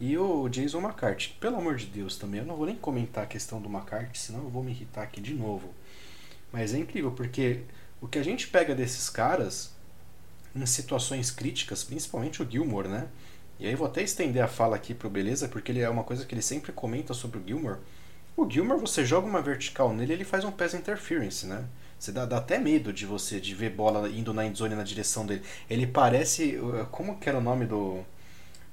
e 0.00 0.16
o 0.16 0.48
Jason 0.48 0.80
McCarthy. 0.80 1.36
Pelo 1.38 1.58
amor 1.58 1.76
de 1.76 1.86
Deus 1.86 2.16
também, 2.16 2.40
eu 2.40 2.46
não 2.46 2.56
vou 2.56 2.66
nem 2.66 2.76
comentar 2.76 3.24
a 3.24 3.26
questão 3.26 3.60
do 3.60 3.68
McCarthy, 3.68 4.18
senão 4.18 4.40
eu 4.40 4.48
vou 4.48 4.62
me 4.62 4.70
irritar 4.70 5.02
aqui 5.02 5.20
de 5.20 5.34
novo. 5.34 5.74
Mas 6.50 6.72
é 6.72 6.78
incrível, 6.78 7.12
porque 7.12 7.60
o 8.00 8.08
que 8.08 8.18
a 8.18 8.22
gente 8.22 8.46
pega 8.46 8.74
desses 8.74 9.10
caras 9.10 9.72
em 10.56 10.64
situações 10.64 11.30
críticas, 11.30 11.84
principalmente 11.84 12.42
o 12.42 12.50
Gilmore, 12.50 12.88
né? 12.88 13.08
E 13.58 13.66
aí 13.66 13.74
vou 13.74 13.86
até 13.86 14.02
estender 14.02 14.42
a 14.42 14.48
fala 14.48 14.76
aqui 14.76 14.94
pro 14.94 15.10
Beleza, 15.10 15.48
porque 15.48 15.70
ele 15.70 15.80
é 15.80 15.88
uma 15.88 16.04
coisa 16.04 16.24
que 16.24 16.34
ele 16.34 16.42
sempre 16.42 16.72
comenta 16.72 17.12
sobre 17.12 17.38
o 17.38 17.46
Gilmore. 17.46 17.78
O 18.36 18.48
Gilmore, 18.48 18.80
você 18.80 19.04
joga 19.04 19.26
uma 19.26 19.42
vertical 19.42 19.92
nele, 19.92 20.12
ele 20.12 20.24
faz 20.24 20.44
um 20.44 20.50
pass 20.50 20.74
interference, 20.74 21.46
né? 21.46 21.64
Você 22.04 22.12
dá, 22.12 22.26
dá, 22.26 22.36
até 22.36 22.58
medo 22.58 22.92
de 22.92 23.06
você 23.06 23.40
de 23.40 23.54
ver 23.54 23.70
bola 23.70 24.10
indo 24.10 24.34
na 24.34 24.44
endzone 24.44 24.74
na 24.74 24.82
direção 24.82 25.24
dele. 25.24 25.42
Ele 25.70 25.86
parece. 25.86 26.58
Como 26.90 27.18
que 27.18 27.30
era 27.30 27.38
o 27.38 27.40
nome 27.40 27.64
do. 27.64 28.04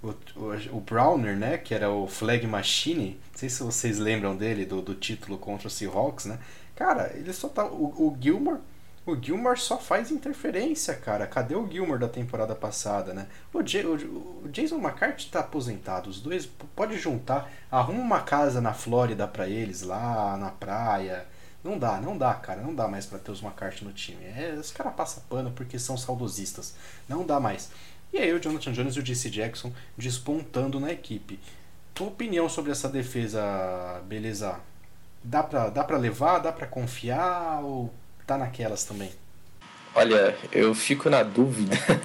O, 0.03 0.09
o, 0.35 0.77
o, 0.77 0.81
Browner, 0.81 1.37
né? 1.37 1.57
Que 1.57 1.73
era 1.73 1.89
o 1.89 2.07
Flag 2.07 2.45
Machine. 2.45 3.21
Não 3.31 3.37
sei 3.37 3.47
se 3.47 3.63
vocês 3.63 3.99
lembram 3.99 4.35
dele, 4.35 4.65
do, 4.65 4.81
do 4.81 4.95
título 4.95 5.37
contra 5.37 5.69
o 5.69 5.71
Seahawks, 5.71 6.25
né? 6.25 6.39
Cara, 6.75 7.09
ele 7.15 7.31
só 7.31 7.47
tá. 7.47 7.65
O, 7.65 8.09
o 8.09 8.17
Gilmore. 8.19 8.59
O 9.05 9.15
Gilmore 9.15 9.57
só 9.57 9.77
faz 9.79 10.11
interferência, 10.11 10.93
cara. 10.93 11.25
Cadê 11.25 11.55
o 11.55 11.69
Gilmore 11.71 12.01
da 12.01 12.09
temporada 12.09 12.53
passada, 12.53 13.13
né? 13.13 13.27
O, 13.53 13.63
J, 13.63 13.87
o, 13.87 14.49
Jason 14.51 14.77
McCarthy 14.77 15.29
tá 15.29 15.39
aposentado. 15.39 16.09
Os 16.09 16.19
dois 16.19 16.45
pode 16.75 16.97
juntar. 16.97 17.49
Arruma 17.71 18.01
uma 18.01 18.19
casa 18.19 18.59
na 18.59 18.73
Flórida 18.73 19.25
para 19.25 19.47
eles 19.47 19.83
lá 19.83 20.35
na 20.35 20.51
praia 20.51 21.25
não 21.63 21.77
dá, 21.77 22.01
não 22.01 22.17
dá, 22.17 22.33
cara. 22.33 22.61
Não 22.61 22.73
dá 22.73 22.87
mais 22.87 23.05
para 23.05 23.19
ter 23.19 23.31
os 23.31 23.41
McCarthy 23.41 23.85
no 23.85 23.93
time. 23.93 24.23
É, 24.25 24.55
os 24.59 24.71
caras 24.71 24.93
passam 24.93 25.23
pano 25.29 25.51
porque 25.51 25.77
são 25.77 25.95
saudosistas. 25.95 26.73
Não 27.07 27.25
dá 27.25 27.39
mais. 27.39 27.69
E 28.11 28.17
aí 28.17 28.33
o 28.33 28.41
Jonathan 28.41 28.71
Jones 28.71 28.95
e 28.95 28.99
o 28.99 29.03
DC 29.03 29.29
Jackson 29.29 29.71
despontando 29.97 30.79
na 30.79 30.91
equipe. 30.91 31.39
Tua 31.93 32.07
opinião 32.07 32.49
sobre 32.49 32.71
essa 32.71 32.89
defesa, 32.89 34.01
beleza? 34.05 34.59
Dá 35.23 35.43
pra, 35.43 35.69
dá 35.69 35.83
pra 35.83 35.97
levar? 35.97 36.39
Dá 36.39 36.51
pra 36.51 36.65
confiar? 36.65 37.63
Ou 37.63 37.93
tá 38.25 38.37
naquelas 38.37 38.83
também? 38.83 39.11
Olha, 39.93 40.35
eu 40.51 40.73
fico 40.73 41.09
na 41.09 41.23
dúvida. 41.23 41.75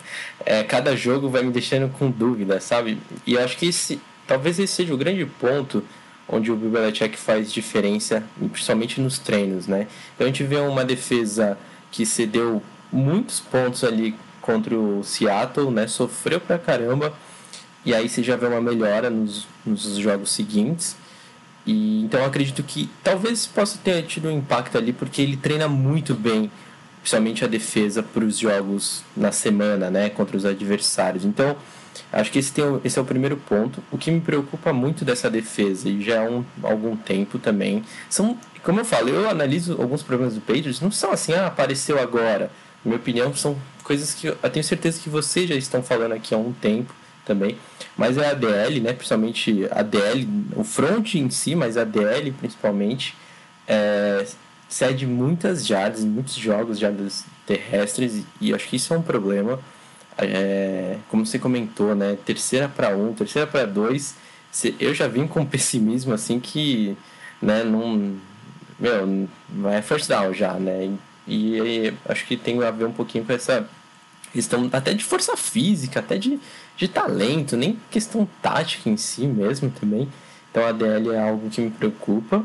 É, 0.48 0.62
cada 0.62 0.94
jogo 0.94 1.28
vai 1.28 1.42
me 1.42 1.50
deixando 1.50 1.92
com 1.98 2.08
dúvida, 2.08 2.60
sabe? 2.60 3.00
E 3.26 3.36
acho 3.36 3.56
que 3.56 3.66
esse, 3.66 4.00
talvez 4.28 4.60
esse 4.60 4.74
seja 4.74 4.94
o 4.94 4.96
grande 4.96 5.26
ponto 5.26 5.82
onde 6.28 6.50
o 6.50 6.56
Belichick 6.56 7.16
faz 7.16 7.52
diferença, 7.52 8.22
principalmente 8.52 9.00
nos 9.00 9.18
treinos, 9.18 9.66
né? 9.66 9.86
Então 10.14 10.26
a 10.26 10.28
gente 10.28 10.42
vê 10.42 10.56
uma 10.56 10.84
defesa 10.84 11.56
que 11.90 12.04
cedeu 12.04 12.62
muitos 12.92 13.40
pontos 13.40 13.84
ali 13.84 14.14
contra 14.40 14.76
o 14.76 15.02
Seattle, 15.04 15.70
né? 15.70 15.86
Sofreu 15.86 16.40
pra 16.40 16.58
caramba. 16.58 17.12
E 17.84 17.94
aí 17.94 18.08
você 18.08 18.22
já 18.22 18.36
vê 18.36 18.46
uma 18.46 18.60
melhora 18.60 19.08
nos, 19.08 19.46
nos 19.64 19.96
jogos 19.96 20.32
seguintes. 20.32 20.96
E 21.64 22.02
então 22.04 22.24
acredito 22.24 22.62
que 22.62 22.88
talvez 23.02 23.46
possa 23.46 23.78
ter 23.82 24.02
tido 24.04 24.28
um 24.28 24.32
impacto 24.32 24.78
ali 24.78 24.92
porque 24.92 25.20
ele 25.20 25.36
treina 25.36 25.68
muito 25.68 26.14
bem, 26.14 26.50
principalmente 27.00 27.44
a 27.44 27.48
defesa 27.48 28.02
para 28.02 28.24
os 28.24 28.38
jogos 28.38 29.02
na 29.16 29.32
semana, 29.32 29.90
né, 29.90 30.08
contra 30.10 30.36
os 30.36 30.44
adversários. 30.44 31.24
Então, 31.24 31.56
Acho 32.12 32.30
que 32.30 32.38
esse, 32.38 32.52
tem, 32.52 32.64
esse 32.84 32.98
é 32.98 33.02
o 33.02 33.04
primeiro 33.04 33.36
ponto. 33.36 33.82
O 33.90 33.98
que 33.98 34.10
me 34.10 34.20
preocupa 34.20 34.72
muito 34.72 35.04
dessa 35.04 35.30
defesa, 35.30 35.88
e 35.88 36.02
já 36.02 36.22
há 36.22 36.24
um, 36.24 36.44
algum 36.62 36.96
tempo 36.96 37.38
também, 37.38 37.84
são, 38.08 38.38
como 38.62 38.80
eu 38.80 38.84
falo, 38.84 39.08
eu 39.08 39.28
analiso 39.28 39.80
alguns 39.80 40.02
problemas 40.02 40.34
do 40.34 40.40
Patriots, 40.40 40.80
não 40.80 40.90
são 40.90 41.12
assim, 41.12 41.32
ah, 41.32 41.46
apareceu 41.46 42.00
agora. 42.00 42.50
Na 42.84 42.90
minha 42.90 42.96
opinião, 42.96 43.34
são 43.34 43.56
coisas 43.82 44.14
que 44.14 44.26
eu 44.28 44.36
tenho 44.50 44.64
certeza 44.64 45.00
que 45.00 45.08
vocês 45.08 45.48
já 45.48 45.54
estão 45.54 45.82
falando 45.82 46.12
aqui 46.12 46.34
há 46.34 46.38
um 46.38 46.52
tempo 46.52 46.94
também. 47.24 47.56
Mas 47.96 48.16
é 48.16 48.30
a 48.30 48.34
DL, 48.34 48.80
né? 48.80 48.92
Principalmente 48.92 49.66
a 49.70 49.82
DL, 49.82 50.28
o 50.54 50.64
front 50.64 51.14
em 51.14 51.28
si, 51.30 51.54
mas 51.54 51.76
a 51.76 51.84
DL 51.84 52.30
principalmente, 52.32 53.14
é, 53.66 54.24
cede 54.68 55.06
muitas 55.06 55.66
jardas, 55.66 56.04
muitos 56.04 56.34
jogos, 56.34 56.78
jardas 56.78 57.24
terrestres, 57.46 58.24
e 58.40 58.54
acho 58.54 58.68
que 58.68 58.76
isso 58.76 58.92
é 58.92 58.98
um 58.98 59.02
problema 59.02 59.58
é, 60.18 60.96
como 61.08 61.26
você 61.26 61.38
comentou, 61.38 61.94
né? 61.94 62.16
Terceira 62.24 62.68
para 62.68 62.96
um, 62.96 63.12
terceira 63.12 63.46
para 63.46 63.66
dois. 63.66 64.14
Eu 64.80 64.94
já 64.94 65.06
vim 65.06 65.26
com 65.26 65.44
pessimismo 65.44 66.14
assim 66.14 66.40
que, 66.40 66.96
né? 67.40 67.62
Não, 67.64 68.16
meu, 68.78 69.28
é 69.70 69.82
first 69.82 70.08
down 70.08 70.32
já, 70.32 70.54
né? 70.54 70.90
E, 71.26 71.58
e 71.58 71.94
acho 72.08 72.26
que 72.26 72.36
tem 72.36 72.62
a 72.62 72.70
ver 72.70 72.86
um 72.86 72.92
pouquinho 72.92 73.24
com 73.24 73.32
essa 73.32 73.68
questão 74.32 74.68
até 74.72 74.94
de 74.94 75.04
força 75.04 75.36
física, 75.36 76.00
até 76.00 76.18
de, 76.18 76.38
de 76.76 76.88
talento, 76.88 77.56
nem 77.56 77.78
questão 77.90 78.28
tática 78.40 78.88
em 78.88 78.96
si 78.96 79.26
mesmo 79.26 79.70
também. 79.70 80.08
Então 80.50 80.66
a 80.66 80.72
DL 80.72 81.10
é 81.10 81.20
algo 81.20 81.50
que 81.50 81.60
me 81.60 81.70
preocupa. 81.70 82.44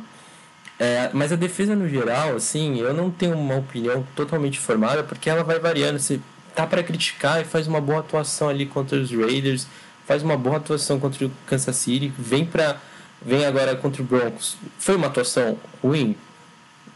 É, 0.79 1.11
mas 1.13 1.31
a 1.31 1.35
defesa 1.35 1.75
no 1.75 1.87
geral, 1.87 2.35
assim, 2.35 2.79
eu 2.79 2.93
não 2.93 3.11
tenho 3.11 3.37
uma 3.37 3.55
opinião 3.55 4.05
totalmente 4.15 4.59
formada 4.59 5.03
porque 5.03 5.29
ela 5.29 5.43
vai 5.43 5.59
variando. 5.59 5.99
Você 5.99 6.19
tá 6.55 6.67
para 6.67 6.83
criticar 6.83 7.41
e 7.41 7.45
faz 7.45 7.67
uma 7.67 7.81
boa 7.81 7.99
atuação 7.99 8.49
ali 8.49 8.65
contra 8.65 8.99
os 8.99 9.11
Raiders, 9.11 9.67
faz 10.05 10.23
uma 10.23 10.37
boa 10.37 10.57
atuação 10.57 10.99
contra 10.99 11.25
o 11.25 11.31
Kansas 11.45 11.75
City, 11.75 12.11
vem 12.17 12.45
para 12.45 12.77
vem 13.23 13.45
agora 13.45 13.75
contra 13.75 14.01
o 14.01 14.05
Broncos. 14.05 14.57
Foi 14.79 14.95
uma 14.95 15.07
atuação 15.07 15.57
ruim? 15.81 16.15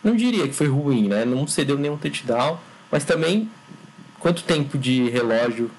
Não 0.04 0.16
diria 0.16 0.48
que 0.48 0.54
foi 0.54 0.68
ruim, 0.68 1.08
né? 1.08 1.24
Não 1.24 1.46
cedeu 1.48 1.78
nenhum 1.78 1.98
touchdown, 1.98 2.60
mas 2.92 3.04
também 3.04 3.50
quanto 4.20 4.44
tempo 4.44 4.78
de 4.78 5.10
relógio 5.10 5.70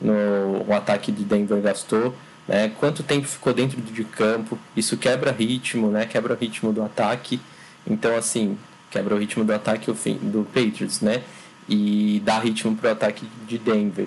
no 0.00 0.64
o 0.66 0.74
ataque 0.74 1.10
de 1.12 1.24
Denver 1.24 1.60
gastou, 1.62 2.14
né? 2.46 2.72
Quanto 2.80 3.02
tempo 3.02 3.26
ficou 3.26 3.52
dentro 3.52 3.80
de 3.80 4.04
campo? 4.04 4.58
Isso 4.76 4.96
quebra 4.96 5.30
ritmo, 5.30 5.90
né? 5.90 6.04
Quebra 6.06 6.34
o 6.34 6.36
ritmo 6.36 6.72
do 6.72 6.82
ataque. 6.82 7.40
Então 7.86 8.16
assim, 8.16 8.58
quebra 8.90 9.14
o 9.14 9.18
ritmo 9.18 9.44
do 9.44 9.52
ataque 9.52 9.90
do 9.90 10.46
Patriots, 10.52 11.00
né? 11.00 11.22
E 11.68 12.20
dar 12.24 12.40
ritmo 12.40 12.76
para 12.76 12.90
o 12.90 12.92
ataque 12.92 13.26
de 13.46 13.58
Denver. 13.58 14.06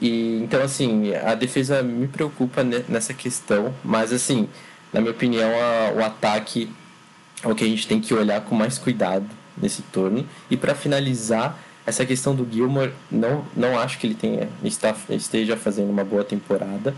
E 0.00 0.40
então 0.42 0.62
assim, 0.62 1.14
a 1.14 1.34
defesa 1.34 1.82
me 1.82 2.08
preocupa 2.08 2.64
nessa 2.64 3.12
questão, 3.12 3.74
mas 3.84 4.12
assim, 4.12 4.48
na 4.92 5.00
minha 5.00 5.12
opinião, 5.12 5.50
a, 5.50 5.92
o 5.92 6.04
ataque 6.04 6.70
é 7.42 7.48
o 7.48 7.54
que 7.54 7.64
a 7.64 7.68
gente 7.68 7.86
tem 7.86 8.00
que 8.00 8.12
olhar 8.12 8.40
com 8.42 8.54
mais 8.54 8.78
cuidado 8.78 9.26
nesse 9.56 9.82
turno. 9.82 10.26
E 10.50 10.56
para 10.56 10.74
finalizar, 10.74 11.58
essa 11.86 12.04
questão 12.04 12.34
do 12.34 12.46
Gilmore, 12.50 12.92
não, 13.10 13.44
não 13.56 13.78
acho 13.78 13.98
que 13.98 14.06
ele 14.06 14.14
tenha, 14.14 14.48
está, 14.62 14.94
esteja 15.10 15.56
fazendo 15.56 15.90
uma 15.90 16.04
boa 16.04 16.24
temporada. 16.24 16.94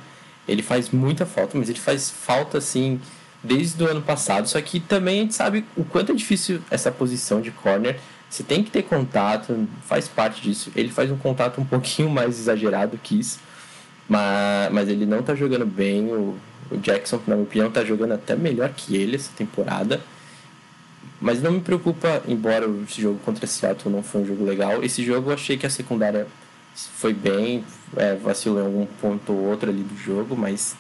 Ele 0.47 0.63
faz 0.63 0.91
muita 0.91 1.25
falta, 1.25 1.57
mas 1.57 1.69
ele 1.69 1.79
faz 1.79 2.11
falta 2.11 2.59
assim 2.59 3.01
desde 3.43 3.83
o 3.83 3.89
ano 3.89 4.03
passado. 4.03 4.49
Só 4.49 4.61
que 4.61 4.81
também 4.81 5.21
a 5.21 5.23
gente 5.23 5.35
sabe 5.35 5.65
o 5.77 5.85
quanto 5.85 6.13
é 6.13 6.15
difícil 6.15 6.61
essa 6.71 6.91
posição 6.91 7.41
de 7.41 7.51
corner 7.51 7.99
você 8.33 8.43
tem 8.43 8.65
que 8.65 8.71
ter 8.71 8.85
contato, 8.85 9.69
faz 9.85 10.09
parte 10.09 10.41
disso. 10.41 10.73
Ele 10.75 10.89
faz 10.89 11.11
um 11.11 11.19
contato 11.19 11.61
um 11.61 11.67
pouquinho 11.67 12.09
mais 12.09 12.39
exagerado 12.39 12.97
que 12.97 13.21
isso, 13.21 13.39
mas, 14.09 14.73
mas 14.73 14.89
ele 14.89 15.05
não 15.05 15.21
está 15.21 15.35
jogando 15.35 15.67
bem. 15.67 16.11
O, 16.11 16.35
o 16.71 16.77
Jackson, 16.79 17.21
na 17.27 17.35
minha 17.35 17.47
opinião, 17.47 17.69
está 17.69 17.85
jogando 17.85 18.13
até 18.13 18.35
melhor 18.35 18.71
que 18.71 18.97
ele 18.97 19.17
essa 19.17 19.31
temporada. 19.37 20.01
Mas 21.21 21.43
não 21.43 21.53
me 21.53 21.61
preocupa, 21.61 22.23
embora 22.27 22.67
esse 22.89 23.03
jogo 23.03 23.19
contra 23.23 23.47
Seattle 23.47 23.95
não 23.95 24.03
foi 24.03 24.23
um 24.23 24.27
jogo 24.27 24.45
legal. 24.47 24.83
Esse 24.83 25.05
jogo 25.05 25.29
eu 25.29 25.35
achei 25.35 25.59
que 25.59 25.67
a 25.67 25.71
secundária 25.71 26.27
foi 26.75 27.13
bem, 27.13 27.63
é, 27.99 28.15
vacilou 28.15 28.63
em 28.63 28.65
algum 28.65 28.87
ponto 28.87 29.31
ou 29.31 29.45
outro 29.45 29.69
ali 29.69 29.83
do 29.83 29.95
jogo, 29.95 30.35
mas 30.35 30.75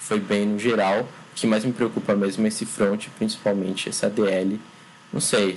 foi 0.00 0.18
bem 0.18 0.44
no 0.44 0.58
geral. 0.58 1.02
O 1.02 1.36
que 1.36 1.46
mais 1.46 1.64
me 1.64 1.72
preocupa 1.72 2.16
mesmo 2.16 2.44
é 2.46 2.48
esse 2.48 2.66
front, 2.66 3.06
principalmente 3.16 3.88
essa 3.88 4.10
DL. 4.10 4.60
Não 5.12 5.20
sei, 5.20 5.56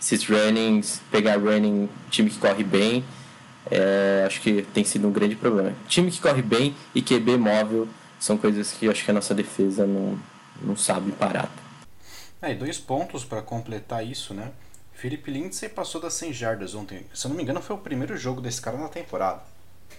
esses 0.00 0.24
runnings, 0.24 1.00
pegar 1.10 1.36
running, 1.38 1.88
time 2.10 2.30
que 2.30 2.38
corre 2.38 2.64
bem, 2.64 3.04
é, 3.70 4.24
acho 4.26 4.40
que 4.40 4.62
tem 4.62 4.84
sido 4.84 5.08
um 5.08 5.12
grande 5.12 5.34
problema. 5.34 5.74
Time 5.88 6.10
que 6.10 6.20
corre 6.20 6.42
bem 6.42 6.74
e 6.94 7.02
QB 7.02 7.36
móvel 7.36 7.88
são 8.18 8.36
coisas 8.36 8.72
que 8.72 8.88
acho 8.88 9.04
que 9.04 9.10
a 9.10 9.14
nossa 9.14 9.34
defesa 9.34 9.86
não, 9.86 10.18
não 10.62 10.76
sabe 10.76 11.12
parar. 11.12 11.50
É, 12.40 12.54
dois 12.54 12.78
pontos 12.78 13.24
para 13.24 13.42
completar 13.42 14.06
isso, 14.06 14.34
né? 14.34 14.52
Felipe 14.92 15.30
Lindsay 15.30 15.68
passou 15.68 16.00
das 16.00 16.14
100 16.14 16.32
jardas 16.32 16.74
ontem. 16.74 17.06
Se 17.12 17.26
eu 17.26 17.28
não 17.28 17.36
me 17.36 17.42
engano, 17.42 17.60
foi 17.60 17.76
o 17.76 17.78
primeiro 17.78 18.16
jogo 18.16 18.40
desse 18.40 18.60
cara 18.60 18.78
na 18.78 18.88
temporada. 18.88 19.42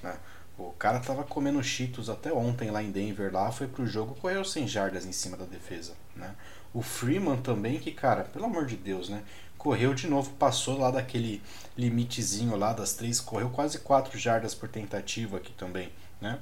Né? 0.02 0.16
O 0.58 0.72
cara 0.72 1.00
tava 1.00 1.24
comendo 1.24 1.62
cheetos 1.62 2.10
até 2.10 2.34
ontem 2.34 2.72
lá 2.72 2.82
em 2.82 2.90
Denver, 2.90 3.32
lá 3.32 3.52
foi 3.52 3.68
pro 3.68 3.86
jogo, 3.86 4.16
correu 4.16 4.44
100 4.44 4.68
jardas 4.68 5.06
em 5.06 5.12
cima 5.12 5.38
da 5.38 5.46
defesa, 5.46 5.94
né? 6.16 6.34
O 6.74 6.82
Freeman 6.82 7.38
também, 7.38 7.80
que 7.80 7.92
cara, 7.92 8.24
pelo 8.24 8.46
amor 8.46 8.66
de 8.66 8.76
Deus, 8.76 9.08
né? 9.08 9.24
Correu 9.58 9.94
de 9.94 10.08
novo, 10.08 10.32
passou 10.32 10.78
lá 10.78 10.92
daquele 10.92 11.42
limitezinho 11.78 12.56
lá 12.56 12.74
das 12.74 12.94
três, 12.94 13.20
correu 13.20 13.50
quase 13.50 13.80
4 13.80 14.18
jardas 14.18 14.54
por 14.54 14.70
tentativa 14.70 15.38
aqui 15.38 15.52
também, 15.54 15.90
né? 16.22 16.40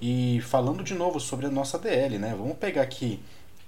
E 0.00 0.40
falando 0.42 0.84
de 0.84 0.94
novo 0.94 1.18
sobre 1.18 1.46
a 1.46 1.50
nossa 1.50 1.78
DL, 1.78 2.18
né? 2.18 2.34
Vamos 2.36 2.56
pegar 2.56 2.82
aqui 2.82 3.20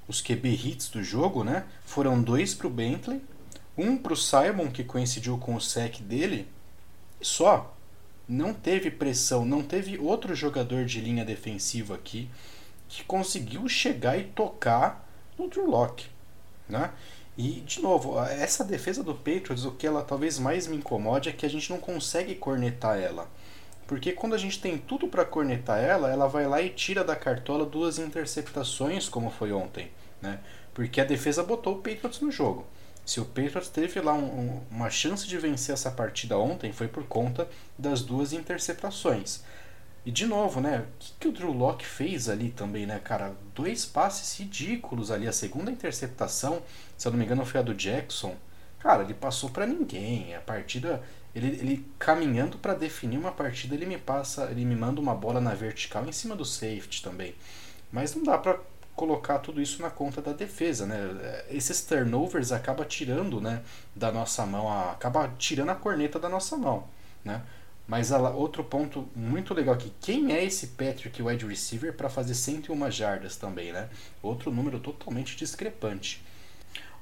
os 0.07 0.21
QB 0.21 0.49
hits 0.49 0.89
do 0.89 1.03
jogo, 1.03 1.43
né? 1.43 1.65
Foram 1.85 2.23
dois 2.23 2.55
para 2.55 2.67
o 2.67 2.71
Bentley, 2.71 3.21
um 3.77 3.97
para 3.97 4.13
o 4.13 4.17
Simon 4.17 4.71
que 4.71 4.85
coincidiu 4.85 5.39
com 5.39 5.55
o 5.55 5.61
sec 5.61 6.01
dele 6.01 6.49
só. 7.21 7.77
Não 8.29 8.55
teve 8.55 8.91
pressão, 8.91 9.45
não 9.45 9.63
teve 9.63 9.99
outro 9.99 10.35
jogador 10.35 10.85
de 10.85 11.01
linha 11.01 11.25
defensiva 11.25 11.97
aqui 11.97 12.31
que 12.89 13.03
conseguiu 13.05 13.69
chegar 13.69 14.17
e 14.19 14.25
tocar 14.25 15.09
no 15.39 15.49
Drew 15.49 15.69
Locke, 15.69 16.07
né? 16.69 16.93
E, 17.43 17.63
de 17.63 17.81
novo, 17.81 18.23
essa 18.23 18.63
defesa 18.63 19.03
do 19.03 19.15
Patriots, 19.15 19.65
o 19.65 19.73
que 19.73 19.87
ela 19.87 20.03
talvez 20.03 20.39
mais 20.39 20.67
me 20.67 20.77
incomode 20.77 21.31
é 21.31 21.33
que 21.33 21.47
a 21.47 21.49
gente 21.49 21.71
não 21.71 21.79
consegue 21.79 22.35
cornetar 22.35 22.99
ela. 22.99 23.31
Porque 23.87 24.13
quando 24.13 24.35
a 24.35 24.39
gente 24.39 24.61
tem 24.61 24.77
tudo 24.77 25.09
para 25.09 25.25
cornetar 25.25 25.79
ela, 25.79 26.11
ela 26.11 26.29
vai 26.29 26.47
lá 26.47 26.61
e 26.61 26.69
tira 26.69 27.03
da 27.03 27.17
cartola 27.17 27.65
duas 27.65 27.99
interceptações, 27.99 29.09
como 29.09 29.31
foi 29.31 29.53
ontem, 29.53 29.91
né? 30.21 30.41
Porque 30.75 31.01
a 31.01 31.05
defesa 31.05 31.43
botou 31.43 31.77
o 31.77 31.79
Patriots 31.79 32.21
no 32.21 32.31
jogo. 32.31 32.67
Se 33.07 33.21
o 33.21 33.25
Patriots 33.25 33.71
teve 33.71 34.03
lá 34.03 34.13
um, 34.13 34.27
um, 34.27 34.63
uma 34.71 34.91
chance 34.91 35.27
de 35.27 35.39
vencer 35.39 35.73
essa 35.73 35.91
partida 35.91 36.37
ontem, 36.37 36.75
foi 36.75 36.89
por 36.89 37.05
conta 37.05 37.49
das 37.79 38.03
duas 38.03 38.35
interceptações. 38.35 39.43
E 40.05 40.11
de 40.11 40.27
novo, 40.27 40.61
né? 40.61 40.87
O 40.87 40.99
que, 40.99 41.13
que 41.21 41.29
o 41.29 41.33
Drew 41.33 41.53
Locke 41.53 41.85
fez 41.85 42.29
ali 42.29 42.51
também, 42.51 42.87
né, 42.87 42.99
cara? 43.03 43.35
Dois 43.55 43.85
passes 43.85 44.39
ridículos 44.39 45.11
ali. 45.11 45.29
A 45.29 45.33
segunda 45.33 45.71
interceptação, 45.71 46.63
se 47.01 47.09
eu 47.09 47.13
não 47.13 47.19
me 47.19 47.25
engano, 47.25 47.47
foi 47.47 47.61
a 47.61 47.63
do 47.63 47.73
Jackson. 47.73 48.37
Cara, 48.79 49.03
ele 49.03 49.15
passou 49.15 49.49
para 49.49 49.67
ninguém. 49.67 50.35
A 50.35 50.41
partida, 50.43 51.03
ele, 51.35 51.47
ele 51.47 51.87
caminhando 51.99 52.59
para 52.59 52.75
definir 52.75 53.17
uma 53.17 53.33
partida, 53.33 53.75
ele 53.75 53.87
me 53.87 53.97
passa, 53.97 54.51
ele 54.51 54.67
me 54.67 54.77
manda 54.77 55.01
uma 55.01 55.15
bola 55.15 55.41
na 55.41 55.55
vertical 55.55 56.07
em 56.07 56.13
cima 56.13 56.37
do 56.37 56.45
safety 56.45 57.03
também. 57.03 57.35
Mas 57.91 58.15
não 58.15 58.23
dá 58.23 58.37
para 58.37 58.61
colocar 58.95 59.39
tudo 59.39 59.63
isso 59.63 59.81
na 59.81 59.89
conta 59.89 60.21
da 60.21 60.35
defesa, 60.35 60.85
né? 60.85 61.43
Esses 61.49 61.81
turnovers 61.81 62.53
acaba 62.53 62.85
tirando, 62.85 63.41
né, 63.41 63.63
da 63.97 64.13
nossa 64.13 64.45
mão, 64.45 64.71
acaba 64.91 65.33
tirando 65.39 65.71
a 65.71 65.75
corneta 65.75 66.19
da 66.19 66.29
nossa 66.29 66.55
mão, 66.55 66.85
né? 67.25 67.41
Mas 67.89 68.11
outro 68.11 68.63
ponto 68.63 69.09
muito 69.17 69.55
legal 69.55 69.75
aqui, 69.75 69.91
quem 70.03 70.35
é 70.35 70.45
esse 70.45 70.67
Patrick 70.67 71.23
wide 71.23 71.47
receiver 71.47 71.95
para 71.95 72.11
fazer 72.11 72.35
101 72.35 72.91
jardas 72.91 73.37
também, 73.37 73.73
né? 73.73 73.89
Outro 74.23 74.51
número 74.51 74.79
totalmente 74.79 75.35
discrepante. 75.35 76.23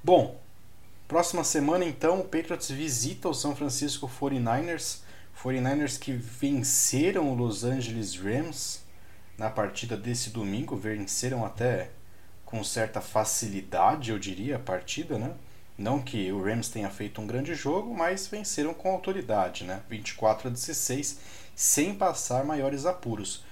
Bom, 0.03 0.41
próxima 1.09 1.43
semana 1.43 1.85
então 1.85 2.21
o 2.21 2.25
Patriots 2.25 2.71
visita 2.71 3.29
o 3.29 3.35
São 3.35 3.57
Francisco 3.57 4.09
49ers, 4.09 5.01
49ers 5.43 5.99
que 5.99 6.13
venceram 6.13 7.31
o 7.31 7.35
Los 7.35 7.65
Angeles 7.65 8.15
Rams 8.15 8.85
na 9.37 9.51
partida 9.51 9.97
desse 9.97 10.31
domingo, 10.31 10.77
venceram 10.77 11.45
até 11.45 11.91
com 12.45 12.63
certa 12.63 13.01
facilidade, 13.01 14.11
eu 14.11 14.19
diria, 14.19 14.57
a 14.57 14.61
partida, 14.61 15.19
né? 15.19 15.35
Não 15.77 16.01
que 16.01 16.33
o 16.33 16.43
Rams 16.43 16.69
tenha 16.69 16.89
feito 16.91 17.21
um 17.21 17.27
grande 17.27 17.55
jogo, 17.55 17.93
mas 17.93 18.27
venceram 18.27 18.73
com 18.73 18.91
autoridade, 18.91 19.65
né? 19.65 19.83
24 19.91 20.49
a 20.49 20.51
16, 20.51 21.19
sem 21.55 21.95
passar 21.95 22.45
maiores 22.45 22.87
apuros. 22.87 23.37
O 23.37 23.43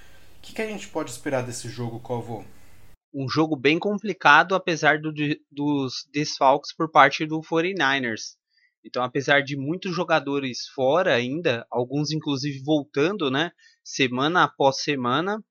que, 0.43 0.55
que 0.55 0.63
a 0.63 0.67
gente 0.67 0.89
pode 0.89 1.11
esperar 1.11 1.43
desse 1.43 1.69
jogo, 1.69 2.01
Covo? 2.01 2.45
Um 3.19 3.27
jogo 3.31 3.57
bem 3.57 3.79
complicado, 3.79 4.55
apesar 4.55 5.01
do, 5.01 5.11
dos 5.51 6.07
desfalques 6.13 6.75
por 6.75 6.91
parte 6.91 7.25
do 7.25 7.41
49ers. 7.41 8.37
Então, 8.85 9.03
apesar 9.03 9.43
de 9.43 9.57
muitos 9.57 9.97
jogadores 9.97 10.69
fora 10.69 11.15
ainda, 11.15 11.67
alguns 11.71 12.13
inclusive 12.13 12.63
voltando, 12.63 13.31
né? 13.31 13.53
Semana 13.83 14.45
após 14.45 14.83
semana, 14.83 15.43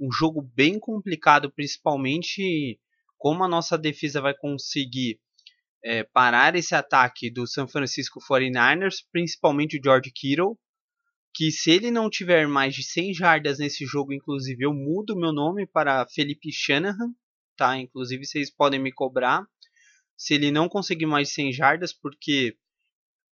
um 0.00 0.10
jogo 0.10 0.40
bem 0.40 0.80
complicado, 0.80 1.52
principalmente 1.52 2.80
como 3.18 3.44
a 3.44 3.48
nossa 3.48 3.76
defesa 3.76 4.20
vai 4.20 4.34
conseguir 4.34 5.20
é, 5.84 6.02
parar 6.02 6.56
esse 6.56 6.74
ataque 6.74 7.30
do 7.30 7.46
San 7.46 7.68
Francisco 7.68 8.20
49ers, 8.20 8.96
principalmente 9.12 9.78
o 9.78 9.80
George 9.84 10.10
Kittle, 10.10 10.58
que 11.34 11.50
se 11.50 11.70
ele 11.70 11.90
não 11.90 12.10
tiver 12.10 12.46
mais 12.46 12.74
de 12.74 12.82
100 12.82 13.14
jardas 13.14 13.58
nesse 13.58 13.84
jogo, 13.86 14.12
inclusive 14.12 14.64
eu 14.64 14.72
mudo 14.72 15.16
meu 15.16 15.32
nome 15.32 15.66
para 15.66 16.06
Felipe 16.06 16.52
Shanahan, 16.52 17.14
tá? 17.56 17.78
Inclusive 17.78 18.24
vocês 18.24 18.50
podem 18.50 18.80
me 18.80 18.92
cobrar 18.92 19.46
se 20.16 20.34
ele 20.34 20.50
não 20.50 20.68
conseguir 20.68 21.06
mais 21.06 21.28
de 21.28 21.34
100 21.34 21.52
jardas, 21.52 21.92
porque 21.92 22.56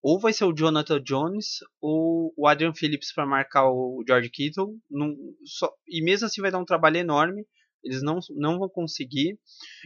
ou 0.02 0.18
vai 0.18 0.32
ser 0.32 0.44
o 0.44 0.54
Jonathan 0.54 1.02
Jones 1.02 1.58
ou 1.80 2.32
o 2.36 2.46
Adrian 2.46 2.72
Phillips 2.74 3.12
para 3.12 3.26
marcar 3.26 3.68
o 3.70 4.02
George 4.06 4.30
Kittle, 4.30 4.78
não, 4.90 5.14
só, 5.44 5.70
e 5.86 6.02
mesmo 6.02 6.26
assim 6.26 6.40
vai 6.40 6.50
dar 6.50 6.58
um 6.58 6.64
trabalho 6.64 6.96
enorme. 6.96 7.46
Eles 7.82 8.02
não, 8.02 8.18
não 8.36 8.58
vão 8.58 8.68
conseguir. 8.68 9.38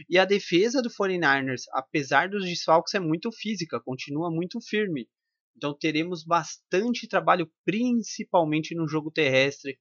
E 0.09 0.17
a 0.17 0.25
defesa 0.25 0.81
do 0.81 0.89
49ers, 0.89 1.61
apesar 1.73 2.29
dos 2.29 2.43
desfalques, 2.43 2.93
é 2.93 2.99
muito 2.99 3.31
física, 3.31 3.79
continua 3.79 4.29
muito 4.29 4.59
firme. 4.61 5.07
Então 5.55 5.73
teremos 5.73 6.23
bastante 6.23 7.07
trabalho, 7.07 7.49
principalmente 7.63 8.75
no 8.75 8.87
jogo 8.87 9.11
terrestre. 9.11 9.77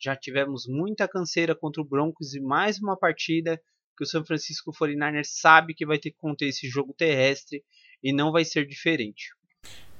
Já 0.00 0.16
tivemos 0.16 0.66
muita 0.66 1.08
canseira 1.08 1.54
contra 1.54 1.82
o 1.82 1.84
Broncos 1.84 2.34
e 2.34 2.40
mais 2.40 2.78
uma 2.78 2.96
partida 2.96 3.60
que 3.96 4.04
o 4.04 4.06
San 4.06 4.24
Francisco 4.24 4.72
49ers 4.72 5.26
sabe 5.26 5.74
que 5.74 5.84
vai 5.84 5.98
ter 5.98 6.12
que 6.12 6.18
conter 6.18 6.46
esse 6.46 6.68
jogo 6.68 6.94
terrestre 6.96 7.64
e 8.02 8.12
não 8.12 8.30
vai 8.30 8.44
ser 8.44 8.64
diferente. 8.64 9.34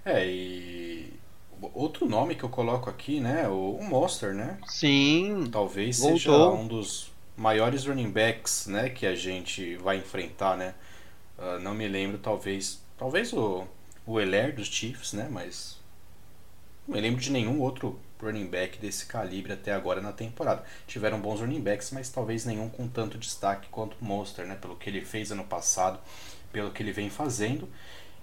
É, 0.04 0.24
e 0.24 1.12
outro 1.74 2.08
nome 2.08 2.36
que 2.36 2.44
eu 2.44 2.48
coloco 2.48 2.88
aqui, 2.88 3.20
né, 3.20 3.48
o, 3.48 3.82
Monster, 3.82 4.34
né? 4.34 4.58
Sim. 4.66 5.48
Talvez 5.50 5.98
voltou. 5.98 6.18
seja 6.18 6.48
um 6.50 6.66
dos 6.66 7.12
maiores 7.36 7.84
running 7.84 8.10
backs 8.10 8.66
né, 8.66 8.88
que 8.88 9.04
a 9.04 9.14
gente 9.14 9.76
vai 9.76 9.98
enfrentar, 9.98 10.56
né? 10.56 10.74
Uh, 11.36 11.58
não 11.60 11.74
me 11.74 11.86
lembro, 11.86 12.18
talvez. 12.18 12.82
Talvez 12.96 13.32
o, 13.32 13.66
o 14.08 14.20
Heller 14.20 14.54
dos 14.54 14.68
Chiefs, 14.68 15.12
né? 15.12 15.28
Mas. 15.30 15.78
Não 16.86 16.94
me 16.94 17.00
lembro 17.00 17.20
de 17.20 17.30
nenhum 17.30 17.60
outro 17.60 18.00
running 18.20 18.46
back 18.46 18.78
desse 18.78 19.06
calibre 19.06 19.52
até 19.52 19.72
agora 19.72 20.00
na 20.00 20.12
temporada. 20.12 20.64
Tiveram 20.86 21.20
bons 21.20 21.40
running 21.40 21.60
backs, 21.60 21.90
mas 21.90 22.08
talvez 22.08 22.46
nenhum 22.46 22.68
com 22.68 22.88
tanto 22.88 23.18
destaque 23.18 23.68
quanto 23.68 23.96
o 24.00 24.04
Monster, 24.04 24.46
né? 24.46 24.56
Pelo 24.56 24.76
que 24.76 24.88
ele 24.88 25.02
fez 25.02 25.30
ano 25.30 25.44
passado, 25.44 25.98
pelo 26.50 26.70
que 26.70 26.82
ele 26.82 26.92
vem 26.92 27.10
fazendo. 27.10 27.68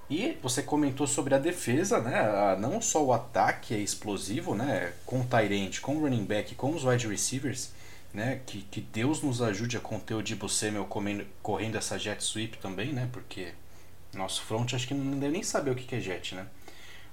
E 0.09 0.37
você 0.41 0.61
comentou 0.63 1.05
sobre 1.05 1.35
a 1.35 1.39
defesa, 1.39 2.01
né? 2.01 2.55
Não 2.59 2.81
só 2.81 3.03
o 3.03 3.13
ataque 3.13 3.73
é 3.75 3.77
explosivo, 3.77 4.55
né? 4.55 4.93
Com 5.05 5.21
o 5.21 5.25
Tyrant, 5.25 5.79
com 5.81 5.97
o 5.97 6.01
running 6.01 6.25
back, 6.25 6.55
com 6.55 6.73
os 6.73 6.83
wide 6.83 7.07
receivers 7.07 7.71
né? 8.15 8.41
Que, 8.45 8.61
que 8.61 8.81
Deus 8.81 9.21
nos 9.21 9.41
ajude 9.41 9.77
a 9.77 9.79
conter 9.79 10.15
o 10.15 10.23
Dibu 10.23 10.47
Samuel 10.47 10.85
comendo, 10.85 11.25
correndo 11.43 11.77
essa 11.77 11.99
jet 11.99 12.23
sweep 12.23 12.57
também, 12.57 12.93
né? 12.93 13.09
Porque 13.11 13.53
nosso 14.17 14.41
front 14.41 14.73
acho 14.73 14.87
que 14.87 14.93
não 14.93 15.19
deve 15.19 15.33
nem 15.33 15.43
saber 15.43 15.71
o 15.71 15.75
que 15.75 15.95
é 15.95 15.99
jet, 15.99 16.35
né? 16.35 16.45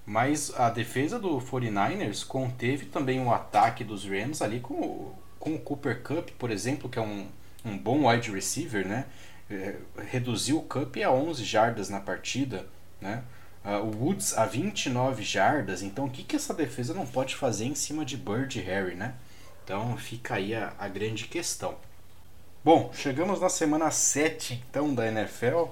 Mas 0.04 0.52
a 0.58 0.68
defesa 0.68 1.18
do 1.18 1.38
49ers 1.38 2.26
conteve 2.26 2.86
também 2.86 3.20
o 3.20 3.32
ataque 3.32 3.84
dos 3.84 4.04
Rams 4.04 4.42
ali 4.42 4.58
com, 4.58 5.12
com 5.38 5.54
o 5.54 5.58
Cooper 5.58 6.02
Cup, 6.02 6.30
por 6.38 6.50
exemplo, 6.50 6.88
que 6.88 6.98
é 6.98 7.02
um, 7.02 7.28
um 7.64 7.78
bom 7.78 8.08
wide 8.08 8.30
receiver, 8.30 8.86
né? 8.86 9.06
É, 9.50 9.76
reduziu 10.10 10.58
o 10.58 10.62
Cup 10.62 10.96
a 11.04 11.10
11 11.10 11.44
jardas 11.44 11.88
na 11.88 12.00
partida, 12.00 12.66
né? 13.00 13.22
Uh, 13.64 13.78
o 13.78 14.06
Woods 14.06 14.36
a 14.36 14.44
29 14.44 15.22
jardas, 15.22 15.82
então 15.82 16.06
o 16.06 16.10
que, 16.10 16.24
que 16.24 16.34
essa 16.34 16.52
defesa 16.52 16.92
não 16.92 17.06
pode 17.06 17.36
fazer 17.36 17.64
em 17.64 17.76
cima 17.76 18.04
de 18.04 18.16
Bird 18.16 18.58
e 18.58 18.62
Harry, 18.62 18.96
né? 18.96 19.14
Então 19.64 19.96
fica 19.96 20.34
aí 20.34 20.52
a, 20.52 20.72
a 20.76 20.88
grande 20.88 21.26
questão. 21.28 21.76
Bom, 22.64 22.90
chegamos 22.92 23.40
na 23.40 23.48
semana 23.48 23.90
7 23.90 24.64
então 24.68 24.92
da 24.92 25.06
NFL. 25.06 25.66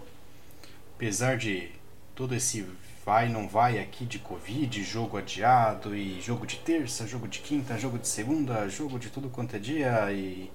Apesar 1.00 1.38
de 1.38 1.70
todo 2.14 2.34
esse 2.34 2.62
vai 3.06 3.26
não 3.26 3.48
vai 3.48 3.78
aqui 3.78 4.04
de 4.04 4.18
Covid, 4.18 4.84
jogo 4.84 5.16
adiado 5.16 5.96
e 5.96 6.20
jogo 6.20 6.46
de 6.46 6.58
terça, 6.58 7.06
jogo 7.06 7.26
de 7.26 7.38
quinta, 7.38 7.78
jogo 7.78 7.98
de 7.98 8.06
segunda, 8.06 8.68
jogo 8.68 8.98
de 8.98 9.08
tudo 9.08 9.30
quanto 9.30 9.56
é 9.56 9.58
dia 9.58 10.12
e 10.12 10.50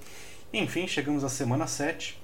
enfim, 0.54 0.86
chegamos 0.86 1.24
à 1.24 1.30
semana 1.30 1.66
7. 1.66 2.22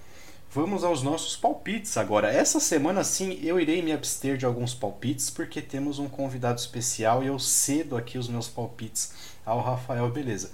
Vamos 0.51 0.83
aos 0.83 1.01
nossos 1.01 1.35
palpites 1.35 1.97
agora. 1.97 2.31
Essa 2.31 2.59
semana 2.59 3.03
sim 3.03 3.39
eu 3.41 3.59
irei 3.59 3.81
me 3.81 3.91
abster 3.91 4.37
de 4.37 4.45
alguns 4.45 4.75
palpites 4.75 5.31
porque 5.31 5.59
temos 5.59 5.97
um 5.97 6.07
convidado 6.07 6.59
especial 6.59 7.23
e 7.23 7.27
eu 7.27 7.39
cedo 7.39 7.97
aqui 7.97 8.19
os 8.19 8.29
meus 8.29 8.47
palpites 8.47 9.13
ao 9.43 9.59
Rafael, 9.61 10.07
beleza? 10.11 10.51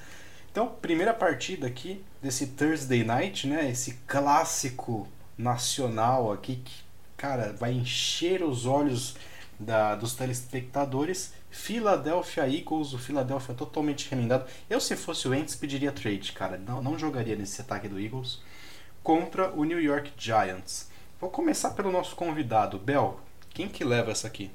Então, 0.50 0.70
primeira 0.82 1.14
partida 1.14 1.68
aqui 1.68 2.02
desse 2.22 2.48
Thursday 2.48 3.04
Night, 3.04 3.46
né? 3.46 3.70
Esse 3.70 3.96
clássico 4.08 5.06
nacional 5.38 6.32
aqui 6.32 6.56
que, 6.56 6.87
cara, 7.18 7.54
vai 7.54 7.74
encher 7.74 8.44
os 8.44 8.66
olhos 8.66 9.16
da, 9.60 9.96
dos 9.96 10.14
telespectadores. 10.14 11.34
Philadelphia 11.50 12.48
Eagles, 12.48 12.94
o 12.94 12.98
Philadelphia 12.98 13.56
totalmente 13.56 14.10
remendado. 14.10 14.46
Eu, 14.70 14.80
se 14.80 14.96
fosse 14.96 15.28
o 15.28 15.34
Ents, 15.34 15.56
pediria 15.56 15.92
trade, 15.92 16.32
cara. 16.32 16.58
Não, 16.58 16.82
não 16.82 16.98
jogaria 16.98 17.36
nesse 17.36 17.60
ataque 17.60 17.88
do 17.88 18.00
Eagles. 18.00 18.40
Contra 19.02 19.52
o 19.52 19.64
New 19.64 19.82
York 19.82 20.14
Giants. 20.18 20.90
Vou 21.20 21.30
começar 21.30 21.72
pelo 21.72 21.92
nosso 21.92 22.16
convidado, 22.16 22.78
Bel. 22.78 23.20
Quem 23.50 23.68
que 23.68 23.84
leva 23.84 24.12
essa 24.12 24.28
aqui? 24.28 24.52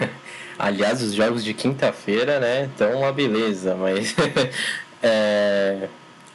Aliás, 0.58 1.02
os 1.02 1.12
jogos 1.12 1.44
de 1.44 1.52
quinta-feira, 1.52 2.40
né, 2.40 2.64
estão 2.64 3.00
uma 3.00 3.12
beleza, 3.12 3.74
mas 3.74 4.14
É, 5.02 5.88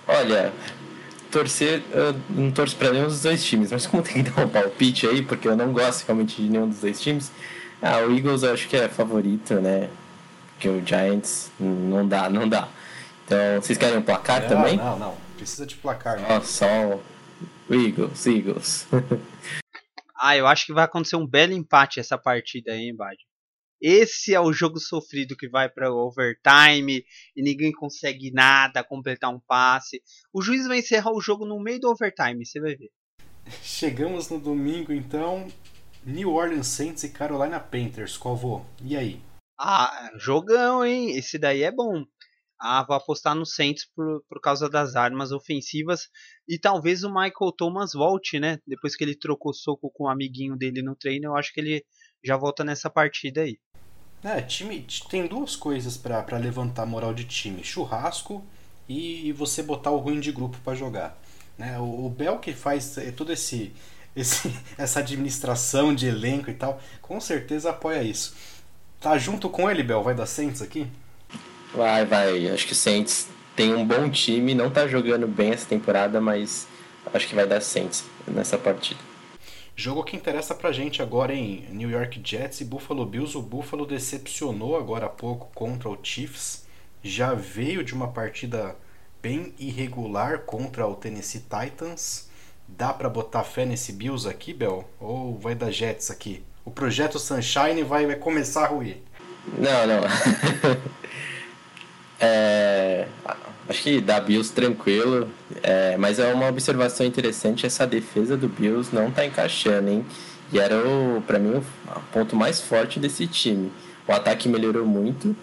olha, 0.07 0.53
torcer, 1.31 1.81
eu 1.91 2.15
não 2.29 2.51
torço 2.51 2.75
para 2.75 2.91
nenhum 2.91 3.05
dos 3.05 3.21
dois 3.21 3.43
times, 3.43 3.71
mas 3.71 3.87
como 3.87 4.03
tem 4.03 4.23
que 4.23 4.29
dar 4.29 4.45
um 4.45 4.49
palpite 4.49 5.07
aí, 5.07 5.21
porque 5.21 5.47
eu 5.47 5.55
não 5.55 5.71
gosto 5.71 6.05
realmente 6.05 6.41
de 6.41 6.49
nenhum 6.49 6.67
dos 6.67 6.79
dois 6.79 6.99
times, 6.99 7.31
ah, 7.81 7.99
o 7.99 8.15
Eagles 8.15 8.43
eu 8.43 8.53
acho 8.53 8.67
que 8.67 8.75
é 8.75 8.87
favorito, 8.87 9.55
né? 9.55 9.89
porque 10.61 10.69
o 10.69 10.85
Giants 10.85 11.51
não 11.59 12.07
dá, 12.07 12.29
não 12.29 12.47
dá. 12.47 12.67
Então, 13.25 13.59
vocês 13.59 13.79
querem 13.79 13.97
um 13.97 14.03
placar 14.03 14.41
não, 14.41 14.47
também? 14.47 14.77
Não, 14.77 14.99
não, 14.99 15.17
precisa 15.35 15.65
de 15.65 15.75
placar. 15.75 16.19
Não. 16.19 16.37
Oh, 16.37 16.41
só 16.41 16.99
Eagles, 17.67 18.27
Eagles. 18.27 18.87
ah, 20.21 20.37
eu 20.37 20.45
acho 20.45 20.67
que 20.67 20.73
vai 20.73 20.83
acontecer 20.83 21.15
um 21.15 21.25
belo 21.25 21.53
empate 21.53 21.99
essa 21.99 22.15
partida 22.15 22.73
aí, 22.73 22.89
hein, 22.89 22.95
Bad? 22.95 23.17
Esse 23.81 24.35
é 24.35 24.39
o 24.39 24.53
jogo 24.53 24.79
sofrido 24.79 25.35
que 25.35 25.49
vai 25.49 25.67
para 25.67 25.91
overtime 25.91 27.03
e 27.35 27.41
ninguém 27.41 27.71
consegue 27.71 28.31
nada, 28.31 28.83
completar 28.83 29.33
um 29.33 29.39
passe. 29.39 30.03
O 30.31 30.41
juiz 30.41 30.67
vai 30.67 30.79
encerrar 30.79 31.11
o 31.11 31.21
jogo 31.21 31.45
no 31.45 31.59
meio 31.59 31.79
do 31.79 31.89
overtime, 31.89 32.45
você 32.45 32.59
vai 32.61 32.75
ver. 32.75 32.91
Chegamos 33.63 34.29
no 34.29 34.39
domingo, 34.39 34.93
então. 34.93 35.47
New 36.03 36.31
Orleans 36.31 36.67
Saints 36.67 37.03
e 37.03 37.09
Carolina 37.09 37.59
Panthers, 37.59 38.17
qual 38.17 38.35
vou? 38.35 38.65
E 38.83 38.95
aí? 38.95 39.21
Ah, 39.59 40.11
jogão, 40.17 40.83
hein? 40.83 41.15
Esse 41.15 41.37
daí 41.37 41.61
é 41.63 41.71
bom. 41.71 42.03
Ah, 42.59 42.83
vou 42.87 42.95
apostar 42.95 43.35
no 43.35 43.45
Saints 43.45 43.87
por, 43.95 44.23
por 44.29 44.39
causa 44.39 44.69
das 44.69 44.95
armas 44.95 45.31
ofensivas 45.31 46.07
e 46.47 46.59
talvez 46.59 47.03
o 47.03 47.09
Michael 47.09 47.51
Thomas 47.57 47.93
volte, 47.93 48.39
né? 48.39 48.59
Depois 48.67 48.95
que 48.95 49.03
ele 49.03 49.17
trocou 49.17 49.53
soco 49.53 49.91
com 49.91 50.03
o 50.03 50.07
um 50.07 50.09
amiguinho 50.09 50.55
dele 50.55 50.83
no 50.83 50.95
treino, 50.95 51.25
eu 51.25 51.35
acho 51.35 51.51
que 51.51 51.59
ele 51.59 51.83
já 52.23 52.37
volta 52.37 52.63
nessa 52.63 52.89
partida 52.89 53.41
aí. 53.41 53.57
É, 54.23 54.39
time 54.41 54.85
tem 55.09 55.25
duas 55.25 55.55
coisas 55.55 55.97
para 55.97 56.37
levantar 56.37 56.83
a 56.83 56.85
moral 56.85 57.13
de 57.13 57.23
time: 57.23 57.63
churrasco 57.63 58.43
e, 58.87 59.31
você 59.31 59.63
botar 59.63 59.91
o 59.91 59.97
ruim 59.97 60.19
de 60.19 60.31
grupo 60.31 60.57
para 60.63 60.75
jogar. 60.75 61.17
Né? 61.57 61.77
O, 61.79 62.05
o 62.05 62.09
Bel 62.09 62.37
que 62.37 62.53
faz 62.53 62.97
é, 62.97 63.11
todo 63.11 63.31
esse, 63.31 63.73
esse 64.15 64.53
essa 64.77 64.99
administração 64.99 65.93
de 65.93 66.07
elenco 66.07 66.49
e 66.49 66.53
tal, 66.53 66.79
com 67.01 67.19
certeza 67.19 67.71
apoia 67.71 68.03
isso. 68.03 68.35
Tá 68.99 69.17
junto 69.17 69.49
com 69.49 69.69
ele, 69.69 69.81
Bel? 69.81 70.03
Vai 70.03 70.13
dar 70.13 70.27
Saints 70.27 70.61
aqui? 70.61 70.87
Vai, 71.73 72.05
vai. 72.05 72.47
Acho 72.49 72.67
que 72.67 72.73
o 72.73 72.75
Saints 72.75 73.27
tem 73.55 73.73
um 73.73 73.85
bom 73.85 74.09
time, 74.09 74.53
não 74.53 74.69
tá 74.69 74.87
jogando 74.87 75.27
bem 75.27 75.51
essa 75.51 75.65
temporada, 75.65 76.21
mas 76.21 76.67
acho 77.11 77.27
que 77.27 77.33
vai 77.33 77.47
dar 77.47 77.61
Saints 77.61 78.03
nessa 78.27 78.57
partida. 78.57 78.99
Jogo 79.75 80.03
que 80.03 80.15
interessa 80.15 80.53
pra 80.53 80.71
gente 80.71 81.01
agora 81.01 81.33
em 81.33 81.65
New 81.71 81.89
York 81.89 82.21
Jets 82.23 82.61
e 82.61 82.65
Buffalo 82.65 83.05
Bills. 83.05 83.37
O 83.37 83.41
Buffalo 83.41 83.85
decepcionou 83.85 84.77
agora 84.77 85.05
há 85.05 85.09
pouco 85.09 85.49
contra 85.55 85.89
o 85.89 85.97
Chiefs. 86.01 86.65
Já 87.01 87.33
veio 87.33 87.83
de 87.83 87.93
uma 87.93 88.09
partida 88.09 88.75
bem 89.21 89.53
irregular 89.57 90.39
contra 90.39 90.85
o 90.87 90.95
Tennessee 90.95 91.41
Titans. 91.41 92.29
Dá 92.67 92.93
para 92.93 93.09
botar 93.09 93.43
fé 93.43 93.65
nesse 93.65 93.91
Bills 93.91 94.27
aqui, 94.27 94.53
Bel? 94.53 94.89
Ou 94.99 95.37
vai 95.37 95.55
dar 95.55 95.71
Jets 95.71 96.11
aqui? 96.11 96.43
O 96.63 96.71
projeto 96.71 97.17
Sunshine 97.17 97.83
vai, 97.83 98.05
vai 98.05 98.15
começar 98.15 98.65
a 98.65 98.67
ruir. 98.67 99.01
Não, 99.57 99.87
não. 99.87 100.01
é, 102.21 103.07
acho 103.67 103.81
que 103.81 103.99
dá 103.99 104.19
Bills 104.19 104.53
tranquilo, 104.53 105.27
é, 105.63 105.97
mas 105.97 106.19
é 106.19 106.31
uma 106.31 106.47
observação 106.47 107.03
interessante, 107.03 107.65
essa 107.65 107.87
defesa 107.87 108.37
do 108.37 108.47
Bills 108.47 108.93
não 108.93 109.09
tá 109.09 109.25
encaixando, 109.25 109.89
hein? 109.89 110.05
E 110.53 110.59
era, 110.59 110.75
o, 110.77 111.23
pra 111.25 111.39
mim, 111.39 111.55
o 111.55 111.99
ponto 112.13 112.35
mais 112.35 112.61
forte 112.61 112.99
desse 112.99 113.25
time. 113.25 113.71
O 114.07 114.11
ataque 114.11 114.47
melhorou 114.47 114.85
muito, 114.85 115.35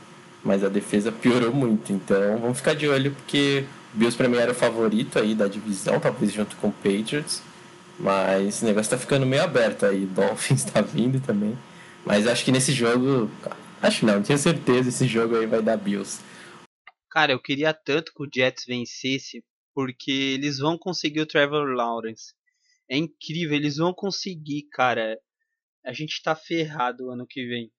mas 0.45 0.63
a 0.63 0.69
defesa 0.69 1.11
piorou 1.11 1.53
muito. 1.53 1.93
Então 1.93 2.39
vamos 2.39 2.59
ficar 2.59 2.75
de 2.75 2.87
olho, 2.87 3.11
porque 3.13 3.65
o 3.95 3.99
Bills 3.99 4.17
pra 4.17 4.29
mim 4.29 4.37
era 4.37 4.53
o 4.53 4.55
favorito 4.55 5.19
aí 5.19 5.35
da 5.35 5.49
divisão, 5.49 5.99
talvez 5.99 6.33
junto 6.33 6.55
com 6.57 6.69
o 6.69 6.73
Patriots. 6.73 7.43
Mas 7.99 8.63
o 8.63 8.67
negócio 8.67 8.91
tá 8.91 8.99
ficando 8.99 9.27
meio 9.27 9.43
aberto 9.43 9.85
aí. 9.87 10.07
Dolphins 10.07 10.63
tá 10.71 10.81
vindo 10.81 11.21
também. 11.21 11.59
Mas 12.05 12.27
acho 12.27 12.45
que 12.45 12.53
nesse 12.53 12.73
jogo. 12.73 13.29
Acho 13.83 14.05
não, 14.05 14.23
tenho 14.23 14.39
certeza 14.39 14.89
esse 14.89 15.07
jogo 15.07 15.37
aí 15.37 15.47
vai 15.47 15.63
dar 15.63 15.77
Bills. 15.77 16.21
Cara, 17.11 17.33
eu 17.33 17.41
queria 17.41 17.73
tanto 17.73 18.13
que 18.13 18.23
o 18.23 18.29
Jets 18.33 18.65
vencesse, 18.67 19.43
porque 19.75 20.11
eles 20.11 20.59
vão 20.59 20.77
conseguir 20.77 21.21
o 21.21 21.27
Trevor 21.27 21.67
Lawrence. 21.69 22.35
É 22.91 22.97
incrível, 22.97 23.57
eles 23.57 23.77
vão 23.77 23.95
conseguir, 23.95 24.69
cara. 24.71 25.19
A 25.85 25.93
gente 25.93 26.23
tá 26.23 26.35
ferrado 26.35 27.11
ano 27.11 27.27
que 27.27 27.47
vem. 27.47 27.73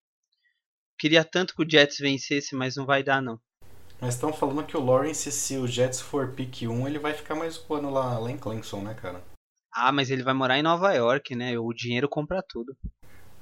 Queria 0.97 1.23
tanto 1.23 1.55
que 1.55 1.63
o 1.63 1.69
Jets 1.69 1.97
vencesse, 1.99 2.55
mas 2.55 2.75
não 2.75 2.85
vai 2.85 3.03
dar 3.03 3.21
não. 3.21 3.39
Mas 4.01 4.15
estão 4.15 4.33
falando 4.33 4.65
que 4.65 4.77
o 4.77 4.83
Lawrence, 4.83 5.31
se 5.31 5.57
o 5.57 5.67
Jets 5.67 5.99
for 5.99 6.31
pick 6.33 6.63
1, 6.63 6.87
ele 6.87 6.97
vai 6.97 7.13
ficar 7.13 7.35
mais 7.35 7.63
um 7.69 7.73
ano 7.73 7.89
lá, 7.89 8.17
lá 8.17 8.31
em 8.31 8.37
Clemson, 8.37 8.81
né, 8.81 8.93
cara? 8.93 9.21
Ah, 9.73 9.91
mas 9.91 10.09
ele 10.09 10.23
vai 10.23 10.33
morar 10.33 10.57
em 10.57 10.63
Nova 10.63 10.93
York, 10.93 11.35
né? 11.35 11.59
O 11.59 11.71
dinheiro 11.73 12.09
compra 12.09 12.41
tudo. 12.47 12.75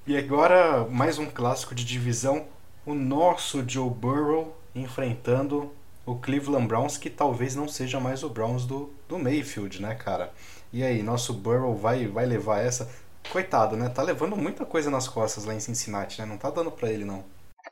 E 0.06 0.18
agora, 0.18 0.86
mais 0.86 1.18
um 1.18 1.30
clássico 1.30 1.76
de 1.76 1.86
divisão. 1.86 2.48
O 2.86 2.94
nosso 2.94 3.68
Joe 3.68 3.90
Burrow 3.90 4.57
enfrentando 4.82 5.72
o 6.06 6.16
Cleveland 6.16 6.68
Browns, 6.68 6.98
que 6.98 7.10
talvez 7.10 7.56
não 7.56 7.68
seja 7.68 8.00
mais 8.00 8.24
o 8.24 8.30
Browns 8.30 8.66
do, 8.66 8.90
do 9.10 9.20
Mayfield, 9.20 9.82
né, 9.82 9.96
cara? 9.96 10.34
E 10.72 10.84
aí, 10.84 11.04
nosso 11.04 11.34
Burrow 11.34 11.76
vai, 11.76 12.08
vai 12.08 12.26
levar 12.26 12.60
essa? 12.60 12.90
Coitado, 13.32 13.76
né? 13.76 13.90
Tá 13.90 14.02
levando 14.02 14.36
muita 14.36 14.66
coisa 14.66 14.90
nas 14.90 15.08
costas 15.08 15.44
lá 15.44 15.54
em 15.54 15.60
Cincinnati, 15.60 16.20
né? 16.20 16.26
Não 16.26 16.38
tá 16.38 16.50
dando 16.50 16.72
pra 16.72 16.92
ele, 16.92 17.04
não. 17.04 17.26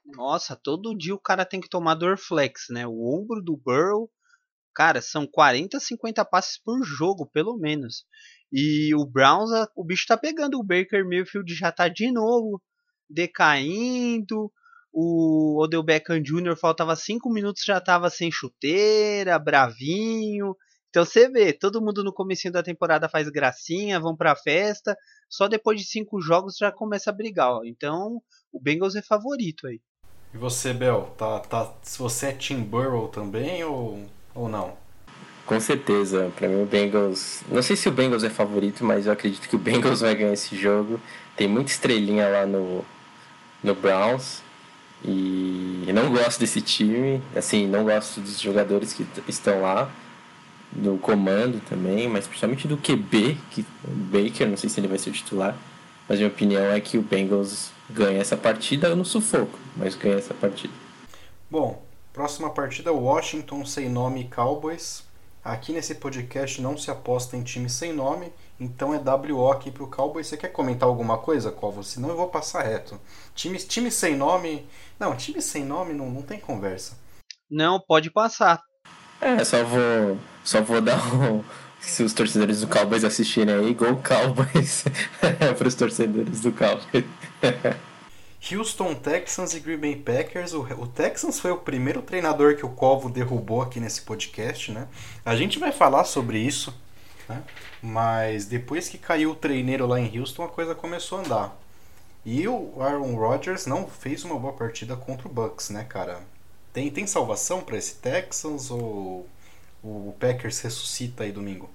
Nossa, 0.05 0.55
todo 0.55 0.95
dia 0.97 1.15
o 1.15 1.19
cara 1.19 1.45
tem 1.45 1.61
que 1.61 1.69
tomar 1.69 1.95
Dorflex, 1.95 2.65
né? 2.69 2.85
O 2.85 3.05
ombro 3.05 3.41
do 3.41 3.55
Burrow, 3.55 4.09
cara, 4.73 5.01
são 5.01 5.25
40, 5.25 5.79
50 5.79 6.25
passes 6.25 6.57
por 6.61 6.83
jogo, 6.83 7.25
pelo 7.25 7.57
menos. 7.57 8.05
E 8.51 8.93
o 8.95 9.05
Browns, 9.05 9.49
o 9.75 9.83
bicho 9.83 10.05
tá 10.07 10.17
pegando. 10.17 10.59
O 10.59 10.63
Baker 10.63 11.05
Mayfield 11.05 11.53
já 11.55 11.71
tá 11.71 11.87
de 11.87 12.11
novo 12.11 12.61
decaindo. 13.09 14.51
O 14.97 15.61
Odell 15.61 15.83
Beckham 15.83 16.21
Jr. 16.21 16.55
faltava 16.55 16.95
5 16.95 17.29
minutos 17.29 17.63
já 17.65 17.81
tava 17.81 18.09
sem 18.09 18.31
chuteira, 18.31 19.37
bravinho. 19.37 20.55
Então 20.89 21.03
você 21.03 21.27
vê, 21.27 21.51
todo 21.51 21.81
mundo 21.81 22.01
no 22.01 22.13
começo 22.13 22.49
da 22.49 22.63
temporada 22.63 23.09
faz 23.09 23.27
gracinha, 23.27 23.99
vão 23.99 24.15
pra 24.15 24.37
festa. 24.37 24.95
Só 25.29 25.49
depois 25.49 25.81
de 25.81 25.85
cinco 25.85 26.21
jogos 26.21 26.55
já 26.57 26.71
começa 26.71 27.09
a 27.09 27.13
brigar. 27.13 27.49
Ó. 27.49 27.65
Então 27.65 28.21
o 28.53 28.57
Bengals 28.57 28.95
é 28.95 29.01
favorito 29.01 29.67
aí. 29.67 29.81
E 30.33 30.37
você, 30.37 30.71
Bel, 30.71 31.13
tá, 31.17 31.41
tá, 31.41 31.73
se 31.83 31.99
você 31.99 32.27
é 32.27 32.31
Tim 32.31 32.61
Burrow 32.61 33.09
também 33.09 33.65
ou, 33.65 34.01
ou 34.33 34.47
não? 34.47 34.77
Com 35.45 35.59
certeza, 35.59 36.31
para 36.37 36.47
mim 36.47 36.63
o 36.63 36.65
Bengals. 36.65 37.43
Não 37.49 37.61
sei 37.61 37.75
se 37.75 37.89
o 37.89 37.91
Bengals 37.91 38.23
é 38.23 38.29
favorito, 38.29 38.85
mas 38.85 39.07
eu 39.07 39.11
acredito 39.11 39.49
que 39.49 39.57
o 39.57 39.59
Bengals 39.59 39.99
vai 40.01 40.15
ganhar 40.15 40.31
esse 40.31 40.55
jogo. 40.55 41.01
Tem 41.35 41.49
muita 41.49 41.71
estrelinha 41.71 42.29
lá 42.29 42.45
no, 42.45 42.85
no 43.61 43.75
Browns. 43.75 44.44
E 45.07 45.91
não 45.93 46.11
gosto 46.11 46.39
desse 46.39 46.61
time. 46.61 47.21
Assim, 47.35 47.67
não 47.67 47.83
gosto 47.83 48.19
dos 48.19 48.39
jogadores 48.39 48.93
que 48.93 49.05
estão 49.27 49.61
lá. 49.61 49.91
Do 50.71 50.97
comando 50.97 51.61
também, 51.69 52.09
mas 52.09 52.27
principalmente 52.27 52.67
do 52.67 52.75
QB, 52.75 53.37
que 53.51 53.61
o 53.61 53.91
Baker, 53.91 54.49
não 54.49 54.57
sei 54.57 54.69
se 54.69 54.79
ele 54.79 54.89
vai 54.89 54.97
ser 54.97 55.11
titular. 55.11 55.55
Mas 56.09 56.17
minha 56.17 56.27
opinião 56.27 56.65
é 56.65 56.81
que 56.81 56.97
o 56.97 57.01
Bengals 57.01 57.71
ganha 57.89 58.19
essa 58.19 58.35
partida 58.35 58.93
no 58.95 59.05
sufoco, 59.05 59.57
mas 59.77 59.95
ganha 59.95 60.17
essa 60.17 60.33
partida. 60.33 60.73
Bom, 61.49 61.81
próxima 62.11 62.49
partida 62.49 62.91
Washington 62.91 63.65
sem 63.65 63.87
nome 63.87 64.25
Cowboys. 64.25 65.03
Aqui 65.43 65.71
nesse 65.71 65.95
podcast 65.95 66.61
não 66.61 66.77
se 66.77 66.91
aposta 66.91 67.37
em 67.37 67.43
time 67.43 67.69
sem 67.69 67.93
nome, 67.93 68.33
então 68.59 68.93
é 68.93 68.97
WO 68.97 69.51
aqui 69.51 69.69
pro 69.69 69.87
Cowboys. 69.87 70.27
Você 70.27 70.37
quer 70.37 70.49
comentar 70.49 70.87
alguma 70.87 71.17
coisa, 71.17 71.51
Covo? 71.51 71.83
Senão 71.83 72.09
eu 72.09 72.15
vou 72.15 72.29
passar 72.29 72.63
reto. 72.63 72.99
Time, 73.33 73.57
time 73.57 73.91
sem 73.91 74.15
nome. 74.15 74.65
Não, 74.99 75.15
time 75.15 75.41
sem 75.41 75.65
nome 75.65 75.93
não, 75.93 76.09
não 76.09 76.21
tem 76.21 76.39
conversa. 76.39 76.97
Não, 77.49 77.79
pode 77.79 78.11
passar. 78.11 78.61
É, 79.19 79.43
só 79.43 79.63
vou. 79.63 80.17
Só 80.43 80.61
vou 80.61 80.81
dar 80.81 80.99
um. 81.13 81.43
Se 81.79 82.01
os 82.01 82.13
torcedores 82.13 82.61
do 82.61 82.67
Cowboys 82.67 83.03
assistirem 83.03 83.53
aí, 83.53 83.73
Gol 83.73 83.97
Cowboys 83.97 84.85
para 85.57 85.67
os 85.67 85.75
torcedores 85.75 86.41
do 86.41 86.51
Cowboys. 86.51 87.05
Houston 88.51 88.93
Texans 88.95 89.53
e 89.53 89.59
Green 89.59 89.77
Bay 89.77 89.95
Packers. 89.95 90.53
O, 90.53 90.61
o, 90.61 90.87
Texans 90.87 91.39
foi 91.39 91.51
o 91.51 91.57
primeiro 91.57 92.01
treinador 92.01 92.55
que 92.55 92.65
o 92.65 92.69
Covo 92.69 93.09
derrubou 93.09 93.61
aqui 93.61 93.79
nesse 93.79 94.01
podcast, 94.01 94.71
né? 94.71 94.87
A 95.23 95.35
gente 95.35 95.59
vai 95.59 95.71
falar 95.71 96.05
sobre 96.05 96.39
isso, 96.39 96.73
né? 97.27 97.43
Mas 97.85 98.47
depois 98.47 98.89
que 98.89 98.97
caiu 98.97 99.31
o 99.31 99.35
treineiro 99.35 99.85
lá 99.85 99.99
em 99.99 100.19
Houston, 100.19 100.43
a 100.43 100.49
coisa 100.49 100.73
começou 100.73 101.19
a 101.19 101.21
andar. 101.21 101.57
E 102.25 102.47
o 102.47 102.81
Aaron 102.81 103.13
Rodgers 103.13 103.67
não 103.67 103.87
fez 103.87 104.23
uma 104.23 104.39
boa 104.39 104.53
partida 104.53 104.95
contra 104.95 105.27
o 105.27 105.31
Bucks, 105.31 105.69
né, 105.69 105.83
cara? 105.83 106.19
Tem, 106.73 106.89
tem 106.89 107.05
salvação 107.05 107.63
para 107.63 107.77
esse 107.77 107.97
Texans 107.97 108.71
ou 108.71 109.29
o 109.83 110.15
Packers 110.19 110.59
ressuscita 110.61 111.23
aí 111.23 111.31
domingo? 111.31 111.69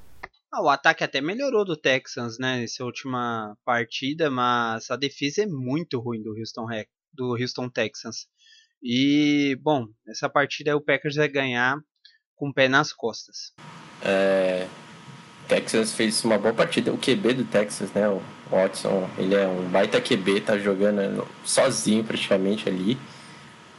Ah, 0.53 0.61
o 0.61 0.69
ataque 0.69 1.05
até 1.05 1.21
melhorou 1.21 1.65
do 1.65 1.77
Texans, 1.77 2.39
né, 2.41 2.59
nessa 2.59 2.85
última 2.85 3.57
partida, 3.65 4.29
mas 4.29 4.91
a 4.91 4.97
defesa 4.97 5.45
é 5.45 5.47
muito 5.47 6.01
ruim 6.01 6.21
do 6.21 6.37
Houston, 6.37 6.67
do 7.15 7.37
Houston 7.41 7.71
Texans. 7.71 8.27
E, 8.83 9.57
bom, 9.63 9.87
essa 10.09 10.29
partida 10.29 10.77
o 10.77 10.85
Packers 10.85 11.15
vai 11.15 11.29
ganhar 11.29 11.79
com 12.35 12.49
o 12.49 12.53
pé 12.53 12.69
nas 12.69 12.93
costas. 12.93 13.53
É, 14.03 14.67
Texas 15.51 15.93
fez 15.93 16.25
uma 16.25 16.39
boa 16.39 16.55
partida. 16.55 16.93
O 16.93 16.97
QB 16.97 17.35
do 17.35 17.45
Texas, 17.45 17.91
né, 17.93 18.09
o 18.09 18.23
Watson, 18.49 19.11
ele 19.19 19.35
é 19.35 19.49
um 19.49 19.69
baita 19.69 20.01
QB, 20.01 20.43
tá 20.43 20.57
jogando 20.57 21.27
sozinho 21.45 22.05
praticamente 22.05 22.69
ali. 22.69 22.97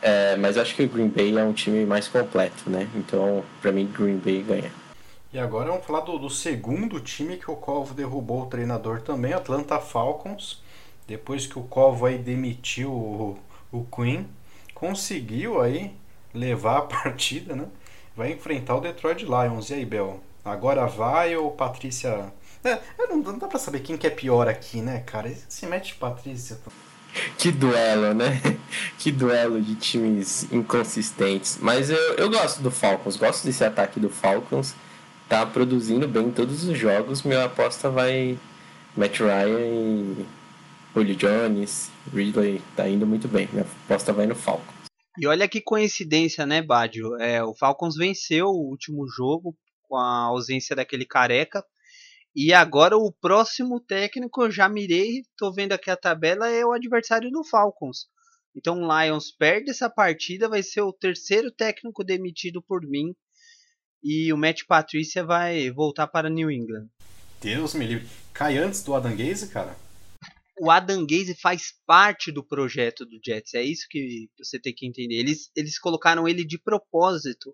É, 0.02 0.36
mas 0.36 0.58
acho 0.58 0.76
que 0.76 0.84
o 0.84 0.90
Green 0.90 1.08
Bay 1.08 1.38
é 1.38 1.44
um 1.44 1.54
time 1.54 1.86
mais 1.86 2.10
completo, 2.10 2.70
né? 2.70 2.90
Então, 2.94 3.42
para 3.62 3.72
mim, 3.72 3.86
Green 3.86 4.18
Bay 4.18 4.44
ganha. 4.44 4.72
E 5.32 5.40
agora 5.40 5.72
vamos 5.72 5.86
falar 5.86 6.02
do, 6.02 6.18
do, 6.20 6.30
segundo 6.30 7.00
time 7.00 7.38
que 7.38 7.50
o 7.50 7.56
Corvo 7.56 7.94
derrubou 7.94 8.42
o 8.42 8.46
treinador 8.48 9.00
também, 9.02 9.32
Atlanta 9.32 9.80
Falcons. 9.80 10.62
Depois 11.08 11.48
que 11.48 11.58
o 11.58 11.64
Corvo 11.64 12.06
aí 12.06 12.18
demitiu 12.18 12.92
o, 12.92 13.40
o 13.72 13.86
Queen, 13.86 14.28
conseguiu 14.74 15.62
aí 15.62 15.94
levar 16.34 16.80
a 16.80 16.82
partida, 16.84 17.56
né? 17.56 17.68
Vai 18.14 18.34
enfrentar 18.34 18.76
o 18.76 18.82
Detroit 18.82 19.24
Lions. 19.24 19.70
E 19.70 19.76
aí, 19.76 19.86
Bel? 19.86 20.20
Agora 20.44 20.88
vai 20.88 21.36
ou 21.36 21.52
Patrícia. 21.52 22.34
É, 22.64 22.80
não, 23.08 23.18
não 23.18 23.38
dá 23.38 23.48
pra 23.48 23.60
saber 23.60 23.80
quem 23.82 23.98
que 23.98 24.08
é 24.08 24.10
pior 24.10 24.48
aqui, 24.48 24.82
né, 24.82 25.00
cara? 25.00 25.32
Se 25.48 25.66
mete 25.66 25.96
Patrícia. 25.96 26.58
Que 27.38 27.52
duelo, 27.52 28.14
né? 28.14 28.42
Que 28.98 29.12
duelo 29.12 29.62
de 29.62 29.76
times 29.76 30.52
inconsistentes. 30.52 31.58
Mas 31.60 31.90
eu, 31.90 32.16
eu 32.16 32.30
gosto 32.30 32.62
do 32.62 32.72
Falcons, 32.72 33.18
gosto 33.18 33.46
desse 33.46 33.64
ataque 33.64 34.00
do 34.00 34.10
Falcons. 34.10 34.76
Tá 35.28 35.46
produzindo 35.46 36.08
bem 36.08 36.32
todos 36.32 36.64
os 36.64 36.78
jogos. 36.78 37.24
Minha 37.24 37.46
aposta 37.46 37.90
vai 37.90 38.38
Matt 38.96 39.20
Ryan 39.20 39.60
e 39.60 40.26
Julio 40.94 41.16
Jones, 41.16 41.90
Ridley. 42.14 42.62
Tá 42.76 42.88
indo 42.88 43.08
muito 43.08 43.28
bem. 43.28 43.48
Minha 43.52 43.66
aposta 43.86 44.14
vai 44.14 44.28
no 44.28 44.36
Falcons. 44.36 44.82
E 45.18 45.28
olha 45.28 45.48
que 45.48 45.62
coincidência, 45.62 46.46
né, 46.46 46.62
Badio? 46.62 47.16
É, 47.20 47.44
o 47.44 47.54
Falcons 47.54 47.96
venceu 47.96 48.48
o 48.48 48.70
último 48.70 49.08
jogo 49.08 49.56
com 49.92 49.98
a 49.98 50.28
ausência 50.28 50.74
daquele 50.74 51.06
careca 51.06 51.62
e 52.34 52.54
agora 52.54 52.98
o 52.98 53.12
próximo 53.12 53.78
técnico, 53.78 54.44
eu 54.44 54.50
já 54.50 54.70
mirei, 54.70 55.24
tô 55.38 55.52
vendo 55.52 55.74
aqui 55.74 55.92
a 55.92 55.98
tabela, 55.98 56.48
é 56.48 56.66
o 56.66 56.72
adversário 56.72 57.30
do 57.30 57.44
Falcons. 57.44 58.08
Então 58.56 58.82
o 58.82 58.88
Lions 58.88 59.32
perde 59.32 59.70
essa 59.70 59.90
partida, 59.90 60.48
vai 60.48 60.64
ser 60.64 60.80
o 60.80 60.94
terceiro 60.94 61.52
técnico 61.52 62.06
demitido 62.06 62.62
por 62.62 62.88
mim. 62.88 63.14
E 64.02 64.32
o 64.32 64.38
Matt 64.38 64.62
Patrícia 64.66 65.26
vai 65.26 65.70
voltar 65.72 66.08
para 66.08 66.30
New 66.30 66.50
England. 66.50 66.88
Deus 67.42 67.74
me 67.74 67.86
livre. 67.86 68.08
Cai 68.34 68.58
antes 68.58 68.82
do 68.84 68.96
Adam 68.96 69.16
Gaze, 69.16 69.50
cara? 69.50 69.76
O 70.58 70.72
Adam 70.72 71.06
Gaze 71.06 71.36
faz 71.36 71.74
parte 71.86 72.32
do 72.32 72.44
projeto 72.44 73.06
do 73.06 73.20
Jets. 73.24 73.56
É 73.56 73.62
isso 73.62 73.88
que 73.90 74.30
você 74.38 74.58
tem 74.58 74.74
que 74.74 74.88
entender. 74.88 75.16
Eles, 75.16 75.52
eles 75.54 75.78
colocaram 75.78 76.28
ele 76.30 76.46
de 76.46 76.58
propósito 76.58 77.54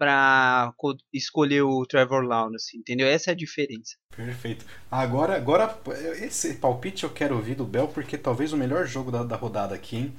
para 0.00 0.72
escolher 1.12 1.60
o 1.60 1.84
Trevor 1.84 2.24
Lawrence, 2.24 2.74
entendeu? 2.74 3.06
Essa 3.06 3.30
é 3.30 3.32
a 3.32 3.36
diferença. 3.36 3.96
Perfeito. 4.16 4.64
Agora, 4.90 5.36
agora 5.36 5.78
esse 6.22 6.54
palpite 6.54 7.04
eu 7.04 7.10
quero 7.10 7.36
ouvir 7.36 7.54
do 7.54 7.66
Bel 7.66 7.86
porque 7.86 8.16
talvez 8.16 8.50
o 8.54 8.56
melhor 8.56 8.86
jogo 8.86 9.10
da, 9.10 9.22
da 9.22 9.36
rodada 9.36 9.74
aqui, 9.74 9.96
hein? 9.96 10.14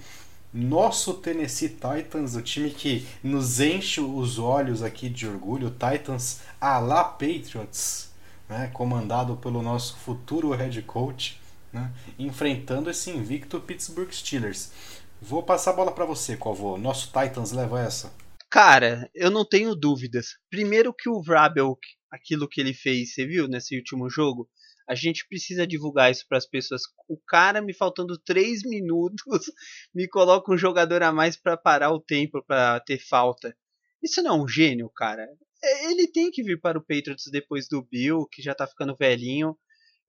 Nosso 0.53 1.15
Tennessee 1.15 1.69
Titans, 1.69 2.36
o 2.36 2.43
time 2.43 2.69
que 2.69 3.07
nos 3.23 3.59
enche 3.59 3.99
os 3.99 4.38
olhos 4.38 4.84
aqui 4.84 5.09
de 5.09 5.27
orgulho, 5.27 5.71
Titans 5.71 6.41
a 6.59 6.77
la 6.77 7.03
Patriots, 7.03 8.11
né? 8.47 8.69
comandado 8.71 9.36
pelo 9.38 9.63
nosso 9.63 9.95
futuro 9.97 10.51
head 10.51 10.79
coach, 10.84 11.41
né? 11.73 11.89
enfrentando 12.19 12.88
esse 12.91 13.09
invicto 13.09 13.59
Pittsburgh 13.61 14.11
Steelers. 14.11 14.71
Vou 15.19 15.41
passar 15.41 15.71
a 15.71 15.75
bola 15.75 15.91
para 15.91 16.05
você, 16.05 16.38
Covô. 16.38 16.77
Nosso 16.77 17.07
Titans 17.07 17.51
leva 17.51 17.82
essa. 17.82 18.11
Cara, 18.51 19.09
eu 19.15 19.31
não 19.31 19.47
tenho 19.47 19.73
dúvidas. 19.73 20.37
Primeiro 20.49 20.93
que 20.93 21.07
o 21.07 21.23
Vrabel, 21.23 21.79
aquilo 22.11 22.49
que 22.49 22.59
ele 22.59 22.73
fez, 22.73 23.13
você 23.13 23.25
viu 23.25 23.47
nesse 23.47 23.77
último 23.77 24.09
jogo? 24.09 24.49
A 24.89 24.93
gente 24.93 25.25
precisa 25.25 25.65
divulgar 25.65 26.11
isso 26.11 26.25
para 26.27 26.37
as 26.37 26.45
pessoas. 26.45 26.81
O 27.07 27.17
cara, 27.17 27.61
me 27.61 27.73
faltando 27.73 28.19
3 28.19 28.63
minutos, 28.67 29.49
me 29.95 30.05
coloca 30.05 30.51
um 30.51 30.57
jogador 30.57 31.01
a 31.01 31.13
mais 31.13 31.37
para 31.37 31.55
parar 31.55 31.93
o 31.93 32.01
tempo, 32.01 32.43
para 32.45 32.81
ter 32.81 32.99
falta. 32.99 33.55
Isso 34.03 34.21
não 34.21 34.35
é 34.35 34.43
um 34.43 34.47
gênio, 34.47 34.89
cara. 34.89 35.25
É, 35.63 35.89
ele 35.89 36.11
tem 36.11 36.29
que 36.29 36.43
vir 36.43 36.59
para 36.59 36.77
o 36.77 36.85
Patriots 36.85 37.31
depois 37.31 37.69
do 37.69 37.81
Bill, 37.81 38.27
que 38.29 38.41
já 38.41 38.53
tá 38.53 38.67
ficando 38.67 38.97
velhinho. 38.97 39.57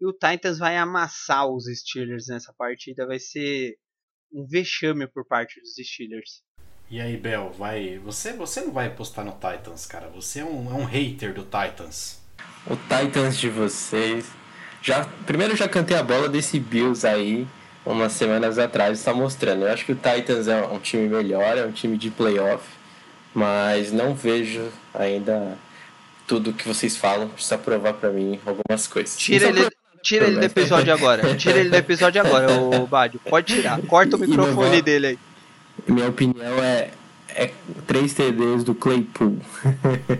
E 0.00 0.04
o 0.04 0.12
Titans 0.12 0.58
vai 0.58 0.76
amassar 0.76 1.46
os 1.48 1.66
Steelers 1.66 2.26
nessa 2.26 2.52
partida. 2.54 3.06
Vai 3.06 3.20
ser 3.20 3.78
um 4.32 4.44
vexame 4.44 5.06
por 5.06 5.24
parte 5.28 5.60
dos 5.60 5.74
Steelers. 5.74 6.42
E 6.92 7.00
aí, 7.00 7.16
Bel, 7.16 7.50
vai. 7.58 7.98
Você, 8.04 8.34
você 8.34 8.60
não 8.60 8.70
vai 8.70 8.88
apostar 8.88 9.24
no 9.24 9.32
Titans, 9.32 9.86
cara. 9.86 10.10
Você 10.14 10.40
é 10.40 10.44
um, 10.44 10.70
é 10.70 10.74
um 10.74 10.84
hater 10.84 11.32
do 11.32 11.40
Titans. 11.42 12.18
O 12.66 12.76
Titans 12.76 13.38
de 13.38 13.48
vocês. 13.48 14.26
Já, 14.82 15.06
primeiro 15.24 15.56
já 15.56 15.66
cantei 15.66 15.96
a 15.96 16.02
bola 16.02 16.28
desse 16.28 16.60
Bills 16.60 17.06
aí 17.06 17.48
umas 17.86 18.12
semanas 18.12 18.58
atrás 18.58 18.98
está 18.98 19.14
mostrando. 19.14 19.62
Eu 19.62 19.72
acho 19.72 19.86
que 19.86 19.92
o 19.92 19.94
Titans 19.94 20.48
é 20.48 20.66
um 20.66 20.78
time 20.78 21.08
melhor, 21.08 21.56
é 21.56 21.64
um 21.64 21.72
time 21.72 21.96
de 21.96 22.10
playoff, 22.10 22.62
mas 23.32 23.90
não 23.90 24.14
vejo 24.14 24.68
ainda 24.92 25.56
tudo 26.26 26.52
que 26.52 26.68
vocês 26.68 26.94
falam. 26.94 27.26
Precisa 27.26 27.56
provar 27.56 27.94
para 27.94 28.10
mim 28.10 28.38
algumas 28.44 28.86
coisas. 28.86 29.16
Tira 29.16 29.48
ele, 29.48 29.66
tira 30.02 30.26
ele 30.26 30.40
do 30.40 30.44
episódio 30.44 30.92
agora. 30.92 31.34
Tira 31.36 31.58
ele 31.58 31.70
do 31.70 31.76
episódio 31.76 32.20
agora, 32.20 32.52
o 32.52 32.86
Bádio. 32.86 33.18
Pode 33.24 33.54
tirar. 33.54 33.80
Corta 33.88 34.16
o 34.16 34.18
microfone 34.18 34.82
dele 34.82 35.06
aí. 35.06 35.31
Minha 35.86 36.08
opinião 36.08 36.62
é, 36.62 36.92
é 37.28 37.52
3 37.86 38.14
TDs 38.14 38.64
do 38.64 38.74
Claypool. 38.74 39.38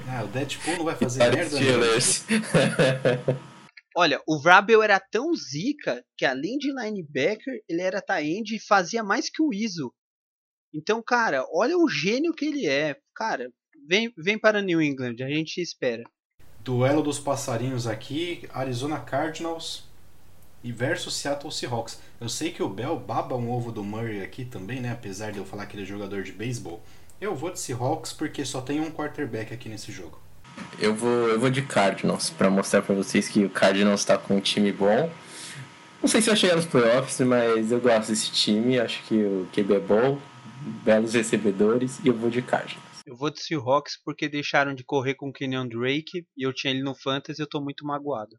Ah, 0.09 0.25
o 0.25 0.29
Deadpool 0.29 0.77
não 0.79 0.85
vai 0.85 0.97
fazer 0.97 1.19
merda. 1.31 1.59
Olha, 3.95 4.23
o 4.27 4.41
Vrabel 4.41 4.83
era 4.83 4.99
tão 4.99 5.35
zica 5.35 6.03
que 6.17 6.25
além 6.25 6.57
de 6.57 6.73
linebacker, 6.73 7.63
ele 7.69 7.83
era 7.83 8.01
tie-end 8.01 8.57
e 8.57 8.67
fazia 8.67 9.05
mais 9.05 9.29
que 9.29 9.43
o 9.43 9.53
Iso. 9.53 9.93
Então, 10.75 11.03
cara, 11.03 11.47
olha 11.53 11.77
o 11.77 11.87
gênio 11.87 12.33
que 12.33 12.47
ele 12.47 12.67
é. 12.67 12.97
Cara, 13.15 13.53
vem, 13.87 14.11
vem 14.17 14.39
para 14.39 14.63
New 14.63 14.81
England, 14.81 15.17
a 15.21 15.29
gente 15.29 15.61
espera. 15.61 16.03
Duelo 16.61 17.03
dos 17.03 17.19
passarinhos 17.19 17.87
aqui, 17.87 18.49
Arizona 18.55 18.99
Cardinals 18.99 19.85
e 20.63 20.71
versus 20.71 21.15
Seattle 21.15 21.53
Seahawks. 21.53 21.99
Eu 22.21 22.29
sei 22.29 22.53
que 22.53 22.63
o 22.63 22.69
Bell 22.69 22.99
baba 22.99 23.37
um 23.37 23.51
ovo 23.51 23.73
do 23.73 23.83
Murray 23.83 24.23
aqui 24.23 24.45
também, 24.45 24.81
né? 24.81 24.93
Apesar 24.93 25.33
de 25.33 25.39
eu 25.39 25.45
falar 25.45 25.67
que 25.67 25.77
ele 25.77 25.83
é 25.83 25.87
jogador 25.87 26.23
de 26.23 26.33
beisebol. 26.33 26.83
Eu 27.21 27.35
vou 27.35 27.51
de 27.51 27.61
Seahawks 27.61 28.13
porque 28.13 28.45
só 28.45 28.61
tem 28.61 28.81
um 28.81 28.91
quarterback 28.91 29.53
aqui 29.53 29.69
nesse 29.69 29.93
jogo. 29.93 30.21
Eu 30.79 30.95
vou, 30.95 31.29
eu 31.29 31.41
vou 31.41 31.51
de 31.51 31.63
Cardinals 31.63 32.31
para 32.31 32.51
mostrar 32.51 32.83
para 32.83 32.95
vocês 32.95 33.29
que 33.29 33.45
o 33.45 33.51
Cardinals 33.51 34.01
está 34.01 34.19
com 34.19 34.37
um 34.37 34.41
time 34.41 34.73
bom. 34.73 35.11
Não 36.01 36.09
sei 36.09 36.21
se 36.21 36.29
vai 36.29 36.37
chegar 36.37 36.57
nos 36.57 36.67
playoffs, 36.67 37.21
mas 37.21 37.71
eu 37.71 37.81
gosto 37.81 38.09
desse 38.09 38.33
time. 38.33 38.79
Acho 38.79 39.03
que 39.05 39.15
o 39.15 39.49
QB 39.53 39.75
é 39.75 39.81
bom, 39.81 40.19
belos 40.85 41.15
recebedores 41.15 42.01
e 42.05 42.09
eu 42.09 42.15
vou 42.15 42.29
de 42.29 42.43
Cardinals. 42.43 42.83
Eu 43.07 43.17
vou 43.17 43.31
de 43.31 43.43
Seahawks 43.43 44.01
porque 44.05 44.29
deixaram 44.29 44.75
de 44.75 44.85
correr 44.85 45.15
com 45.15 45.29
o 45.29 45.33
Kenyon 45.33 45.69
Drake 45.69 46.27
e 46.37 46.47
eu 46.47 46.53
tinha 46.53 46.73
ele 46.73 46.83
no 46.83 46.95
Fantasy 46.95 47.41
e 47.41 47.43
eu 47.43 47.49
tô 47.49 47.61
muito 47.61 47.85
magoado. 47.85 48.37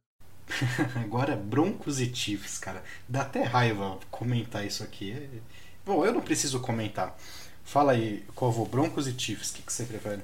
Agora, 1.03 1.35
Broncos 1.35 1.99
e 1.99 2.13
Chiefs, 2.13 2.57
cara. 2.57 2.83
Dá 3.07 3.21
até 3.21 3.43
raiva 3.43 3.99
comentar 4.11 4.65
isso 4.65 4.83
aqui. 4.83 5.41
Bom, 5.85 6.05
eu 6.05 6.13
não 6.13 6.21
preciso 6.21 6.59
comentar. 6.59 7.17
Fala 7.63 7.93
aí, 7.93 8.25
Covo, 8.35 8.65
Broncos 8.65 9.07
e 9.07 9.17
Chiefs, 9.17 9.51
o 9.51 9.53
que, 9.55 9.61
que 9.61 9.73
você 9.73 9.85
prefere? 9.85 10.21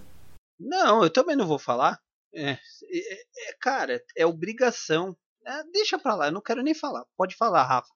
Não, 0.60 1.04
eu 1.04 1.10
também 1.10 1.36
não 1.36 1.48
vou 1.48 1.60
falar. 1.60 2.00
É, 2.34 2.52
é, 2.52 3.22
é 3.50 3.54
cara, 3.60 4.02
é 4.16 4.26
obrigação. 4.26 5.16
É, 5.46 5.64
deixa 5.72 5.98
pra 5.98 6.16
lá, 6.16 6.28
eu 6.28 6.32
não 6.32 6.42
quero 6.42 6.62
nem 6.62 6.74
falar. 6.74 7.04
Pode 7.18 7.36
falar, 7.36 7.64
Rafa. 7.64 7.90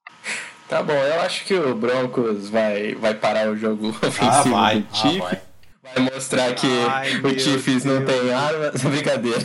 Tá 0.68 0.82
bom, 0.82 0.94
eu 0.94 1.22
acho 1.22 1.46
que 1.46 1.54
o 1.54 1.76
Broncos 1.76 2.50
vai, 2.50 2.96
vai 2.96 3.14
parar 3.14 3.50
o 3.50 3.58
jogo 3.58 3.90
ofensivo 4.02 4.26
ah, 4.26 4.42
vai, 4.44 4.82
do 4.82 4.96
Chiefs. 4.96 5.22
Ah, 5.22 5.30
vai. 5.30 5.53
Vai 5.96 6.10
mostrar 6.12 6.54
que 6.56 6.68
Ai, 6.68 7.20
o 7.20 7.39
Chiefs 7.39 7.84
não 7.86 8.04
tem 8.06 8.34
arma. 8.34 8.72
Brincadeira. 8.89 9.39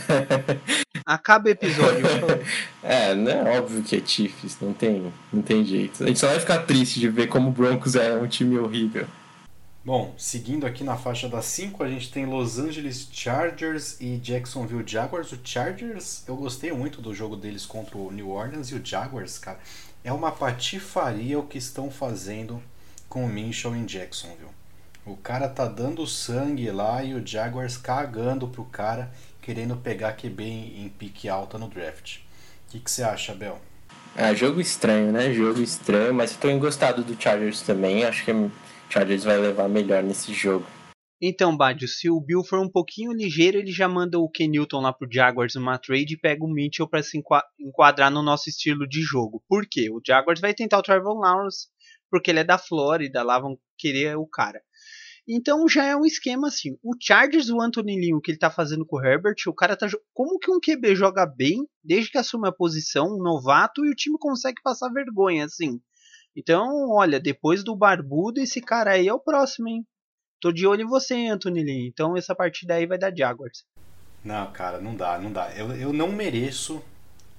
Acaba 1.05 1.47
o 1.47 1.51
episódio. 1.51 2.05
é, 2.83 3.13
né? 3.15 3.57
Óbvio 3.57 3.83
que 3.83 3.95
é 3.95 4.01
Chiefs, 4.05 4.57
não 4.61 4.73
tem, 4.73 5.13
não 5.31 5.41
tem 5.41 5.65
jeito. 5.65 6.03
A 6.03 6.07
gente 6.07 6.19
só 6.19 6.27
vai 6.27 6.39
ficar 6.39 6.59
triste 6.59 6.99
de 6.99 7.09
ver 7.09 7.27
como 7.27 7.49
o 7.49 7.51
Broncos 7.51 7.95
é 7.95 8.15
um 8.15 8.27
time 8.27 8.57
horrível. 8.57 9.07
Bom, 9.83 10.13
seguindo 10.17 10.67
aqui 10.67 10.83
na 10.83 10.97
faixa 10.97 11.29
das 11.29 11.45
5, 11.45 11.83
a 11.83 11.87
gente 11.87 12.11
tem 12.11 12.25
Los 12.25 12.59
Angeles 12.59 13.07
Chargers 13.11 13.97
e 13.99 14.17
Jacksonville 14.17 14.83
Jaguars. 14.85 15.31
O 15.31 15.39
Chargers, 15.43 16.23
eu 16.27 16.35
gostei 16.35 16.71
muito 16.71 17.01
do 17.01 17.15
jogo 17.15 17.35
deles 17.35 17.65
contra 17.65 17.97
o 17.97 18.11
New 18.11 18.29
Orleans 18.29 18.67
e 18.67 18.75
o 18.75 18.85
Jaguars, 18.85 19.39
cara, 19.39 19.59
é 20.03 20.11
uma 20.11 20.31
patifaria 20.31 21.39
o 21.39 21.43
que 21.43 21.57
estão 21.57 21.89
fazendo 21.89 22.61
com 23.07 23.25
o 23.25 23.27
Minchel 23.29 23.75
em 23.75 23.85
Jacksonville. 23.85 24.58
O 25.09 25.17
cara 25.17 25.49
tá 25.49 25.65
dando 25.65 26.05
sangue 26.05 26.69
lá 26.69 27.03
e 27.03 27.15
o 27.15 27.25
Jaguars 27.25 27.75
cagando 27.77 28.47
pro 28.47 28.63
cara, 28.63 29.11
querendo 29.41 29.75
pegar 29.75 30.13
QB 30.13 30.43
em, 30.43 30.85
em 30.85 30.89
pique 30.89 31.27
alta 31.27 31.57
no 31.57 31.67
draft. 31.67 32.19
O 32.67 32.79
que 32.79 32.91
você 32.91 33.01
acha, 33.01 33.33
Bel? 33.33 33.59
É, 34.15 34.35
jogo 34.35 34.61
estranho, 34.61 35.11
né? 35.11 35.33
Jogo 35.33 35.63
estranho, 35.63 36.13
mas 36.13 36.33
eu 36.33 36.39
tô 36.39 36.59
gostado 36.59 37.03
do 37.03 37.19
Chargers 37.19 37.63
também. 37.63 38.05
Acho 38.05 38.23
que 38.23 38.31
o 38.31 38.51
Chargers 38.87 39.23
vai 39.23 39.39
levar 39.39 39.67
melhor 39.67 40.03
nesse 40.03 40.31
jogo. 40.31 40.67
Então, 41.19 41.57
Badio, 41.57 41.87
se 41.87 42.07
o 42.07 42.21
Bill 42.21 42.43
for 42.43 42.59
um 42.59 42.69
pouquinho 42.69 43.11
ligeiro, 43.11 43.57
ele 43.57 43.71
já 43.71 43.89
manda 43.89 44.19
o 44.19 44.29
Ken 44.29 44.47
Newton 44.47 44.81
lá 44.81 44.93
pro 44.93 45.09
Jaguars 45.11 45.55
numa 45.55 45.79
trade 45.79 46.13
e 46.13 46.19
pega 46.19 46.45
o 46.45 46.47
Mitchell 46.47 46.87
para 46.87 47.01
se 47.01 47.19
enquadrar 47.59 48.11
no 48.11 48.21
nosso 48.21 48.47
estilo 48.47 48.87
de 48.87 49.01
jogo. 49.01 49.43
Por 49.49 49.65
quê? 49.67 49.89
O 49.89 49.99
Jaguars 50.05 50.39
vai 50.39 50.53
tentar 50.53 50.77
o 50.77 50.83
Trevor 50.83 51.19
Lawrence 51.19 51.67
porque 52.11 52.31
ele 52.31 52.39
é 52.39 52.43
da 52.43 52.57
Flórida, 52.57 53.23
lá 53.23 53.39
vão 53.39 53.57
querer 53.77 54.17
o 54.17 54.25
cara. 54.25 54.61
Então 55.31 55.69
já 55.69 55.85
é 55.85 55.95
um 55.95 56.05
esquema 56.05 56.47
assim. 56.47 56.75
O 56.81 56.95
Chargers, 56.99 57.49
o 57.49 57.61
Anthony 57.61 58.15
o 58.15 58.19
que 58.19 58.31
ele 58.31 58.39
tá 58.39 58.49
fazendo 58.49 58.83
com 58.83 58.97
o 58.97 59.05
Herbert, 59.05 59.35
o 59.45 59.53
cara 59.53 59.77
tá. 59.77 59.87
Como 60.11 60.39
que 60.39 60.49
um 60.49 60.59
QB 60.59 60.95
joga 60.95 61.23
bem 61.23 61.67
desde 61.83 62.09
que 62.09 62.17
assume 62.17 62.47
a 62.47 62.51
posição, 62.51 63.05
um 63.05 63.21
novato, 63.21 63.85
e 63.85 63.91
o 63.91 63.95
time 63.95 64.17
consegue 64.19 64.59
passar 64.63 64.89
vergonha, 64.89 65.45
assim. 65.45 65.79
Então, 66.35 66.89
olha, 66.89 67.19
depois 67.19 67.63
do 67.63 67.75
Barbudo, 67.75 68.41
esse 68.41 68.59
cara 68.59 68.93
aí 68.93 69.07
é 69.07 69.13
o 69.13 69.19
próximo, 69.19 69.67
hein? 69.67 69.85
Tô 70.41 70.51
de 70.51 70.65
olho 70.65 70.81
em 70.81 70.87
você, 70.87 71.27
Anthony. 71.27 71.87
Então 71.87 72.17
essa 72.17 72.33
partida 72.33 72.73
aí 72.73 72.87
vai 72.87 72.97
dar 72.97 73.15
Jaguars. 73.15 73.65
Não, 74.23 74.51
cara, 74.51 74.81
não 74.81 74.95
dá, 74.95 75.19
não 75.19 75.31
dá. 75.31 75.55
Eu, 75.55 75.71
eu 75.73 75.93
não 75.93 76.11
mereço 76.11 76.81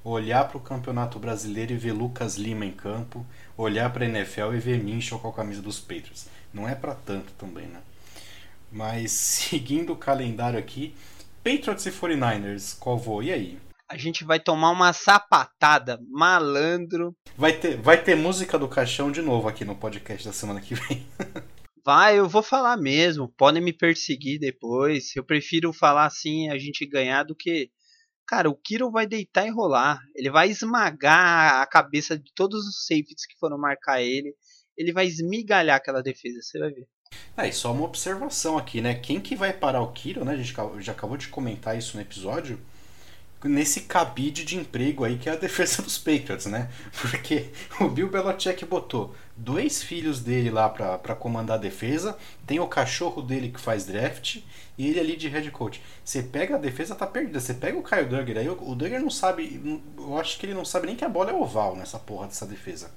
olhar 0.04 0.46
para 0.46 0.58
o 0.58 0.60
Campeonato 0.60 1.18
Brasileiro 1.18 1.72
e 1.72 1.76
ver 1.76 1.92
Lucas 1.92 2.36
Lima 2.36 2.64
em 2.64 2.72
campo, 2.72 3.26
olhar 3.56 3.92
para 3.92 4.04
a 4.04 4.08
NFL 4.08 4.54
e 4.54 4.58
ver 4.58 4.82
Minchel 4.82 5.18
com 5.18 5.28
a 5.28 5.32
camisa 5.32 5.60
dos 5.60 5.80
Patriots. 5.80 6.28
Não 6.52 6.68
é 6.68 6.74
para 6.74 6.94
tanto 6.94 7.32
também, 7.34 7.66
né? 7.66 7.80
Mas 8.70 9.12
seguindo 9.12 9.92
o 9.92 9.96
calendário 9.96 10.58
aqui, 10.58 10.94
Patriots 11.42 11.86
e 11.86 11.90
49ers, 11.90 12.78
qual 12.78 12.98
vou? 12.98 13.22
E 13.22 13.32
aí? 13.32 13.58
A 13.88 13.96
gente 13.96 14.22
vai 14.24 14.38
tomar 14.38 14.70
uma 14.70 14.92
sapatada, 14.92 15.98
malandro. 16.08 17.14
Vai 17.36 17.52
ter, 17.52 17.76
vai 17.76 18.02
ter 18.02 18.14
música 18.14 18.56
do 18.56 18.68
caixão 18.68 19.10
de 19.10 19.20
novo 19.20 19.48
aqui 19.48 19.64
no 19.64 19.74
podcast 19.74 20.26
da 20.26 20.32
semana 20.32 20.60
que 20.60 20.74
vem. 20.74 21.04
vai, 21.84 22.18
eu 22.18 22.28
vou 22.28 22.42
falar 22.42 22.76
mesmo. 22.76 23.32
Podem 23.36 23.60
me 23.60 23.72
perseguir 23.72 24.38
depois. 24.38 25.16
Eu 25.16 25.24
prefiro 25.24 25.72
falar 25.72 26.06
assim 26.06 26.48
a 26.50 26.58
gente 26.58 26.86
ganhar 26.86 27.24
do 27.24 27.34
que 27.34 27.70
Cara, 28.30 28.48
o 28.48 28.54
Kiro 28.54 28.92
vai 28.92 29.08
deitar 29.08 29.44
e 29.44 29.50
rolar. 29.50 29.98
Ele 30.14 30.30
vai 30.30 30.48
esmagar 30.48 31.60
a 31.60 31.66
cabeça 31.66 32.16
de 32.16 32.32
todos 32.32 32.64
os 32.64 32.86
safeties 32.86 33.26
que 33.26 33.36
foram 33.40 33.58
marcar 33.58 34.00
ele. 34.00 34.36
Ele 34.80 34.94
vai 34.94 35.06
esmigalhar 35.06 35.76
aquela 35.76 36.02
defesa, 36.02 36.40
você 36.40 36.58
vai 36.58 36.70
ver. 36.70 36.88
Ah, 37.36 37.46
e 37.46 37.52
só 37.52 37.70
uma 37.70 37.84
observação 37.84 38.56
aqui, 38.56 38.80
né? 38.80 38.94
Quem 38.94 39.20
que 39.20 39.36
vai 39.36 39.52
parar 39.52 39.82
o 39.82 39.92
Kiro, 39.92 40.24
né? 40.24 40.32
A 40.32 40.36
gente 40.36 40.54
já 40.78 40.92
acabou 40.92 41.18
de 41.18 41.28
comentar 41.28 41.76
isso 41.76 41.96
no 41.96 42.02
episódio 42.02 42.58
nesse 43.44 43.82
cabide 43.82 44.44
de 44.44 44.56
emprego 44.56 45.04
aí 45.04 45.16
que 45.18 45.28
é 45.28 45.32
a 45.32 45.36
defesa 45.38 45.82
dos 45.82 45.98
Patriots, 45.98 46.46
né? 46.46 46.70
Porque 46.98 47.50
o 47.78 47.88
Bill 47.88 48.08
Belichick 48.08 48.64
botou 48.64 49.14
dois 49.36 49.82
filhos 49.82 50.20
dele 50.20 50.50
lá 50.50 50.68
para 50.68 51.14
comandar 51.14 51.58
a 51.58 51.60
defesa, 51.60 52.16
tem 52.46 52.58
o 52.58 52.66
cachorro 52.66 53.20
dele 53.20 53.50
que 53.50 53.60
faz 53.60 53.84
draft 53.84 54.38
e 54.78 54.88
ele 54.88 55.00
ali 55.00 55.16
de 55.16 55.28
head 55.28 55.50
coach. 55.50 55.82
Você 56.02 56.22
pega 56.22 56.54
a 56.56 56.58
defesa, 56.58 56.94
tá 56.94 57.06
perdida. 57.06 57.38
Você 57.38 57.52
pega 57.52 57.78
o 57.78 57.82
Kyle 57.82 58.06
Duggar 58.06 58.38
aí, 58.38 58.48
o 58.48 58.74
Duggar 58.74 59.00
não 59.00 59.10
sabe, 59.10 59.60
eu 59.98 60.18
acho 60.18 60.38
que 60.38 60.46
ele 60.46 60.54
não 60.54 60.64
sabe 60.64 60.86
nem 60.86 60.96
que 60.96 61.04
a 61.04 61.08
bola 61.08 61.30
é 61.30 61.34
oval 61.34 61.76
nessa 61.76 61.98
porra 61.98 62.26
dessa 62.26 62.46
defesa. 62.46 62.90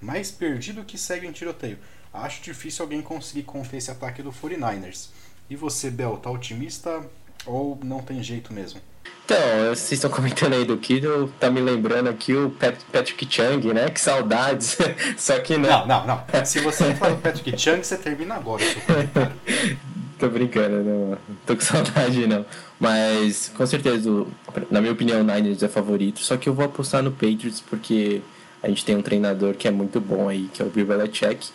Mais 0.00 0.30
perdido 0.30 0.84
que 0.84 0.96
segue 0.96 1.26
em 1.26 1.32
tiroteio. 1.32 1.78
Acho 2.12 2.42
difícil 2.42 2.84
alguém 2.84 3.02
conseguir 3.02 3.42
conter 3.42 3.76
esse 3.76 3.90
ataque 3.90 4.22
do 4.22 4.32
49ers. 4.32 5.08
E 5.48 5.56
você, 5.56 5.90
Bel, 5.90 6.16
tá 6.16 6.30
otimista 6.30 7.04
ou 7.46 7.78
não 7.84 8.00
tem 8.00 8.22
jeito 8.22 8.52
mesmo? 8.52 8.80
Então, 9.24 9.38
vocês 9.68 9.92
estão 9.92 10.10
comentando 10.10 10.54
aí 10.54 10.64
do 10.64 10.76
Kido, 10.76 11.32
tá 11.38 11.48
me 11.50 11.60
lembrando 11.60 12.08
aqui 12.08 12.34
o 12.34 12.50
Patrick 12.50 13.28
Chung, 13.30 13.72
né? 13.72 13.88
Que 13.88 14.00
saudades. 14.00 14.76
Só 15.16 15.38
que 15.38 15.56
não. 15.56 15.86
Não, 15.86 16.06
não, 16.06 16.24
não. 16.32 16.44
Se 16.44 16.58
você 16.58 16.92
falar 16.94 17.14
do 17.14 17.22
Patrick 17.22 17.56
Chung, 17.56 17.82
você 17.82 17.96
termina 17.96 18.34
agora. 18.34 18.64
tô 20.18 20.28
brincando, 20.28 20.82
não 20.82 21.18
tô 21.46 21.54
com 21.54 21.62
saudade 21.62 22.26
não. 22.26 22.44
Mas 22.78 23.52
com 23.56 23.64
certeza, 23.66 24.26
na 24.70 24.80
minha 24.80 24.92
opinião, 24.92 25.20
o 25.20 25.24
Niners 25.24 25.62
é 25.62 25.68
favorito. 25.68 26.20
Só 26.20 26.36
que 26.36 26.48
eu 26.48 26.54
vou 26.54 26.64
apostar 26.64 27.02
no 27.02 27.12
Patriots 27.12 27.60
porque 27.60 28.20
a 28.62 28.68
gente 28.68 28.84
tem 28.84 28.96
um 28.96 29.02
treinador 29.02 29.54
que 29.54 29.66
é 29.66 29.70
muito 29.70 30.00
bom 30.00 30.28
aí, 30.28 30.48
que 30.52 30.62
é 30.62 30.64
o 30.64 30.68
Bill 30.68 30.86
Belichick. 30.86 31.48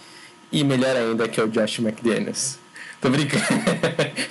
E 0.51 0.63
melhor 0.63 0.95
ainda, 0.95 1.27
que 1.27 1.39
é 1.39 1.43
o 1.43 1.47
Josh 1.47 1.79
McDaniels. 1.79 2.57
Tô 3.01 3.09
brincando. 3.09 3.43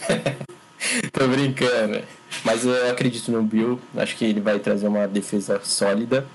tô 1.13 1.29
brincando. 1.29 2.03
Mas 2.45 2.65
eu 2.65 2.91
acredito 2.91 3.31
no 3.31 3.43
Bill, 3.43 3.81
acho 3.97 4.17
que 4.17 4.25
ele 4.25 4.41
vai 4.41 4.59
trazer 4.59 4.87
uma 4.87 5.07
defesa 5.07 5.61
sólida 5.63 6.27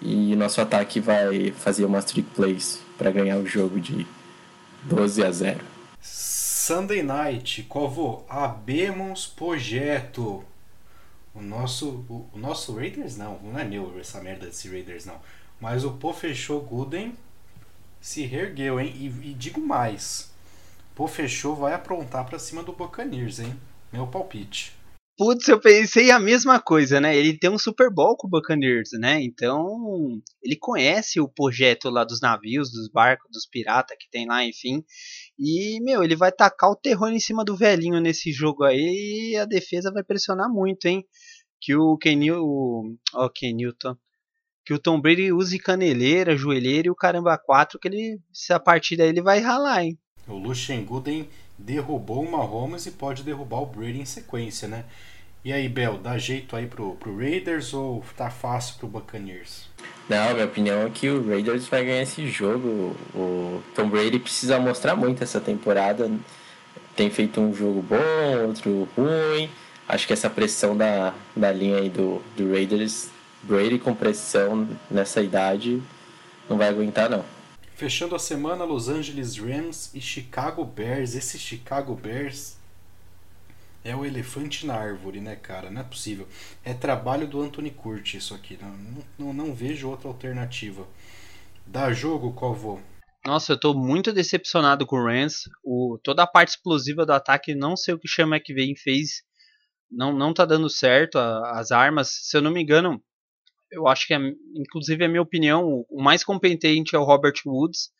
e 0.00 0.34
nosso 0.36 0.60
ataque 0.60 1.00
vai 1.00 1.52
fazer 1.52 1.84
umas 1.84 2.04
trick 2.04 2.28
plays 2.34 2.80
para 2.96 3.10
ganhar 3.10 3.36
o 3.36 3.46
jogo 3.46 3.78
de 3.80 4.06
12 4.84 5.24
a 5.24 5.30
0. 5.30 5.60
Sunday 6.00 7.02
Night, 7.02 7.62
Covo, 7.64 8.24
abemos 8.28 9.26
projeto. 9.26 10.44
O 11.34 11.40
nosso, 11.40 12.04
o, 12.08 12.28
o, 12.32 12.38
nosso 12.38 12.74
Raiders 12.74 13.16
não, 13.16 13.38
não 13.42 13.58
é 13.58 13.64
meu 13.64 13.98
essa 14.00 14.20
merda 14.20 14.46
desse 14.46 14.68
Raiders 14.68 15.04
não. 15.04 15.16
Mas 15.60 15.84
o 15.84 15.92
Pô 15.92 16.12
fechou 16.12 16.60
Gooden 16.62 17.14
se 18.00 18.22
reergueu, 18.22 18.80
hein? 18.80 18.94
E, 18.96 19.06
e 19.30 19.34
digo 19.34 19.60
mais. 19.60 20.32
Pô 20.94 21.06
fechou 21.06 21.54
vai 21.54 21.74
aprontar 21.74 22.26
para 22.26 22.38
cima 22.38 22.62
do 22.62 22.72
Buccaneers, 22.72 23.38
hein? 23.40 23.54
Meu 23.92 24.06
palpite. 24.06 24.72
Putz, 25.20 25.46
eu 25.48 25.60
pensei 25.60 26.10
a 26.10 26.18
mesma 26.18 26.58
coisa, 26.58 26.98
né? 26.98 27.14
Ele 27.14 27.38
tem 27.38 27.50
um 27.50 27.58
Super 27.58 27.92
Bowl 27.92 28.16
com 28.16 28.26
o 28.26 28.30
Buccaneers, 28.30 28.88
né? 28.98 29.22
Então, 29.22 30.18
ele 30.42 30.56
conhece 30.56 31.20
o 31.20 31.28
projeto 31.28 31.90
lá 31.90 32.04
dos 32.04 32.22
navios, 32.22 32.72
dos 32.72 32.88
barcos, 32.90 33.30
dos 33.30 33.46
piratas 33.46 33.98
que 34.00 34.08
tem 34.10 34.26
lá, 34.26 34.42
enfim. 34.42 34.82
E, 35.38 35.78
meu, 35.82 36.02
ele 36.02 36.16
vai 36.16 36.32
tacar 36.32 36.70
o 36.70 36.76
terror 36.76 37.10
em 37.10 37.20
cima 37.20 37.44
do 37.44 37.54
velhinho 37.54 38.00
nesse 38.00 38.32
jogo 38.32 38.64
aí 38.64 39.32
e 39.32 39.36
a 39.36 39.44
defesa 39.44 39.92
vai 39.92 40.02
pressionar 40.02 40.48
muito, 40.48 40.86
hein? 40.86 41.04
Que 41.60 41.76
o 41.76 41.98
Kenil, 41.98 42.42
o, 42.42 42.96
ó, 43.12 43.28
Kenilton, 43.28 43.94
que 44.64 44.74
o 44.74 44.78
Tom 44.78 45.00
Brady 45.00 45.32
use 45.32 45.58
caneleira, 45.58 46.36
joelheira 46.36 46.88
e 46.88 46.90
o 46.90 46.94
caramba 46.94 47.36
4 47.38 47.78
que 47.78 47.88
ele, 47.88 48.20
se 48.32 48.52
a 48.52 48.60
partida 48.60 49.04
ele 49.04 49.22
vai 49.22 49.40
ralar, 49.40 49.84
hein? 49.84 49.98
O 50.28 50.40
Gooden 50.84 51.28
derrubou 51.58 52.22
o 52.22 52.30
Mahomes 52.30 52.86
e 52.86 52.92
pode 52.92 53.22
derrubar 53.22 53.62
o 53.62 53.66
Brady 53.66 54.00
em 54.00 54.04
sequência, 54.04 54.68
né? 54.68 54.84
E 55.42 55.54
aí, 55.54 55.68
Bel, 55.68 55.96
dá 55.96 56.18
jeito 56.18 56.54
aí 56.54 56.66
pro, 56.66 56.96
pro 56.96 57.16
Raiders 57.16 57.72
ou 57.72 58.04
tá 58.14 58.28
fácil 58.28 58.76
pro 58.76 58.86
Buccaneers? 58.86 59.68
Não, 60.06 60.34
minha 60.34 60.44
opinião 60.44 60.86
é 60.86 60.90
que 60.90 61.08
o 61.08 61.26
Raiders 61.26 61.66
vai 61.66 61.84
ganhar 61.84 62.02
esse 62.02 62.28
jogo. 62.28 62.94
O 63.14 63.62
Tom 63.74 63.88
Brady 63.88 64.18
precisa 64.18 64.58
mostrar 64.58 64.94
muito 64.94 65.22
essa 65.24 65.40
temporada. 65.40 66.10
Tem 66.94 67.08
feito 67.08 67.40
um 67.40 67.54
jogo 67.54 67.80
bom, 67.80 68.46
outro 68.46 68.86
ruim. 68.94 69.48
Acho 69.88 70.06
que 70.06 70.12
essa 70.12 70.28
pressão 70.28 70.76
da, 70.76 71.14
da 71.34 71.50
linha 71.50 71.78
aí 71.78 71.88
do, 71.88 72.20
do 72.36 72.52
Raiders, 72.52 73.08
Brady 73.42 73.78
com 73.78 73.94
pressão 73.94 74.68
nessa 74.90 75.22
idade, 75.22 75.82
não 76.48 76.58
vai 76.58 76.68
aguentar 76.68 77.08
não. 77.08 77.24
Fechando 77.74 78.14
a 78.14 78.18
semana, 78.18 78.64
Los 78.64 78.88
Angeles 78.88 79.38
Rams 79.38 79.90
e 79.94 80.00
Chicago 80.00 80.64
Bears. 80.64 81.14
Esse 81.14 81.38
Chicago 81.38 81.94
Bears 81.94 82.58
é 83.82 83.96
o 83.96 84.04
elefante 84.04 84.66
na 84.66 84.74
árvore, 84.74 85.20
né, 85.20 85.36
cara? 85.36 85.70
Não 85.70 85.80
é 85.80 85.84
possível. 85.84 86.28
É 86.62 86.74
trabalho 86.74 87.26
do 87.26 87.40
Anthony 87.40 87.70
Curti 87.70 88.18
isso 88.18 88.34
aqui. 88.34 88.58
Não, 88.60 89.04
não, 89.18 89.32
não 89.32 89.54
vejo 89.54 89.88
outra 89.88 90.08
alternativa. 90.08 90.86
Dá 91.66 91.92
jogo, 91.92 92.32
qual 92.32 92.54
vou? 92.54 92.80
Nossa, 93.24 93.52
eu 93.52 93.60
tô 93.60 93.72
muito 93.72 94.12
decepcionado 94.12 94.86
com 94.86 94.96
o 94.96 95.04
Rams. 95.06 95.48
O, 95.64 95.98
toda 96.02 96.22
a 96.22 96.26
parte 96.26 96.50
explosiva 96.50 97.06
do 97.06 97.12
ataque, 97.12 97.54
não 97.54 97.76
sei 97.76 97.94
o 97.94 97.98
que 97.98 98.08
chama 98.08 98.40
que 98.40 98.52
vem 98.52 98.74
fez. 98.76 99.22
Não, 99.90 100.12
não 100.12 100.34
tá 100.34 100.44
dando 100.44 100.68
certo. 100.68 101.18
A, 101.18 101.58
as 101.58 101.70
armas, 101.70 102.10
se 102.22 102.36
eu 102.36 102.42
não 102.42 102.50
me 102.50 102.62
engano, 102.62 103.02
eu 103.70 103.86
acho 103.86 104.06
que, 104.06 104.14
é, 104.14 104.18
inclusive, 104.54 105.04
a 105.04 105.08
minha 105.08 105.22
opinião, 105.22 105.84
o 105.88 106.02
mais 106.02 106.24
competente 106.24 106.94
é 106.94 106.98
o 106.98 107.04
Robert 107.04 107.34
Woods, 107.46 107.90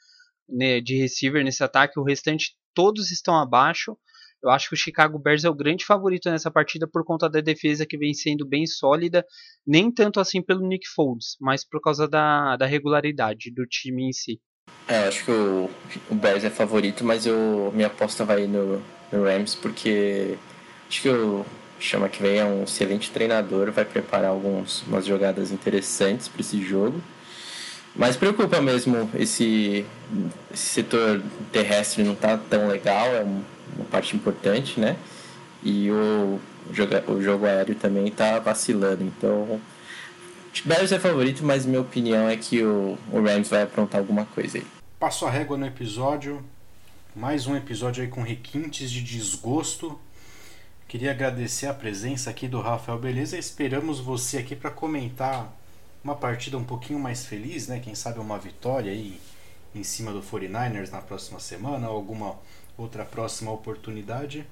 né, 0.48 0.80
de 0.80 0.96
receiver 0.96 1.44
nesse 1.44 1.62
ataque. 1.62 1.98
O 1.98 2.04
restante, 2.04 2.56
todos 2.74 3.10
estão 3.10 3.36
abaixo. 3.36 3.96
Eu 4.42 4.50
acho 4.50 4.68
que 4.68 4.74
o 4.74 4.78
Chicago 4.78 5.18
Bears 5.18 5.44
é 5.44 5.50
o 5.50 5.54
grande 5.54 5.84
favorito 5.84 6.30
nessa 6.30 6.50
partida 6.50 6.88
por 6.88 7.04
conta 7.04 7.28
da 7.28 7.40
defesa 7.40 7.86
que 7.86 7.98
vem 7.98 8.14
sendo 8.14 8.46
bem 8.46 8.66
sólida, 8.66 9.24
nem 9.66 9.92
tanto 9.92 10.18
assim 10.18 10.40
pelo 10.40 10.66
Nick 10.66 10.88
Foles, 10.88 11.36
mas 11.38 11.62
por 11.62 11.80
causa 11.80 12.08
da, 12.08 12.56
da 12.56 12.64
regularidade 12.64 13.50
do 13.52 13.66
time 13.66 14.08
em 14.08 14.12
si. 14.12 14.40
É, 14.88 15.08
acho 15.08 15.26
que 15.26 15.30
o, 15.30 15.70
o 16.10 16.14
Bears 16.14 16.42
é 16.42 16.50
favorito, 16.50 17.04
mas 17.04 17.26
eu, 17.26 17.70
minha 17.74 17.88
aposta 17.88 18.24
vai 18.24 18.46
no, 18.46 18.82
no 19.12 19.24
Rams 19.24 19.54
porque 19.54 20.38
acho 20.88 21.02
que 21.02 21.08
o 21.10 21.44
Chama 21.80 22.10
que 22.10 22.22
vem 22.22 22.38
é 22.38 22.44
um 22.44 22.64
excelente 22.64 23.10
treinador, 23.10 23.72
vai 23.72 23.86
preparar 23.86 24.30
algumas 24.30 24.84
jogadas 25.06 25.50
interessantes 25.50 26.28
para 26.28 26.42
esse 26.42 26.62
jogo. 26.62 27.00
Mas 27.96 28.16
preocupa 28.16 28.60
mesmo 28.60 29.10
esse, 29.14 29.84
esse 30.52 30.66
setor 30.66 31.22
terrestre 31.50 32.04
não 32.04 32.14
tá 32.14 32.38
tão 32.38 32.68
legal, 32.68 33.06
é 33.06 33.22
uma 33.22 33.84
parte 33.90 34.14
importante, 34.14 34.78
né? 34.78 34.96
E 35.62 35.90
o, 35.90 36.38
o, 37.08 37.22
jogo 37.22 37.46
aéreo 37.46 37.74
também 37.74 38.06
está 38.08 38.38
vacilando. 38.38 39.02
Então, 39.02 39.60
Bears 40.64 40.92
é 40.92 40.98
favorito, 40.98 41.44
mas 41.44 41.66
minha 41.66 41.80
opinião 41.80 42.28
é 42.28 42.36
que 42.36 42.62
o, 42.62 42.96
o 43.10 43.22
Rams 43.22 43.48
vai 43.48 43.62
aprontar 43.62 44.00
alguma 44.00 44.24
coisa 44.26 44.58
aí. 44.58 44.66
Passo 44.98 45.26
a 45.26 45.30
régua 45.30 45.56
no 45.56 45.66
episódio. 45.66 46.44
Mais 47.16 47.46
um 47.46 47.56
episódio 47.56 48.04
aí 48.04 48.08
com 48.08 48.22
requintes 48.22 48.90
de 48.90 49.02
desgosto 49.02 49.98
Queria 50.90 51.12
agradecer 51.12 51.68
a 51.68 51.72
presença 51.72 52.30
aqui 52.30 52.48
do 52.48 52.60
Rafael 52.60 52.98
Beleza. 52.98 53.38
Esperamos 53.38 54.00
você 54.00 54.38
aqui 54.38 54.56
para 54.56 54.72
comentar 54.72 55.48
uma 56.02 56.16
partida 56.16 56.58
um 56.58 56.64
pouquinho 56.64 56.98
mais 56.98 57.24
feliz, 57.24 57.68
né? 57.68 57.78
Quem 57.78 57.94
sabe 57.94 58.18
uma 58.18 58.36
vitória 58.36 58.90
aí 58.90 59.20
em 59.72 59.84
cima 59.84 60.10
do 60.10 60.20
49ers 60.20 60.90
na 60.90 61.00
próxima 61.00 61.38
semana, 61.38 61.86
alguma 61.86 62.34
outra 62.76 63.04
próxima 63.04 63.52
oportunidade. 63.52 64.44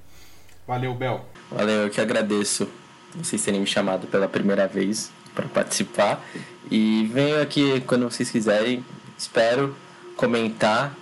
Valeu, 0.65 0.93
Bel. 0.93 1.25
Valeu, 1.51 1.83
eu 1.83 1.89
que 1.89 1.99
agradeço 1.99 2.69
vocês 3.15 3.43
terem 3.43 3.59
me 3.59 3.67
chamado 3.67 4.07
pela 4.07 4.29
primeira 4.29 4.65
vez 4.65 5.11
para 5.35 5.49
participar. 5.49 6.25
E 6.71 7.05
venho 7.11 7.41
aqui 7.41 7.81
quando 7.81 8.09
vocês 8.09 8.31
quiserem. 8.31 8.81
Espero 9.17 9.75
comentar 10.15 10.95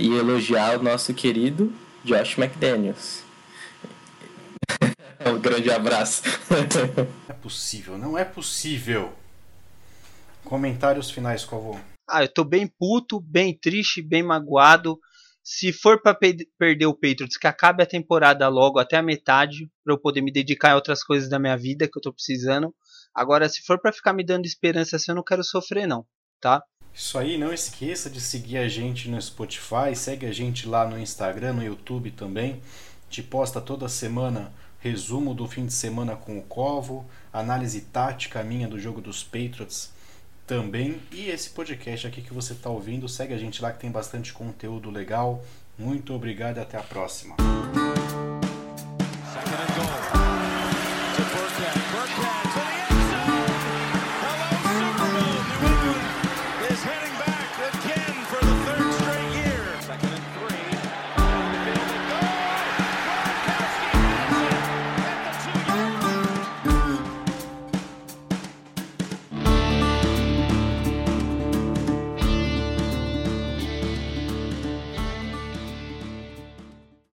e 0.00 0.08
elogiar 0.16 0.78
o 0.78 0.82
nosso 0.82 1.12
querido 1.12 1.70
Josh 2.06 2.38
McDaniels. 2.38 3.27
um 5.26 5.40
grande 5.40 5.70
abraço. 5.70 6.22
Não 6.50 7.28
é 7.28 7.32
possível, 7.34 7.98
não 7.98 8.18
é 8.18 8.24
possível. 8.24 9.12
Comentários 10.44 11.10
finais, 11.10 11.44
Covô. 11.44 11.78
Ah, 12.08 12.22
eu 12.22 12.32
tô 12.32 12.44
bem 12.44 12.66
puto, 12.66 13.20
bem 13.20 13.56
triste, 13.56 14.00
bem 14.00 14.22
magoado. 14.22 14.98
Se 15.42 15.72
for 15.72 16.00
para 16.00 16.14
perder 16.58 16.86
o 16.86 16.94
Patriots, 16.94 17.36
que 17.36 17.46
acabe 17.46 17.82
a 17.82 17.86
temporada 17.86 18.46
logo 18.48 18.78
até 18.78 18.96
a 18.96 19.02
metade, 19.02 19.70
para 19.84 19.94
eu 19.94 19.98
poder 19.98 20.20
me 20.20 20.32
dedicar 20.32 20.72
a 20.72 20.74
outras 20.74 21.02
coisas 21.02 21.28
da 21.28 21.38
minha 21.38 21.56
vida 21.56 21.88
que 21.88 21.98
eu 21.98 22.02
tô 22.02 22.12
precisando. 22.12 22.74
Agora, 23.14 23.48
se 23.48 23.62
for 23.62 23.80
para 23.80 23.92
ficar 23.92 24.12
me 24.12 24.24
dando 24.24 24.46
esperança 24.46 24.96
assim, 24.96 25.10
eu 25.10 25.14
não 25.16 25.24
quero 25.24 25.42
sofrer 25.42 25.86
não, 25.86 26.06
tá? 26.40 26.62
Isso 26.92 27.18
aí, 27.18 27.38
não 27.38 27.52
esqueça 27.52 28.10
de 28.10 28.20
seguir 28.20 28.58
a 28.58 28.68
gente 28.68 29.08
no 29.08 29.20
Spotify, 29.20 29.94
segue 29.94 30.26
a 30.26 30.32
gente 30.32 30.68
lá 30.68 30.86
no 30.86 30.98
Instagram, 30.98 31.54
no 31.54 31.62
YouTube 31.62 32.10
também. 32.10 32.60
Te 33.08 33.22
posta 33.22 33.60
toda 33.60 33.88
semana 33.88 34.52
resumo 34.78 35.34
do 35.34 35.46
fim 35.46 35.66
de 35.66 35.72
semana 35.72 36.16
com 36.16 36.38
o 36.38 36.42
Covo, 36.42 37.04
análise 37.32 37.80
tática 37.80 38.42
minha 38.42 38.68
do 38.68 38.78
jogo 38.78 39.00
dos 39.00 39.22
Patriots 39.22 39.92
também. 40.46 41.00
E 41.12 41.28
esse 41.28 41.50
podcast 41.50 42.06
aqui 42.06 42.22
que 42.22 42.32
você 42.32 42.52
está 42.52 42.70
ouvindo, 42.70 43.08
segue 43.08 43.34
a 43.34 43.38
gente 43.38 43.60
lá 43.60 43.72
que 43.72 43.78
tem 43.78 43.90
bastante 43.90 44.32
conteúdo 44.32 44.90
legal. 44.90 45.44
Muito 45.78 46.14
obrigado 46.14 46.56
e 46.56 46.60
até 46.60 46.78
a 46.78 46.82
próxima. 46.82 47.36